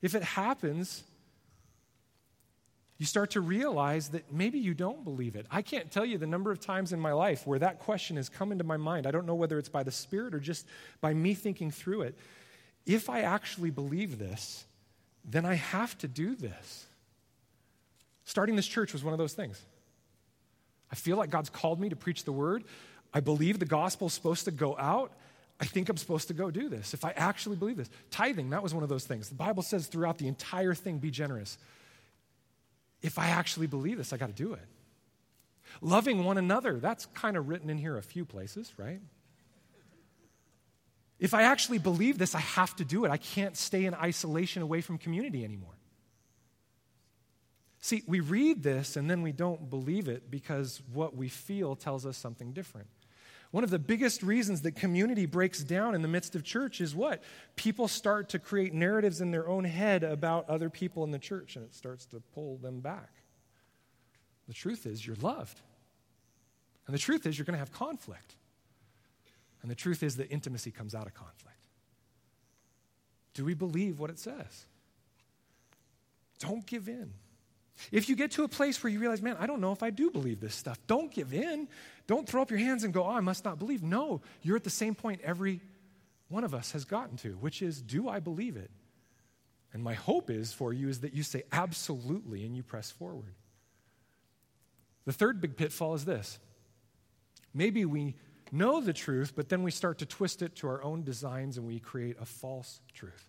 If 0.01 0.14
it 0.14 0.23
happens, 0.23 1.03
you 2.99 3.05
start 3.05 3.33
to 3.33 3.41
realize 3.41 4.09
that 4.09 4.33
maybe 4.33 4.59
you 4.59 4.73
don't 4.73 5.05
believe 5.05 5.37
it. 5.37 5.47
I 5.51 5.61
can't 5.61 5.91
tell 5.91 6.05
you 6.05 6.17
the 6.17 6.27
number 6.27 6.51
of 6.51 6.61
times 6.61 6.93
in 6.93 7.01
my 7.01 7.13
life 7.13 7.47
where 7.47 7.59
that 7.59 7.79
question 7.81 8.17
has 8.17 8.29
come 8.29 8.53
into 8.53 8.65
my 8.65 8.79
mind. 8.79 9.07
I 9.07 9.11
don't 9.11 9.27
know 9.27 9.35
whether 9.35 9.59
it's 9.59 9.69
by 9.69 9.83
the 9.83 9.91
Spirit 9.91 10.35
or 10.35 10.41
just 10.41 10.67
by 11.01 11.13
me 11.13 11.35
thinking 11.35 11.71
through 11.71 12.03
it. 12.03 12.19
If 12.87 13.11
I 13.11 13.21
actually 13.21 13.71
believe 13.71 14.19
this, 14.19 14.65
then 15.25 15.45
I 15.45 15.55
have 15.55 15.99
to 15.99 16.09
do 16.09 16.35
this. 16.35 16.87
Starting 18.25 18.57
this 18.57 18.67
church 18.67 18.93
was 18.93 19.05
one 19.05 19.13
of 19.13 19.19
those 19.19 19.35
things. 19.35 19.61
I 20.91 20.95
feel 20.95 21.17
like 21.17 21.31
God's 21.31 21.51
called 21.51 21.81
me 21.81 21.91
to 21.91 21.97
preach 21.97 22.25
the 22.25 22.33
word. 22.33 22.65
I 23.13 23.21
believe 23.21 23.59
the 23.59 23.67
gospel 23.67 24.07
is 24.07 24.15
supposed 24.15 24.45
to 24.47 24.51
go 24.51 24.77
out. 24.79 25.13
I 25.61 25.65
think 25.65 25.89
I'm 25.89 25.97
supposed 25.97 26.29
to 26.29 26.35
go 26.35 26.51
do 26.51 26.69
this. 26.69 26.95
If 26.95 27.05
I 27.05 27.11
actually 27.11 27.57
believe 27.57 27.77
this, 27.77 27.91
tithing, 28.11 28.51
that 28.51 28.63
was 28.63 28.73
one 28.73 28.83
of 28.83 28.89
those 28.89 29.05
things. 29.05 29.29
The 29.29 29.35
Bible 29.35 29.63
says 29.63 29.87
throughout 29.87 30.19
the 30.19 30.29
entire 30.29 30.75
thing, 30.75 30.99
be 30.99 31.11
generous. 31.11 31.59
If 33.03 33.19
I 33.19 33.29
actually 33.29 33.67
believe 33.67 33.99
this, 33.99 34.13
I 34.13 34.17
got 34.17 34.27
to 34.27 34.33
do 34.33 34.55
it. 34.55 34.67
Loving 35.81 36.25
one 36.25 36.39
another, 36.39 36.79
that's 36.79 37.07
kind 37.07 37.37
of 37.37 37.49
written 37.49 37.71
in 37.71 37.79
here 37.79 37.97
a 37.97 38.03
few 38.03 38.25
places, 38.25 38.73
right? 38.77 39.01
If 41.19 41.35
I 41.35 41.43
actually 41.43 41.79
believe 41.79 42.19
this, 42.19 42.35
I 42.35 42.41
have 42.41 42.77
to 42.77 42.85
do 42.85 43.05
it. 43.05 43.11
I 43.11 43.17
can't 43.17 43.57
stay 43.57 43.87
in 43.87 43.95
isolation 43.95 44.63
away 44.63 44.81
from 44.81 44.99
community 44.99 45.45
anymore. 45.45 45.77
See, 47.81 48.03
we 48.07 48.21
read 48.21 48.63
this 48.63 48.97
and 48.97 49.09
then 49.09 49.23
we 49.23 49.33
don't 49.33 49.71
believe 49.71 50.09
it 50.09 50.31
because 50.31 50.83
what 50.93 51.17
we 51.17 51.29
feel 51.29 51.77
tells 51.77 52.05
us 52.05 52.17
something 52.17 52.53
different. 52.53 52.89
One 53.57 53.65
of 53.65 53.71
the 53.71 53.79
biggest 53.79 54.23
reasons 54.23 54.61
that 54.61 54.73
community 54.73 55.25
breaks 55.25 55.65
down 55.65 55.95
in 55.95 56.03
the 56.03 56.09
midst 56.09 56.37
of 56.37 56.45
church 56.45 56.83
is 56.83 56.95
what? 56.95 57.23
People 57.57 57.89
start 57.89 58.29
to 58.29 58.39
create 58.39 58.75
narratives 58.75 59.23
in 59.23 59.31
their 59.31 59.49
own 59.49 59.65
head 59.65 60.03
about 60.03 60.51
other 60.51 60.69
people 60.69 61.05
in 61.05 61.11
the 61.11 61.19
church, 61.19 61.57
and 61.57 61.65
it 61.65 61.75
starts 61.75 62.05
to 62.09 62.21
pull 62.35 62.59
them 62.59 62.81
back. 62.81 63.09
The 64.47 64.53
truth 64.53 64.85
is, 64.85 65.07
you're 65.07 65.17
loved. 65.23 65.59
And 66.87 66.93
the 66.93 66.99
truth 66.99 67.25
is, 67.25 67.39
you're 67.39 67.47
going 67.47 67.55
to 67.55 67.59
have 67.59 67.73
conflict. 67.73 68.35
And 69.63 69.71
the 69.71 69.75
truth 69.75 70.03
is 70.03 70.17
that 70.17 70.31
intimacy 70.31 70.71
comes 70.71 70.95
out 70.95 71.07
of 71.07 71.15
conflict. 71.15 71.57
Do 73.33 73.47
we 73.47 73.55
believe 73.55 73.99
what 73.99 74.11
it 74.11 74.19
says? 74.19 74.67
Don't 76.41 76.67
give 76.67 76.91
in. 76.91 77.15
If 77.93 78.09
you 78.09 78.16
get 78.16 78.33
to 78.33 78.45
a 78.45 78.49
place 78.49 78.83
where 78.83 78.91
you 78.91 78.99
realize, 78.99 79.20
man, 79.22 79.37
I 79.39 79.47
don't 79.47 79.61
know 79.61 79.72
if 79.72 79.83
I 79.83 79.91
do 79.91 80.11
believe 80.11 80.41
this 80.41 80.55
stuff, 80.55 80.79
don't 80.87 81.12
give 81.12 81.33
in. 81.33 81.68
Don't 82.07 82.29
throw 82.29 82.41
up 82.41 82.51
your 82.51 82.61
hands 82.61 82.85
and 82.85 82.95
go, 82.95 83.05
oh, 83.05 83.11
I 83.11 83.20
must 83.20 83.45
not 83.45 83.59
believe. 83.59 83.83
No, 83.83 84.20
you're 84.43 84.57
at 84.57 84.64
the 84.64 84.70
same 84.70 84.95
point 84.95 85.20
every 85.22 85.61
one 86.29 86.45
of 86.45 86.55
us 86.55 86.72
has 86.72 86.85
gotten 86.85 87.16
to, 87.18 87.31
which 87.35 87.62
is, 87.62 87.83
do 87.83 88.09
I 88.09 88.20
believe 88.20 88.57
it? 88.57 88.70
And 89.72 89.83
my 89.83 89.95
hope 89.95 90.31
is 90.31 90.53
for 90.53 90.72
you 90.72 90.89
is 90.89 91.01
that 91.01 91.14
you 91.14 91.22
say 91.22 91.43
absolutely 91.53 92.45
and 92.45 92.57
you 92.57 92.62
press 92.62 92.91
forward. 92.91 93.35
The 95.05 95.12
third 95.12 95.41
big 95.41 95.57
pitfall 95.57 95.95
is 95.95 96.05
this. 96.05 96.39
Maybe 97.53 97.85
we 97.85 98.16
know 98.53 98.81
the 98.81 98.93
truth, 98.93 99.33
but 99.35 99.49
then 99.49 99.62
we 99.62 99.70
start 99.70 99.99
to 99.99 100.07
twist 100.07 100.43
it 100.43 100.57
to 100.57 100.68
our 100.68 100.83
own 100.83 101.03
designs 101.03 101.59
and 101.59 101.66
we 101.66 101.79
create 101.79 102.16
a 102.20 102.24
false 102.24 102.81
truth. 102.95 103.29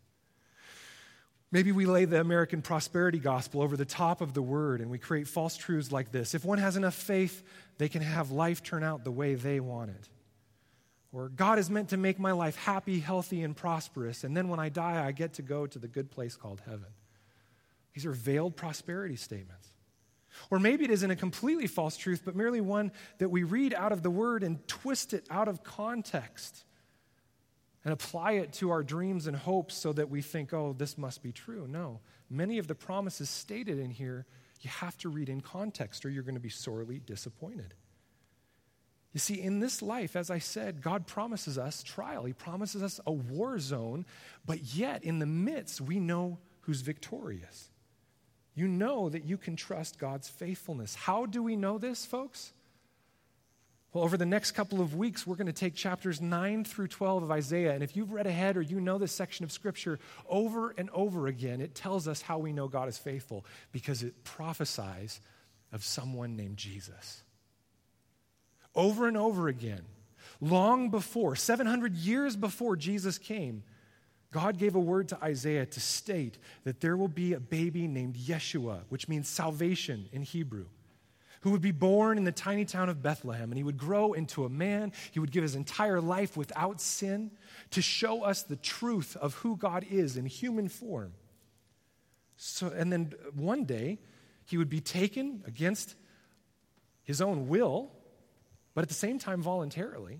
Maybe 1.51 1.71
we 1.71 1.85
lay 1.85 2.05
the 2.05 2.19
American 2.19 2.61
prosperity 2.61 3.19
gospel 3.19 3.61
over 3.61 3.77
the 3.77 3.85
top 3.85 4.19
of 4.19 4.33
the 4.33 4.41
word 4.41 4.81
and 4.81 4.91
we 4.91 4.97
create 4.97 5.27
false 5.27 5.55
truths 5.55 5.91
like 5.91 6.11
this. 6.11 6.33
If 6.33 6.43
one 6.43 6.57
has 6.57 6.75
enough 6.75 6.95
faith, 6.95 7.41
they 7.77 7.87
can 7.87 8.01
have 8.01 8.31
life 8.31 8.63
turn 8.63 8.83
out 8.83 9.03
the 9.03 9.11
way 9.11 9.35
they 9.35 9.59
want 9.59 9.91
it. 9.91 10.09
Or 11.13 11.29
God 11.29 11.57
is 11.57 11.69
meant 11.69 11.89
to 11.89 11.97
make 11.97 12.19
my 12.19 12.33
life 12.33 12.57
happy, 12.57 12.99
healthy, 12.99 13.41
and 13.41 13.55
prosperous, 13.55 14.25
and 14.25 14.35
then 14.35 14.49
when 14.49 14.59
I 14.59 14.67
die, 14.67 15.05
I 15.05 15.13
get 15.13 15.33
to 15.35 15.41
go 15.41 15.65
to 15.65 15.79
the 15.79 15.87
good 15.87 16.11
place 16.11 16.35
called 16.35 16.61
heaven. 16.65 16.89
These 17.93 18.05
are 18.05 18.11
veiled 18.11 18.57
prosperity 18.57 19.15
statements. 19.15 19.69
Or 20.51 20.59
maybe 20.59 20.83
it 20.83 20.91
isn't 20.91 21.09
a 21.09 21.15
completely 21.15 21.65
false 21.65 21.97
truth, 21.97 22.21
but 22.23 22.35
merely 22.35 22.61
one 22.61 22.91
that 23.17 23.29
we 23.29 23.43
read 23.43 23.73
out 23.73 23.91
of 23.91 24.03
the 24.03 24.11
word 24.11 24.43
and 24.43 24.67
twist 24.67 25.13
it 25.13 25.25
out 25.31 25.47
of 25.47 25.63
context 25.63 26.65
and 27.87 27.93
apply 27.93 28.33
it 28.33 28.51
to 28.51 28.69
our 28.69 28.83
dreams 28.83 29.27
and 29.27 29.37
hopes 29.37 29.73
so 29.73 29.93
that 29.93 30.09
we 30.09 30.21
think, 30.21 30.53
oh, 30.53 30.75
this 30.77 30.97
must 30.97 31.23
be 31.23 31.31
true. 31.31 31.69
No. 31.69 32.01
Many 32.29 32.57
of 32.57 32.67
the 32.67 32.75
promises 32.75 33.29
stated 33.29 33.79
in 33.79 33.91
here, 33.91 34.25
you 34.59 34.69
have 34.69 34.97
to 34.97 35.07
read 35.07 35.29
in 35.29 35.39
context 35.39 36.05
or 36.05 36.09
you're 36.09 36.23
going 36.23 36.35
to 36.35 36.41
be 36.41 36.49
sorely 36.49 36.99
disappointed. 36.99 37.73
You 39.13 39.21
see, 39.21 39.39
in 39.39 39.61
this 39.61 39.81
life, 39.81 40.17
as 40.17 40.29
I 40.29 40.39
said, 40.39 40.81
God 40.81 41.07
promises 41.07 41.57
us 41.57 41.81
trial. 41.81 42.25
He 42.25 42.33
promises 42.33 42.83
us 42.83 42.99
a 43.07 43.13
war 43.13 43.57
zone, 43.57 44.05
but 44.45 44.75
yet 44.75 45.05
in 45.05 45.19
the 45.19 45.25
midst, 45.25 45.79
we 45.79 46.01
know 46.01 46.39
who's 46.63 46.81
victorious 46.81 47.69
you 48.57 48.67
know 48.67 49.07
that 49.07 49.23
you 49.23 49.37
can 49.37 49.55
trust 49.55 49.99
God's 49.99 50.27
faithfulness. 50.27 50.95
How 50.95 51.27
do 51.27 51.43
we 51.43 51.55
know 51.55 51.77
this, 51.77 52.07
folks? 52.07 52.53
Well, 53.93 54.03
over 54.03 54.17
the 54.17 54.25
next 54.25 54.51
couple 54.51 54.81
of 54.81 54.95
weeks, 54.95 55.25
we're 55.25 55.37
going 55.37 55.47
to 55.47 55.53
take 55.53 55.73
chapters 55.73 56.19
9 56.19 56.65
through 56.65 56.87
12 56.87 57.23
of 57.23 57.31
Isaiah. 57.31 57.73
And 57.73 57.81
if 57.81 57.95
you've 57.95 58.11
read 58.11 58.27
ahead 58.27 58.57
or 58.57 58.61
you 58.61 58.81
know 58.81 58.97
this 58.97 59.13
section 59.13 59.45
of 59.45 59.51
Scripture 59.51 59.97
over 60.27 60.73
and 60.77 60.89
over 60.89 61.27
again, 61.27 61.61
it 61.61 61.73
tells 61.73 62.07
us 62.07 62.21
how 62.21 62.37
we 62.37 62.51
know 62.51 62.67
God 62.67 62.89
is 62.89 62.97
faithful 62.97 63.45
because 63.71 64.03
it 64.03 64.23
prophesies 64.23 65.21
of 65.71 65.83
someone 65.83 66.35
named 66.35 66.57
Jesus. 66.57 67.23
Over 68.75 69.07
and 69.07 69.17
over 69.17 69.47
again, 69.47 69.83
long 70.41 70.89
before, 70.89 71.35
700 71.35 71.95
years 71.95 72.35
before 72.35 72.75
Jesus 72.75 73.17
came, 73.17 73.63
God 74.31 74.57
gave 74.57 74.75
a 74.75 74.79
word 74.79 75.07
to 75.09 75.23
Isaiah 75.23 75.65
to 75.65 75.79
state 75.79 76.37
that 76.65 76.81
there 76.81 76.97
will 76.97 77.07
be 77.07 77.33
a 77.33 77.39
baby 77.39 77.87
named 77.87 78.15
Yeshua, 78.15 78.81
which 78.89 79.07
means 79.07 79.29
salvation 79.29 80.09
in 80.11 80.21
Hebrew, 80.21 80.65
who 81.47 81.53
would 81.53 81.61
be 81.61 81.71
born 81.71 82.17
in 82.17 82.25
the 82.25 82.31
tiny 82.33 82.65
town 82.65 82.89
of 82.89 83.01
Bethlehem, 83.01 83.51
and 83.51 83.57
he 83.57 83.63
would 83.63 83.77
grow 83.77 84.11
into 84.11 84.43
a 84.43 84.49
man. 84.49 84.91
He 85.11 85.21
would 85.21 85.31
give 85.31 85.43
his 85.43 85.55
entire 85.55 86.01
life 86.01 86.35
without 86.35 86.81
sin 86.81 87.31
to 87.71 87.81
show 87.81 88.23
us 88.23 88.43
the 88.43 88.57
truth 88.57 89.15
of 89.15 89.33
who 89.35 89.55
God 89.55 89.85
is 89.89 90.17
in 90.17 90.25
human 90.25 90.67
form. 90.67 91.13
So, 92.35 92.67
and 92.67 92.91
then 92.91 93.13
one 93.33 93.63
day, 93.63 93.99
he 94.43 94.57
would 94.57 94.67
be 94.67 94.81
taken 94.81 95.41
against 95.47 95.95
his 97.03 97.21
own 97.21 97.47
will, 97.47 97.93
but 98.73 98.81
at 98.81 98.89
the 98.89 98.93
same 98.93 99.17
time 99.17 99.41
voluntarily, 99.41 100.19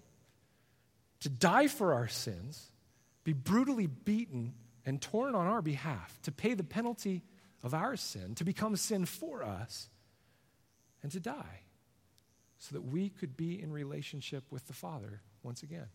to 1.19 1.28
die 1.28 1.67
for 1.67 1.93
our 1.93 2.07
sins 2.07 2.71
be 3.25 3.34
brutally 3.34 3.88
beaten 3.88 4.53
and 4.86 5.01
torn 5.01 5.36
on 5.36 5.45
our 5.45 5.61
behalf 5.61 6.17
to 6.23 6.32
pay 6.32 6.53
the 6.53 6.63
penalty 6.63 7.21
of 7.63 7.73
our 7.73 7.97
sin, 7.97 8.34
to 8.36 8.45
become 8.45 8.78
sin 8.78 9.03
for 9.03 9.43
us, 9.43 9.89
and 11.04 11.12
to 11.12 11.20
die 11.20 11.62
so 12.58 12.74
that 12.74 12.82
we 12.82 13.10
could 13.10 13.38
be 13.38 13.62
in 13.62 13.72
relationship 13.72 14.43
with 14.50 14.68
the 14.68 14.74
Father 14.74 15.22
once 15.43 15.64
again. 15.64 15.88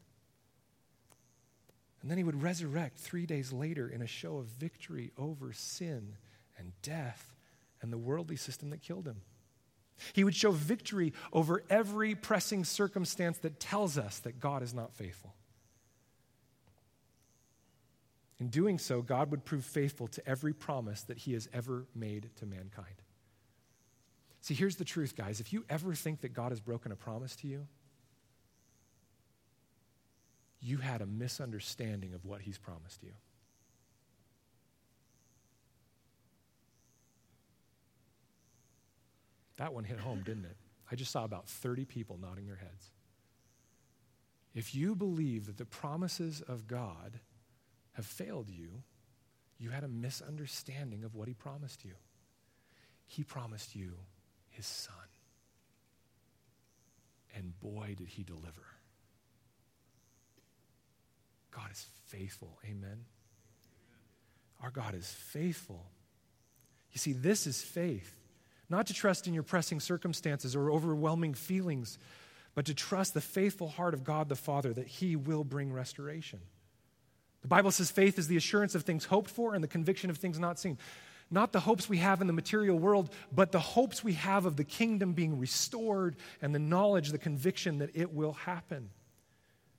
And 2.01 2.11
then 2.11 2.19
he 2.19 2.25
would 2.25 2.43
resurrect 2.43 2.99
three 2.99 3.27
days 3.27 3.53
later 3.53 3.89
in 3.89 4.03
a 4.03 4.07
show 4.07 4.39
of 4.39 4.47
victory 4.47 5.13
over 5.17 5.53
sin 5.53 6.17
and 6.59 6.73
death 6.83 7.35
and 7.81 7.93
the 7.93 7.99
worldly 7.99 8.37
system 8.37 8.71
that 8.71 8.83
killed 8.83 9.07
him. 9.07 9.23
He 10.13 10.25
would 10.25 10.35
show 10.35 10.51
victory 10.51 11.13
over 11.33 11.63
every 11.71 12.15
pressing 12.15 12.65
circumstance 12.65 13.39
that 13.39 13.61
tells 13.61 13.99
us 13.99 14.19
that 14.21 14.41
God 14.41 14.63
is 14.63 14.75
not 14.75 14.95
faithful. 14.95 15.35
In 18.41 18.49
doing 18.49 18.79
so, 18.79 19.03
God 19.03 19.31
would 19.31 19.45
prove 19.45 19.65
faithful 19.65 20.09
to 20.09 20.29
every 20.29 20.53
promise 20.53 21.03
that 21.03 21.19
he 21.19 21.35
has 21.35 21.49
ever 21.53 21.87
made 21.95 22.31
to 22.37 22.47
mankind. 22.47 23.02
See, 24.43 24.55
here's 24.55 24.76
the 24.76 24.84
truth, 24.84 25.16
guys. 25.16 25.38
If 25.40 25.53
you 25.53 25.64
ever 25.70 25.95
think 25.95 26.20
that 26.22 26.32
God 26.32 26.51
has 26.51 26.61
broken 26.61 26.90
a 26.90 26.97
promise 26.97 27.36
to 27.36 27.47
you, 27.47 27.66
you 30.61 30.78
had 30.78 31.01
a 31.01 31.07
misunderstanding 31.07 32.12
of 32.12 32.24
what 32.24 32.40
he's 32.40 32.59
promised 32.59 33.03
you. 33.05 33.12
That 39.59 39.72
one 39.72 39.84
hit 39.84 40.01
home, 40.01 40.22
didn't 40.24 40.45
it? 40.45 40.57
I 40.90 40.97
just 40.97 41.12
saw 41.12 41.24
about 41.24 41.49
30 41.49 41.84
people 41.84 42.18
nodding 42.20 42.47
their 42.47 42.57
heads. 42.57 42.90
If 44.55 44.74
you 44.74 44.97
believe 44.97 45.47
that 45.47 45.57
the 45.57 45.64
promises 45.64 46.43
of 46.49 46.66
God 46.66 47.20
have 47.93 48.07
failed 48.07 48.51
you, 48.51 48.82
you 49.59 49.70
had 49.70 49.84
a 49.84 49.88
misunderstanding 49.88 51.05
of 51.05 51.14
what 51.14 51.28
he 51.28 51.34
promised 51.34 51.84
you. 51.84 51.95
He 53.07 53.22
promised 53.22 53.76
you 53.76 53.99
his 54.53 54.67
son. 54.67 54.95
And 57.35 57.59
boy, 57.61 57.95
did 57.97 58.09
he 58.09 58.23
deliver. 58.23 58.67
God 61.51 61.71
is 61.71 61.87
faithful. 62.07 62.59
Amen. 62.65 63.05
Our 64.63 64.71
God 64.71 64.95
is 64.95 65.11
faithful. 65.11 65.85
You 66.93 66.99
see, 66.99 67.13
this 67.13 67.47
is 67.47 67.63
faith. 67.63 68.15
Not 68.69 68.87
to 68.87 68.95
trust 68.95 69.27
in 69.27 69.35
your 69.35 69.43
pressing 69.43 69.81
circumstances 69.81 70.55
or 70.57 70.71
overwhelming 70.71 71.35
feelings, 71.35 71.99
but 72.55 72.67
to 72.67 72.75
trust 72.75 73.15
the 73.15 73.21
faithful 73.21 73.69
heart 73.69 73.95
of 73.95 74.05
God 74.05 74.29
the 74.29 74.37
Father 74.37 74.73
that 74.73 74.87
He 74.87 75.17
will 75.17 75.45
bring 75.45 75.73
restoration. 75.73 76.41
The 77.43 77.49
Bible 77.49 77.71
says 77.71 77.91
faith 77.91 78.19
is 78.19 78.29
the 78.29 78.37
assurance 78.37 78.75
of 78.75 78.85
things 78.85 79.05
hoped 79.05 79.31
for 79.31 79.55
and 79.55 79.65
the 79.65 79.69
conviction 79.69 80.11
of 80.11 80.19
things 80.19 80.39
not 80.39 80.59
seen. 80.59 80.79
Not 81.33 81.53
the 81.53 81.61
hopes 81.61 81.89
we 81.89 81.97
have 81.97 82.20
in 82.20 82.26
the 82.26 82.33
material 82.35 82.78
world, 82.78 83.11
but 83.33 83.53
the 83.53 83.59
hopes 83.59 84.05
we 84.05 84.12
have 84.12 84.45
of 84.45 84.57
the 84.57 84.64
kingdom 84.64 85.14
being 85.14 85.39
restored 85.39 86.16
and 86.43 86.55
the 86.55 86.59
knowledge, 86.59 87.09
the 87.09 87.16
conviction 87.16 87.78
that 87.78 87.91
it 87.95 88.12
will 88.12 88.35
happen. 88.35 88.91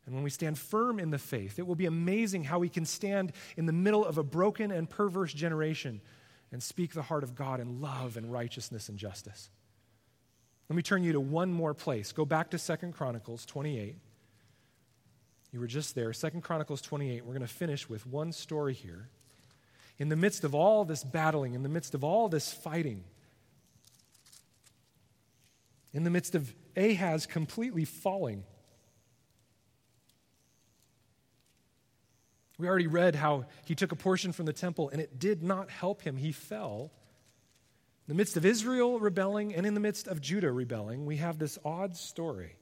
And 0.07 0.15
when 0.15 0.23
we 0.23 0.31
stand 0.31 0.57
firm 0.57 0.99
in 0.99 1.11
the 1.11 1.19
faith, 1.19 1.59
it 1.59 1.67
will 1.67 1.75
be 1.75 1.85
amazing 1.85 2.43
how 2.43 2.57
we 2.57 2.69
can 2.69 2.85
stand 2.85 3.33
in 3.55 3.67
the 3.67 3.71
middle 3.71 4.03
of 4.03 4.17
a 4.17 4.23
broken 4.23 4.71
and 4.71 4.89
perverse 4.89 5.31
generation 5.31 6.01
and 6.51 6.61
speak 6.61 6.93
the 6.93 7.03
heart 7.03 7.23
of 7.23 7.35
God 7.35 7.59
in 7.59 7.79
love 7.79 8.17
and 8.17 8.31
righteousness 8.31 8.89
and 8.89 8.97
justice. 8.97 9.51
Let 10.69 10.75
me 10.75 10.81
turn 10.81 11.03
you 11.03 11.13
to 11.13 11.19
one 11.19 11.53
more 11.53 11.75
place. 11.75 12.11
Go 12.11 12.25
back 12.25 12.49
to 12.49 12.57
Second 12.57 12.93
Chronicles 12.93 13.45
28. 13.45 13.95
You 15.51 15.59
were 15.59 15.67
just 15.67 15.93
there. 15.93 16.13
Second 16.13 16.41
Chronicles 16.41 16.81
28. 16.81 17.23
We're 17.23 17.33
going 17.33 17.41
to 17.41 17.53
finish 17.53 17.87
with 17.87 18.07
one 18.07 18.31
story 18.31 18.73
here. 18.73 19.09
In 19.99 20.09
the 20.09 20.15
midst 20.15 20.43
of 20.43 20.55
all 20.55 20.85
this 20.85 21.03
battling, 21.03 21.53
in 21.53 21.63
the 21.63 21.69
midst 21.69 21.93
of 21.93 22.03
all 22.03 22.29
this 22.29 22.51
fighting, 22.51 23.03
in 25.93 26.03
the 26.03 26.09
midst 26.09 26.35
of 26.35 26.53
Ahaz 26.75 27.25
completely 27.25 27.85
falling, 27.85 28.43
We 32.63 32.69
already 32.69 32.87
read 32.87 33.15
how 33.15 33.45
he 33.65 33.75
took 33.75 33.91
a 33.91 33.95
portion 33.97 34.31
from 34.31 34.45
the 34.45 34.53
temple 34.53 34.89
and 34.89 35.01
it 35.01 35.19
did 35.19 35.43
not 35.43 35.69
help 35.69 36.01
him. 36.01 36.15
He 36.15 36.31
fell. 36.31 36.91
In 38.07 38.13
the 38.13 38.17
midst 38.17 38.37
of 38.37 38.45
Israel 38.45 38.99
rebelling 38.99 39.53
and 39.53 39.65
in 39.65 39.73
the 39.73 39.79
midst 39.79 40.07
of 40.07 40.21
Judah 40.21 40.51
rebelling, 40.51 41.05
we 41.05 41.17
have 41.17 41.39
this 41.39 41.57
odd 41.65 41.97
story. 41.97 42.55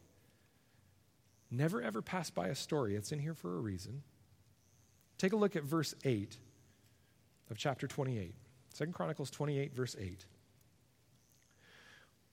Never 1.49 1.81
ever 1.81 2.01
pass 2.01 2.29
by 2.29 2.47
a 2.47 2.55
story. 2.55 2.95
It's 2.95 3.11
in 3.11 3.19
here 3.19 3.33
for 3.33 3.55
a 3.55 3.59
reason. 3.59 4.03
Take 5.17 5.33
a 5.33 5.35
look 5.35 5.55
at 5.55 5.63
verse 5.63 5.93
8 6.03 6.37
of 7.51 7.57
chapter 7.57 7.85
28. 7.85 8.33
2 8.75 8.85
Chronicles 8.87 9.29
28, 9.29 9.75
verse 9.75 9.95
8. 9.99 10.25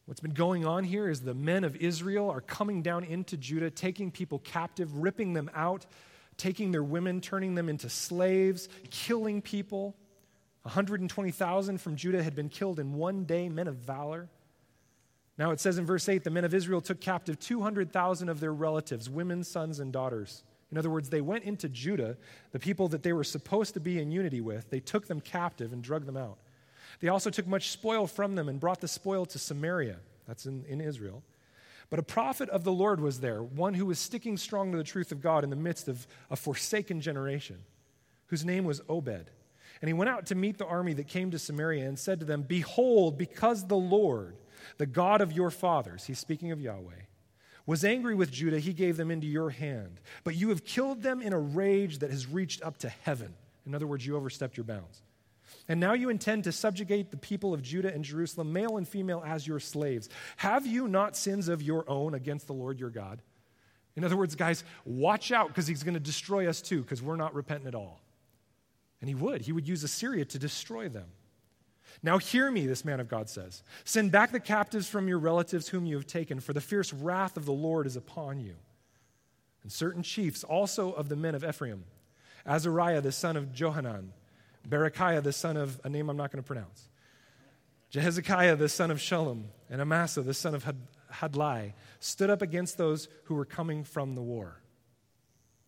What's 0.07 0.21
been 0.21 0.33
going 0.33 0.65
on 0.65 0.85
here 0.85 1.11
is 1.11 1.21
the 1.21 1.35
men 1.35 1.65
of 1.65 1.77
Israel 1.77 2.31
are 2.31 2.41
coming 2.41 2.81
down 2.81 3.05
into 3.05 3.37
Judah, 3.37 3.71
taking 3.71 4.11
people 4.11 4.39
captive, 4.39 4.95
ripping 4.95 5.35
them 5.35 5.51
out 5.55 5.85
taking 6.39 6.71
their 6.71 6.85
women, 6.85 7.21
turning 7.21 7.55
them 7.55 7.69
into 7.69 7.91
slaves, 7.91 8.69
killing 8.91 9.43
people. 9.43 9.95
120,000 10.63 11.79
from 11.79 11.97
Judah 11.97 12.23
had 12.23 12.35
been 12.35 12.49
killed 12.49 12.79
in 12.79 12.95
one 12.95 13.25
day, 13.25 13.49
men 13.49 13.69
of 13.69 13.77
valor. 13.77 14.29
Now 15.37 15.51
it 15.51 15.61
says 15.61 15.79
in 15.79 15.85
verse 15.85 16.09
8 16.09 16.25
the 16.25 16.31
men 16.31 16.45
of 16.45 16.55
Israel 16.55 16.81
took 16.81 17.01
captive 17.01 17.39
200,000 17.39 18.29
of 18.29 18.41
their 18.41 18.53
relatives, 18.53 19.11
women, 19.11 19.45
sons, 19.45 19.79
and 19.79 19.93
daughters. 19.93 20.43
In 20.71 20.77
other 20.77 20.91
words, 20.91 21.09
they 21.09 21.21
went 21.21 21.45
into 21.45 21.69
Judah, 21.69 22.17
the 22.53 22.59
people 22.59 22.89
that 22.89 23.03
they 23.03 23.13
were 23.13 23.25
supposed 23.25 23.75
to 23.75 23.81
be 23.81 24.01
in 24.01 24.11
unity 24.11 24.41
with, 24.41 24.69
they 24.71 24.81
took 24.81 25.07
them 25.07 25.21
captive 25.21 25.73
and 25.73 25.83
drug 25.83 26.05
them 26.05 26.17
out. 26.17 26.39
They 27.01 27.09
also 27.09 27.31
took 27.31 27.47
much 27.47 27.71
spoil 27.71 28.07
from 28.07 28.35
them 28.35 28.49
and 28.49 28.61
brought 28.61 28.81
the 28.81 28.89
spoil 28.89 29.25
to 29.27 29.39
Samaria, 29.39 29.97
that's 30.27 30.47
in, 30.47 30.65
in 30.67 30.81
Israel. 30.81 31.23
But 31.91 31.99
a 31.99 32.03
prophet 32.03 32.51
of 32.51 32.65
the 32.65 32.73
Lord 32.73 33.01
was 33.01 33.21
there, 33.21 33.43
one 33.43 33.75
who 33.75 33.87
was 33.87 33.99
sticking 33.99 34.37
strong 34.37 34.73
to 34.73 34.79
the 34.79 34.85
truth 34.85 35.11
of 35.11 35.23
God 35.23 35.43
in 35.43 35.51
the 35.51 35.57
midst 35.57 35.89
of 35.89 36.07
a 36.31 36.37
forsaken 36.37 37.01
generation, 37.01 37.57
whose 38.27 38.45
name 38.45 38.65
was 38.65 38.81
Oded. 38.83 39.27
And 39.81 39.89
he 39.89 39.95
went 39.95 40.11
out 40.11 40.27
to 40.27 40.35
meet 40.35 40.59
the 40.59 40.67
army 40.67 40.93
that 40.95 41.09
came 41.09 41.31
to 41.31 41.39
Samaria 41.39 41.87
and 41.87 41.99
said 41.99 42.21
to 42.21 42.27
them, 42.27 42.43
Behold, 42.43 43.17
because 43.17 43.67
the 43.67 43.77
Lord, 43.77 44.37
the 44.77 44.87
God 44.87 45.21
of 45.21 45.33
your 45.33 45.51
fathers, 45.51 46.05
he's 46.05 46.19
speaking 46.19 46.53
of 46.53 46.61
Yahweh, 46.61 47.03
was 47.69 47.85
angry 47.85 48.15
with 48.15 48.33
Judah, 48.33 48.59
he 48.59 48.73
gave 48.73 48.97
them 48.97 49.11
into 49.11 49.27
your 49.27 49.51
hand. 49.51 50.01
But 50.25 50.35
you 50.35 50.49
have 50.49 50.65
killed 50.65 51.03
them 51.03 51.21
in 51.21 51.35
a 51.35 51.39
rage 51.39 51.99
that 51.99 52.11
has 52.11 52.27
reached 52.27 52.63
up 52.63 52.79
to 52.79 52.89
heaven. 52.89 53.35
In 53.67 53.75
other 53.75 53.87
words, 53.87 54.07
you 54.07 54.17
overstepped 54.17 54.57
your 54.57 54.65
bounds. 54.65 55.03
And 55.69 55.79
now 55.79 55.93
you 55.93 56.09
intend 56.09 56.45
to 56.45 56.53
subjugate 56.53 57.11
the 57.11 57.19
people 57.19 57.53
of 57.53 57.61
Judah 57.61 57.93
and 57.93 58.03
Jerusalem, 58.03 58.55
male 58.55 58.79
and 58.79 58.89
female, 58.89 59.23
as 59.25 59.47
your 59.47 59.61
slaves. 59.61 60.09
Have 60.39 60.67
you 60.67 60.89
not 60.89 61.15
sins 61.15 61.49
of 61.49 61.61
your 61.61 61.85
own 61.91 62.15
against 62.15 62.47
the 62.47 62.55
Lord 62.55 62.81
your 62.81 62.89
God? 62.89 63.21
In 63.97 64.03
other 64.03 64.17
words, 64.17 64.35
guys, 64.35 64.65
watch 64.87 65.31
out 65.31 65.49
because 65.49 65.67
he's 65.67 65.83
going 65.83 65.93
to 65.93 66.01
destroy 66.01 66.49
us 66.49 66.63
too 66.63 66.81
because 66.81 67.03
we're 67.03 67.17
not 67.17 67.35
repentant 67.35 67.69
at 67.69 67.75
all. 67.75 68.01
And 69.03 69.11
he 69.11 69.15
would. 69.15 69.43
He 69.43 69.53
would 69.53 69.69
use 69.69 69.85
Assyria 69.85 70.25
to 70.25 70.39
destroy 70.39 70.89
them. 70.89 71.09
Now, 72.03 72.19
hear 72.19 72.51
me, 72.51 72.67
this 72.67 72.85
man 72.85 73.01
of 73.01 73.09
God 73.09 73.29
says. 73.29 73.63
Send 73.85 74.13
back 74.13 74.31
the 74.31 74.41
captives 74.41 74.89
from 74.89 75.09
your 75.09 75.19
relatives 75.19 75.69
whom 75.69 75.87
you 75.87 75.97
have 75.97 76.07
taken, 76.07 76.41
for 76.41 76.53
the 76.53 76.61
fierce 76.61 76.93
wrath 76.93 77.37
of 77.37 77.45
the 77.45 77.53
Lord 77.53 77.87
is 77.87 77.97
upon 77.97 78.41
you. 78.41 78.55
And 79.63 79.73
certain 79.73 80.03
chiefs 80.03 80.45
also 80.45 80.93
of 80.93 81.09
the 81.09 81.17
men 81.17 81.35
of 81.35 81.45
Ephraim, 81.45 81.85
Azariah 82.47 83.01
the 83.01 83.13
son 83.13 83.37
of 83.37 83.53
Johanan, 83.53 84.13
Berechiah, 84.69 85.23
the 85.23 85.33
son 85.33 85.57
of 85.57 85.81
a 85.85 85.89
name 85.89 86.09
I'm 86.09 86.17
not 86.17 86.31
going 86.31 86.43
to 86.43 86.47
pronounce, 86.47 86.89
Jehezekiah, 87.91 88.57
the 88.57 88.69
son 88.69 88.91
of 88.91 88.99
Shallum, 88.99 89.45
and 89.71 89.81
Amasa, 89.81 90.23
the 90.23 90.35
son 90.35 90.55
of 90.55 90.67
Hadlai, 91.11 91.75
stood 92.01 92.31
up 92.31 92.43
against 92.43 92.77
those 92.77 93.09
who 93.25 93.35
were 93.35 93.45
coming 93.45 93.83
from 93.83 94.15
the 94.15 94.23
war. 94.23 94.61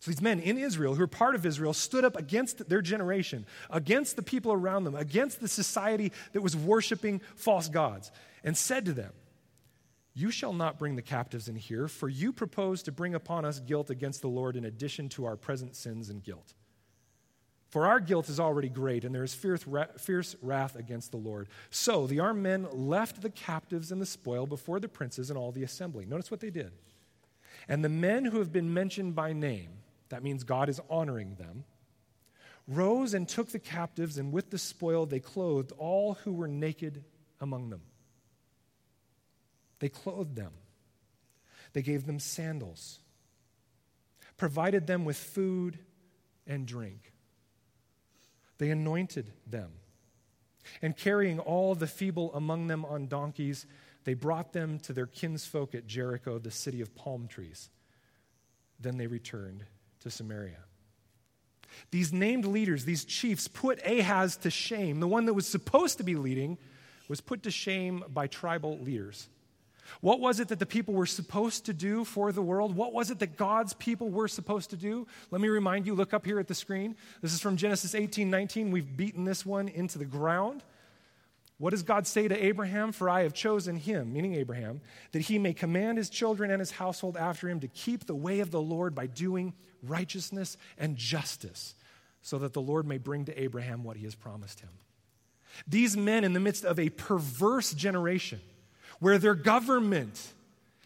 So 0.01 0.11
these 0.11 0.23
men 0.23 0.41
in 0.41 0.57
Israel, 0.57 0.95
who 0.95 1.03
are 1.03 1.07
part 1.07 1.35
of 1.35 1.45
Israel, 1.45 1.75
stood 1.75 2.07
up 2.07 2.17
against 2.17 2.71
their 2.71 2.81
generation, 2.81 3.45
against 3.69 4.17
the 4.17 4.23
people 4.23 4.51
around 4.51 4.85
them, 4.85 4.95
against 4.95 5.41
the 5.41 5.49
society 5.49 6.11
that 6.33 6.41
was 6.41 6.57
worshiping 6.57 7.21
false 7.37 7.69
gods, 7.69 8.11
and 8.43 8.57
said 8.57 8.87
to 8.87 8.95
them, 8.95 9.13
You 10.15 10.31
shall 10.31 10.55
not 10.55 10.79
bring 10.79 10.97
the 10.97 11.03
captives 11.03 11.49
in 11.49 11.57
here, 11.57 11.87
for 11.87 12.09
you 12.09 12.33
propose 12.33 12.83
to 12.85 12.93
bring 12.93 13.15
upon 13.15 13.45
us 13.45 13.61
guilt 13.61 13.91
against 13.91 14.23
the 14.23 14.29
Lord 14.29 14.57
in 14.57 14.65
addition 14.65 15.11
to 15.11 15.27
our 15.27 15.37
present 15.37 15.77
sins 15.77 16.09
and 16.09 16.25
guilt. 16.25 16.55
For 17.69 17.87
our 17.87 18.01
guilt 18.01 18.31
is 18.31 18.41
already 18.41 18.71
great, 18.71 19.05
and 19.05 19.15
there 19.15 19.23
is 19.23 19.35
fierce 19.35 20.37
wrath 20.43 20.77
against 20.77 21.11
the 21.11 21.19
Lord. 21.19 21.49
So 21.69 22.07
the 22.07 22.21
armed 22.21 22.43
men 22.43 22.67
left 22.73 23.21
the 23.21 23.31
captives 23.31 23.93
and 23.93 24.01
the 24.01 24.07
spoil 24.07 24.47
before 24.47 24.81
the 24.81 24.89
princes 24.89 25.29
and 25.29 25.39
all 25.39 25.53
the 25.53 25.63
assembly. 25.63 26.07
Notice 26.07 26.31
what 26.31 26.41
they 26.41 26.51
did. 26.51 26.73
And 27.69 27.85
the 27.85 27.91
men 27.91 28.25
who 28.25 28.39
have 28.39 28.51
been 28.51 28.73
mentioned 28.73 29.15
by 29.15 29.35
name, 29.35 29.69
that 30.11 30.23
means 30.23 30.45
God 30.45 30.69
is 30.69 30.81
honoring 30.91 31.37
them, 31.37 31.65
rose 32.69 33.15
and 33.15 33.29
took 33.29 33.51
the 33.51 33.59
captives, 33.59 34.19
and 34.19 34.33
with 34.33 34.51
the 34.51 34.59
spoil 34.59 35.07
they 35.07 35.21
clothed 35.21 35.73
all 35.79 36.15
who 36.25 36.33
were 36.33 36.49
naked 36.49 37.05
among 37.41 37.71
them. 37.71 37.83
They 39.79 39.89
clothed 39.89 40.37
them, 40.37 40.53
they 41.73 41.83
gave 41.83 42.07
them 42.07 42.19
sandals, 42.19 42.99
provided 44.37 44.87
them 44.87 45.05
with 45.05 45.17
food 45.17 45.79
and 46.47 46.67
drink. 46.67 47.13
They 48.59 48.71
anointed 48.71 49.33
them. 49.47 49.71
And 50.83 50.95
carrying 50.95 51.39
all 51.39 51.75
the 51.75 51.87
feeble 51.87 52.31
among 52.35 52.67
them 52.67 52.85
on 52.85 53.07
donkeys, 53.07 53.65
they 54.05 54.13
brought 54.13 54.53
them 54.53 54.79
to 54.81 54.93
their 54.93 55.07
kinsfolk 55.07 55.75
at 55.75 55.87
Jericho, 55.87 56.39
the 56.39 56.51
city 56.51 56.83
of 56.83 56.95
palm 56.95 57.27
trees. 57.27 57.71
Then 58.79 58.99
they 58.99 59.07
returned 59.07 59.65
to 60.01 60.11
Samaria. 60.11 60.59
These 61.91 62.13
named 62.13 62.45
leaders, 62.45 62.85
these 62.85 63.05
chiefs, 63.05 63.49
put 63.49 63.85
Ahaz 63.87 64.37
to 64.39 64.51
shame. 64.51 65.01
The 65.01 65.09
one 65.09 65.27
that 65.27 65.35
was 65.35 65.47
supposed 65.47 65.99
to 65.99 66.05
be 66.05 66.15
leading 66.15 66.59
was 67.09 67.21
put 67.21 67.43
to 67.45 67.51
shame 67.51 68.05
by 68.09 68.27
tribal 68.27 68.79
leaders. 68.79 69.29
What 70.01 70.21
was 70.21 70.39
it 70.39 70.49
that 70.49 70.61
the 70.61 70.67
people 70.67 70.95
were 70.95 71.07
supposed 71.07 71.67
to 71.67 71.73
do 71.73 72.05
for 72.05 72.31
the 72.31 72.43
world? 72.43 72.77
What 72.77 72.93
was 72.93 73.11
it 73.11 73.19
that 73.19 73.37
God's 73.37 73.75
people 73.75 74.09
were 74.09 74.29
supposed 74.29 74.71
to 74.71 74.77
do? 74.77 75.07
Let 75.31 75.41
me 75.41 75.49
remind 75.49 75.87
you, 75.87 75.95
look 75.95 76.15
up 76.15 76.25
here 76.25 76.39
at 76.39 76.47
the 76.47 76.55
screen. 76.55 76.95
This 77.23 77.33
is 77.33 77.41
from 77.41 77.57
Genesis 77.57 77.95
18 77.95 78.31
19. 78.31 78.71
We've 78.71 78.97
beaten 78.97 79.25
this 79.25 79.45
one 79.45 79.69
into 79.69 79.99
the 79.99 80.05
ground. 80.05 80.63
What 81.59 81.71
does 81.71 81.83
God 81.83 82.07
say 82.07 82.27
to 82.27 82.45
Abraham? 82.45 82.93
For 82.93 83.11
I 83.11 83.23
have 83.23 83.35
chosen 83.35 83.77
him, 83.77 84.13
meaning 84.13 84.35
Abraham, 84.35 84.81
that 85.13 85.23
he 85.23 85.39
may 85.39 85.53
command 85.53 85.99
his 85.99 86.09
children 86.09 86.51
and 86.51 86.61
his 86.61 86.71
household 86.71 87.17
after 87.17 87.49
him 87.49 87.61
to 87.61 87.69
keep 87.69 88.07
the 88.07 88.15
way 88.15 88.41
of 88.41 88.51
the 88.51 88.63
Lord 88.63 88.95
by 88.95 89.07
doing 89.07 89.53
righteousness 89.83 90.57
and 90.79 90.97
justice, 90.97 91.75
so 92.23 92.39
that 92.39 92.53
the 92.53 92.61
Lord 92.61 92.87
may 92.87 92.99
bring 92.99 93.25
to 93.27 93.41
Abraham 93.41 93.85
what 93.85 93.97
he 93.97 94.05
has 94.05 94.15
promised 94.15 94.61
him. 94.61 94.71
These 95.67 95.97
men, 95.97 96.25
in 96.25 96.33
the 96.33 96.41
midst 96.41 96.65
of 96.65 96.79
a 96.79 96.91
perverse 96.91 97.73
generation, 97.73 98.41
where 98.99 99.19
their 99.19 99.35
government 99.35 100.33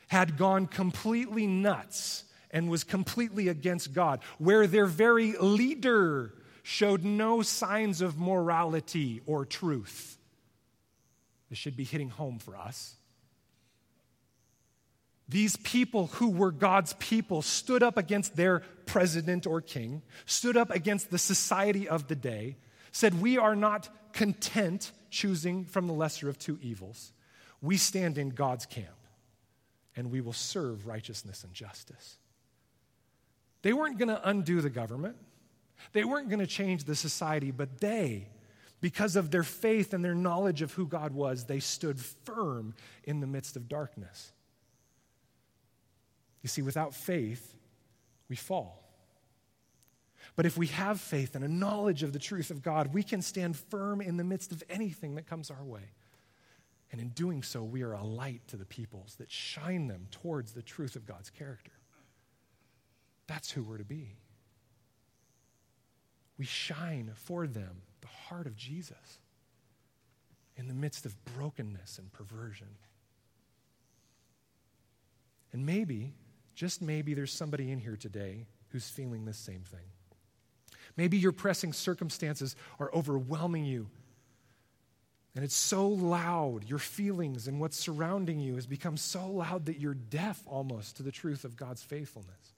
had 0.09 0.37
gone 0.37 0.67
completely 0.67 1.47
nuts 1.47 2.25
and 2.51 2.71
was 2.71 2.85
completely 2.85 3.49
against 3.49 3.93
God, 3.93 4.21
where 4.39 4.67
their 4.67 4.87
very 4.87 5.33
leader 5.33 6.33
showed 6.63 7.05
no 7.05 7.43
signs 7.43 8.01
of 8.01 8.19
morality 8.19 9.21
or 9.27 9.45
truth. 9.45 10.17
This 11.51 11.59
should 11.59 11.77
be 11.77 11.85
hitting 11.85 12.11
home 12.11 12.39
for 12.39 12.57
us. 12.57 12.95
These 15.29 15.57
people 15.57 16.09
who 16.09 16.31
were 16.31 16.51
God's 16.51 16.93
people 16.95 17.41
stood 17.41 17.83
up 17.83 17.97
against 17.97 18.37
their 18.37 18.61
president 18.87 19.47
or 19.47 19.61
king, 19.61 20.03
stood 20.27 20.57
up 20.57 20.71
against 20.71 21.11
the 21.11 21.19
society 21.19 21.89
of 21.89 22.09
the 22.09 22.17
day, 22.17 22.57
said, 22.93 23.21
We 23.21 23.39
are 23.39 23.57
not 23.57 23.89
content 24.13 24.93
choosing 25.11 25.65
from 25.65 25.87
the 25.87 25.95
lesser 25.95 26.29
of 26.29 26.39
two 26.39 26.59
evils. 26.61 27.13
We 27.63 27.79
stand 27.79 28.19
in 28.19 28.31
God's 28.31 28.67
camp 28.67 28.89
and 29.97 30.11
we 30.11 30.21
will 30.21 30.33
serve 30.35 30.87
righteousness 30.87 31.45
and 31.45 31.55
justice. 31.55 32.19
They 33.63 33.73
weren't 33.73 33.99
going 33.99 34.09
to 34.09 34.29
undo 34.29 34.61
the 34.61 34.71
government, 34.71 35.17
they 35.93 36.05
weren't 36.05 36.29
going 36.29 36.41
to 36.41 36.47
change 36.47 36.85
the 36.85 36.95
society, 36.95 37.51
but 37.51 37.81
they, 37.81 38.29
because 38.83 39.17
of 39.17 39.31
their 39.31 39.43
faith 39.43 39.95
and 39.95 40.05
their 40.05 40.15
knowledge 40.15 40.61
of 40.61 40.73
who 40.75 40.87
God 40.87 41.13
was, 41.15 41.45
they 41.45 41.61
stood 41.61 41.99
firm 41.99 42.75
in 43.05 43.21
the 43.21 43.27
midst 43.27 43.57
of 43.57 43.69
darkness. 43.69 44.34
You 46.45 46.49
see, 46.49 46.61
without 46.61 46.95
faith, 46.95 47.57
we 48.29 48.37
fall. 48.37 48.85
But 50.37 50.45
if 50.45 50.59
we 50.59 50.67
have 50.67 51.01
faith 51.01 51.35
and 51.35 51.43
a 51.43 51.49
knowledge 51.49 52.03
of 52.03 52.13
the 52.13 52.19
truth 52.19 52.51
of 52.51 52.61
God, 52.63 52.93
we 52.93 53.03
can 53.03 53.23
stand 53.23 53.57
firm 53.57 54.03
in 54.03 54.19
the 54.19 54.25
midst 54.25 54.53
of 54.53 54.63
anything 54.69 55.15
that 55.15 55.27
comes 55.27 55.51
our 55.51 55.65
way. 55.65 55.93
And 56.93 57.01
in 57.01 57.09
doing 57.09 57.43
so, 57.43 57.63
we 57.63 57.81
are 57.81 57.95
a 57.95 58.05
light 58.05 58.43
to 58.49 58.59
the 58.59 58.67
peoples 58.67 59.15
that 59.19 59.31
shine 59.31 59.89
them 59.89 60.07
towards 60.11 60.53
the 60.53 60.61
truth 60.61 60.97
of 60.97 61.07
God's 61.07 61.31
character. 61.31 61.73
That's 63.27 63.51
who 63.51 63.63
we're 63.63 63.79
to 63.79 63.85
be. 63.85 64.19
We 66.37 66.45
shine 66.45 67.11
for 67.15 67.47
them 67.47 67.81
the 68.03 68.09
heart 68.09 68.47
of 68.47 68.55
Jesus 68.55 69.19
in 70.59 70.69
the 70.69 70.75
midst 70.75 71.07
of 71.07 71.17
brokenness 71.25 71.99
and 71.99 72.13
perversion. 72.13 72.69
And 75.53 75.65
maybe, 75.65 76.13
just 76.55 76.83
maybe, 76.83 77.15
there's 77.15 77.33
somebody 77.33 77.71
in 77.71 77.79
here 77.79 77.97
today 77.97 78.47
who's 78.69 78.89
feeling 78.89 79.25
this 79.25 79.39
same 79.39 79.63
thing. 79.63 79.87
Maybe 80.97 81.17
your 81.17 81.33
pressing 81.33 81.73
circumstances 81.73 82.55
are 82.79 82.91
overwhelming 82.95 83.65
you. 83.65 83.89
And 85.35 85.45
it's 85.45 85.57
so 85.57 85.89
loud, 85.89 86.69
your 86.69 86.79
feelings 86.79 87.49
and 87.49 87.61
what's 87.61 87.77
surrounding 87.77 88.39
you 88.39 88.55
has 88.55 88.67
become 88.67 88.97
so 88.97 89.29
loud 89.29 89.67
that 89.67 89.81
you're 89.81 89.95
deaf 89.95 90.41
almost 90.47 90.97
to 90.97 91.03
the 91.03 91.11
truth 91.11 91.45
of 91.45 91.57
God's 91.57 91.83
faithfulness. 91.83 92.55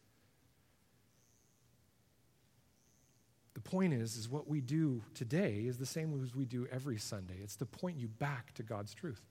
The 3.54 3.62
point 3.62 3.94
is, 3.94 4.16
is 4.16 4.28
what 4.28 4.46
we 4.46 4.60
do 4.60 5.02
today 5.14 5.64
is 5.66 5.78
the 5.78 5.86
same 5.86 6.22
as 6.22 6.34
we 6.34 6.44
do 6.44 6.68
every 6.70 6.98
Sunday. 6.98 7.36
It's 7.42 7.56
to 7.56 7.64
point 7.64 7.96
you 7.96 8.08
back 8.08 8.52
to 8.54 8.62
God's 8.62 8.92
truth. 8.92 9.22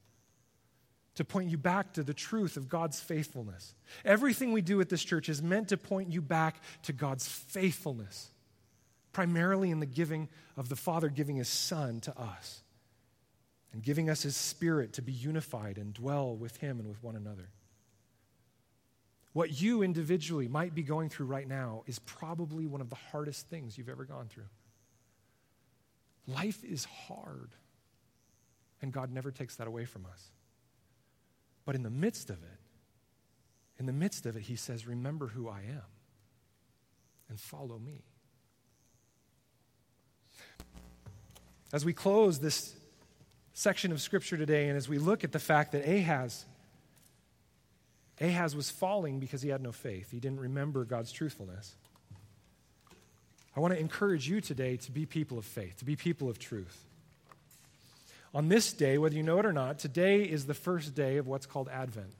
To 1.15 1.23
point 1.23 1.49
you 1.49 1.57
back 1.57 1.93
to 1.93 2.03
the 2.03 2.13
truth 2.13 2.57
of 2.57 2.67
God's 2.67 2.99
faithfulness. 2.99 3.73
Everything 4.03 4.51
we 4.51 4.61
do 4.61 4.81
at 4.81 4.89
this 4.89 5.03
church 5.03 5.29
is 5.29 5.41
meant 5.41 5.69
to 5.69 5.77
point 5.77 6.11
you 6.11 6.21
back 6.21 6.61
to 6.83 6.93
God's 6.93 7.27
faithfulness, 7.27 8.31
primarily 9.13 9.71
in 9.71 9.79
the 9.79 9.85
giving 9.85 10.27
of 10.57 10.67
the 10.67 10.75
Father 10.75 11.07
giving 11.09 11.37
His 11.37 11.47
Son 11.47 12.01
to 12.01 12.19
us 12.19 12.61
and 13.71 13.81
giving 13.81 14.09
us 14.09 14.23
His 14.23 14.35
Spirit 14.35 14.93
to 14.93 15.01
be 15.01 15.13
unified 15.13 15.77
and 15.77 15.93
dwell 15.93 16.35
with 16.35 16.57
Him 16.57 16.79
and 16.79 16.87
with 16.87 17.01
one 17.01 17.15
another. 17.15 17.49
What 19.31 19.61
you 19.61 19.83
individually 19.83 20.47
might 20.47 20.73
be 20.73 20.81
going 20.81 21.09
through 21.09 21.25
right 21.25 21.47
now 21.47 21.83
is 21.87 21.99
probably 21.99 22.65
one 22.67 22.79
of 22.79 22.89
the 22.89 22.95
hardest 22.95 23.49
things 23.49 23.77
you've 23.77 23.89
ever 23.89 24.05
gone 24.05 24.27
through. 24.29 24.47
Life 26.25 26.63
is 26.63 26.85
hard, 26.85 27.51
and 28.81 28.93
God 28.93 29.11
never 29.11 29.31
takes 29.31 29.57
that 29.57 29.67
away 29.67 29.83
from 29.83 30.05
us. 30.05 30.31
But 31.65 31.75
in 31.75 31.83
the 31.83 31.89
midst 31.89 32.29
of 32.29 32.37
it, 32.37 32.59
in 33.79 33.85
the 33.85 33.93
midst 33.93 34.25
of 34.25 34.35
it, 34.35 34.43
He 34.43 34.55
says, 34.55 34.87
Remember 34.87 35.27
who 35.27 35.49
I 35.49 35.59
am 35.59 35.81
and 37.29 37.39
follow 37.39 37.79
me. 37.79 38.03
As 41.73 41.83
we 41.83 41.93
close 41.93 42.39
this 42.39 42.75
section 43.53 43.91
of 43.91 43.99
Scripture 43.99 44.37
today, 44.37 44.69
and 44.69 44.77
as 44.77 44.87
we 44.87 44.99
look 44.99 45.23
at 45.23 45.31
the 45.31 45.39
fact 45.39 45.71
that 45.71 45.87
Ahaz 45.87 46.45
Ahaz 48.21 48.55
was 48.55 48.69
falling 48.69 49.19
because 49.19 49.41
he 49.41 49.49
had 49.49 49.61
no 49.61 49.71
faith. 49.71 50.11
He 50.11 50.19
didn't 50.19 50.39
remember 50.39 50.85
God's 50.85 51.11
truthfulness. 51.11 51.75
I 53.55 53.59
want 53.59 53.73
to 53.73 53.79
encourage 53.79 54.27
you 54.27 54.41
today 54.41 54.77
to 54.77 54.91
be 54.91 55.05
people 55.05 55.37
of 55.37 55.45
faith, 55.45 55.77
to 55.79 55.85
be 55.85 55.95
people 55.95 56.29
of 56.29 56.39
truth. 56.39 56.85
On 58.35 58.49
this 58.49 58.73
day, 58.73 58.97
whether 58.97 59.15
you 59.15 59.23
know 59.23 59.39
it 59.39 59.45
or 59.45 59.53
not, 59.53 59.79
today 59.79 60.23
is 60.23 60.45
the 60.45 60.53
first 60.53 60.93
day 60.93 61.15
of 61.15 61.25
what's 61.25 61.45
called 61.45 61.69
Advent. 61.69 62.11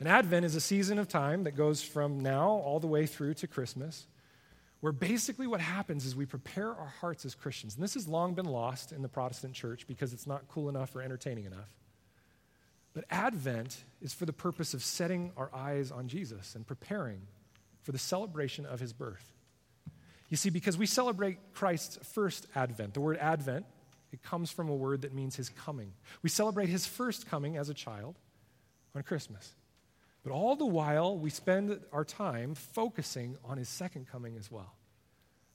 And 0.00 0.08
Advent 0.08 0.46
is 0.46 0.56
a 0.56 0.60
season 0.60 0.98
of 0.98 1.06
time 1.06 1.44
that 1.44 1.52
goes 1.52 1.82
from 1.82 2.20
now 2.20 2.48
all 2.48 2.80
the 2.80 2.86
way 2.86 3.04
through 3.04 3.34
to 3.34 3.46
Christmas, 3.46 4.06
where 4.80 4.90
basically 4.90 5.46
what 5.46 5.60
happens 5.60 6.06
is 6.06 6.16
we 6.16 6.24
prepare 6.24 6.74
our 6.74 6.94
hearts 7.02 7.26
as 7.26 7.34
Christians. 7.34 7.74
And 7.74 7.84
this 7.84 7.92
has 7.92 8.08
long 8.08 8.32
been 8.32 8.46
lost 8.46 8.90
in 8.90 9.02
the 9.02 9.08
Protestant 9.08 9.52
church 9.52 9.86
because 9.86 10.14
it's 10.14 10.26
not 10.26 10.48
cool 10.48 10.70
enough 10.70 10.96
or 10.96 11.02
entertaining 11.02 11.44
enough. 11.44 11.68
But 12.94 13.04
Advent 13.10 13.84
is 14.00 14.14
for 14.14 14.24
the 14.24 14.32
purpose 14.32 14.72
of 14.72 14.82
setting 14.82 15.30
our 15.36 15.50
eyes 15.54 15.92
on 15.92 16.08
Jesus 16.08 16.54
and 16.54 16.66
preparing 16.66 17.20
for 17.82 17.92
the 17.92 17.98
celebration 17.98 18.64
of 18.64 18.80
his 18.80 18.94
birth. 18.94 19.30
You 20.30 20.38
see, 20.38 20.48
because 20.48 20.78
we 20.78 20.86
celebrate 20.86 21.36
Christ's 21.52 21.98
first 22.14 22.46
Advent, 22.54 22.94
the 22.94 23.02
word 23.02 23.18
Advent, 23.18 23.66
it 24.12 24.22
comes 24.22 24.50
from 24.50 24.68
a 24.68 24.74
word 24.74 25.02
that 25.02 25.14
means 25.14 25.36
his 25.36 25.48
coming. 25.48 25.92
We 26.22 26.28
celebrate 26.28 26.68
his 26.68 26.86
first 26.86 27.26
coming 27.26 27.56
as 27.56 27.68
a 27.68 27.74
child 27.74 28.18
on 28.94 29.02
Christmas. 29.02 29.54
But 30.22 30.32
all 30.32 30.54
the 30.54 30.66
while, 30.66 31.18
we 31.18 31.30
spend 31.30 31.80
our 31.92 32.04
time 32.04 32.54
focusing 32.54 33.36
on 33.44 33.56
his 33.56 33.68
second 33.68 34.06
coming 34.06 34.36
as 34.36 34.50
well. 34.50 34.74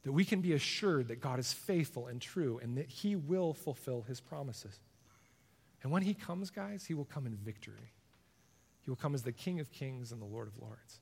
That 0.04 0.12
we 0.12 0.26
can 0.26 0.42
be 0.42 0.54
assured 0.54 1.08
that 1.10 1.22
God 1.22 1.40
is 1.40 1.54
faithful 1.54 2.08
and 2.08 2.22
true 2.22 2.60
and 2.62 2.78
that 2.78 2.90
he 2.90 3.16
will 3.16 3.54
fulfill 3.54 4.02
his 4.02 4.20
promises. 4.20 4.80
And 5.84 5.92
when 5.92 6.02
he 6.02 6.14
comes, 6.14 6.50
guys, 6.50 6.86
he 6.86 6.94
will 6.94 7.06
come 7.06 7.28
in 7.28 7.36
victory. 7.36 7.94
He 8.84 8.90
will 8.90 8.98
come 8.98 9.14
as 9.14 9.24
the 9.24 9.32
King 9.32 9.60
of 9.60 9.72
Kings 9.72 10.12
and 10.12 10.22
the 10.22 10.26
Lord 10.26 10.48
of 10.48 10.58
Lords. 10.62 11.00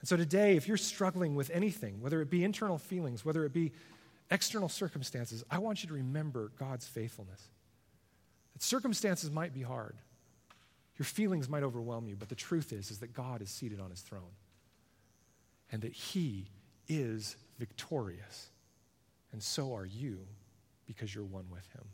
And 0.00 0.08
so 0.08 0.16
today, 0.16 0.56
if 0.56 0.68
you're 0.68 0.76
struggling 0.76 1.34
with 1.34 1.50
anything, 1.50 2.00
whether 2.00 2.20
it 2.20 2.30
be 2.30 2.44
internal 2.44 2.78
feelings, 2.78 3.24
whether 3.24 3.44
it 3.44 3.52
be 3.52 3.72
external 4.30 4.68
circumstances, 4.68 5.44
I 5.50 5.58
want 5.58 5.82
you 5.82 5.88
to 5.88 5.94
remember 5.94 6.52
God's 6.58 6.86
faithfulness. 6.86 7.42
That 8.52 8.62
circumstances 8.62 9.30
might 9.30 9.54
be 9.54 9.62
hard. 9.62 9.96
Your 10.98 11.06
feelings 11.06 11.48
might 11.48 11.62
overwhelm 11.62 12.08
you, 12.08 12.16
but 12.16 12.28
the 12.28 12.34
truth 12.34 12.72
is, 12.72 12.90
is 12.90 12.98
that 12.98 13.14
God 13.14 13.40
is 13.40 13.50
seated 13.50 13.80
on 13.80 13.90
his 13.90 14.00
throne. 14.00 14.34
And 15.70 15.82
that 15.82 15.92
he 15.92 16.48
is 16.88 17.36
victorious. 17.58 18.50
And 19.32 19.42
so 19.42 19.74
are 19.74 19.86
you 19.86 20.26
because 20.86 21.14
you're 21.14 21.24
one 21.24 21.44
with 21.50 21.66
him. 21.72 21.84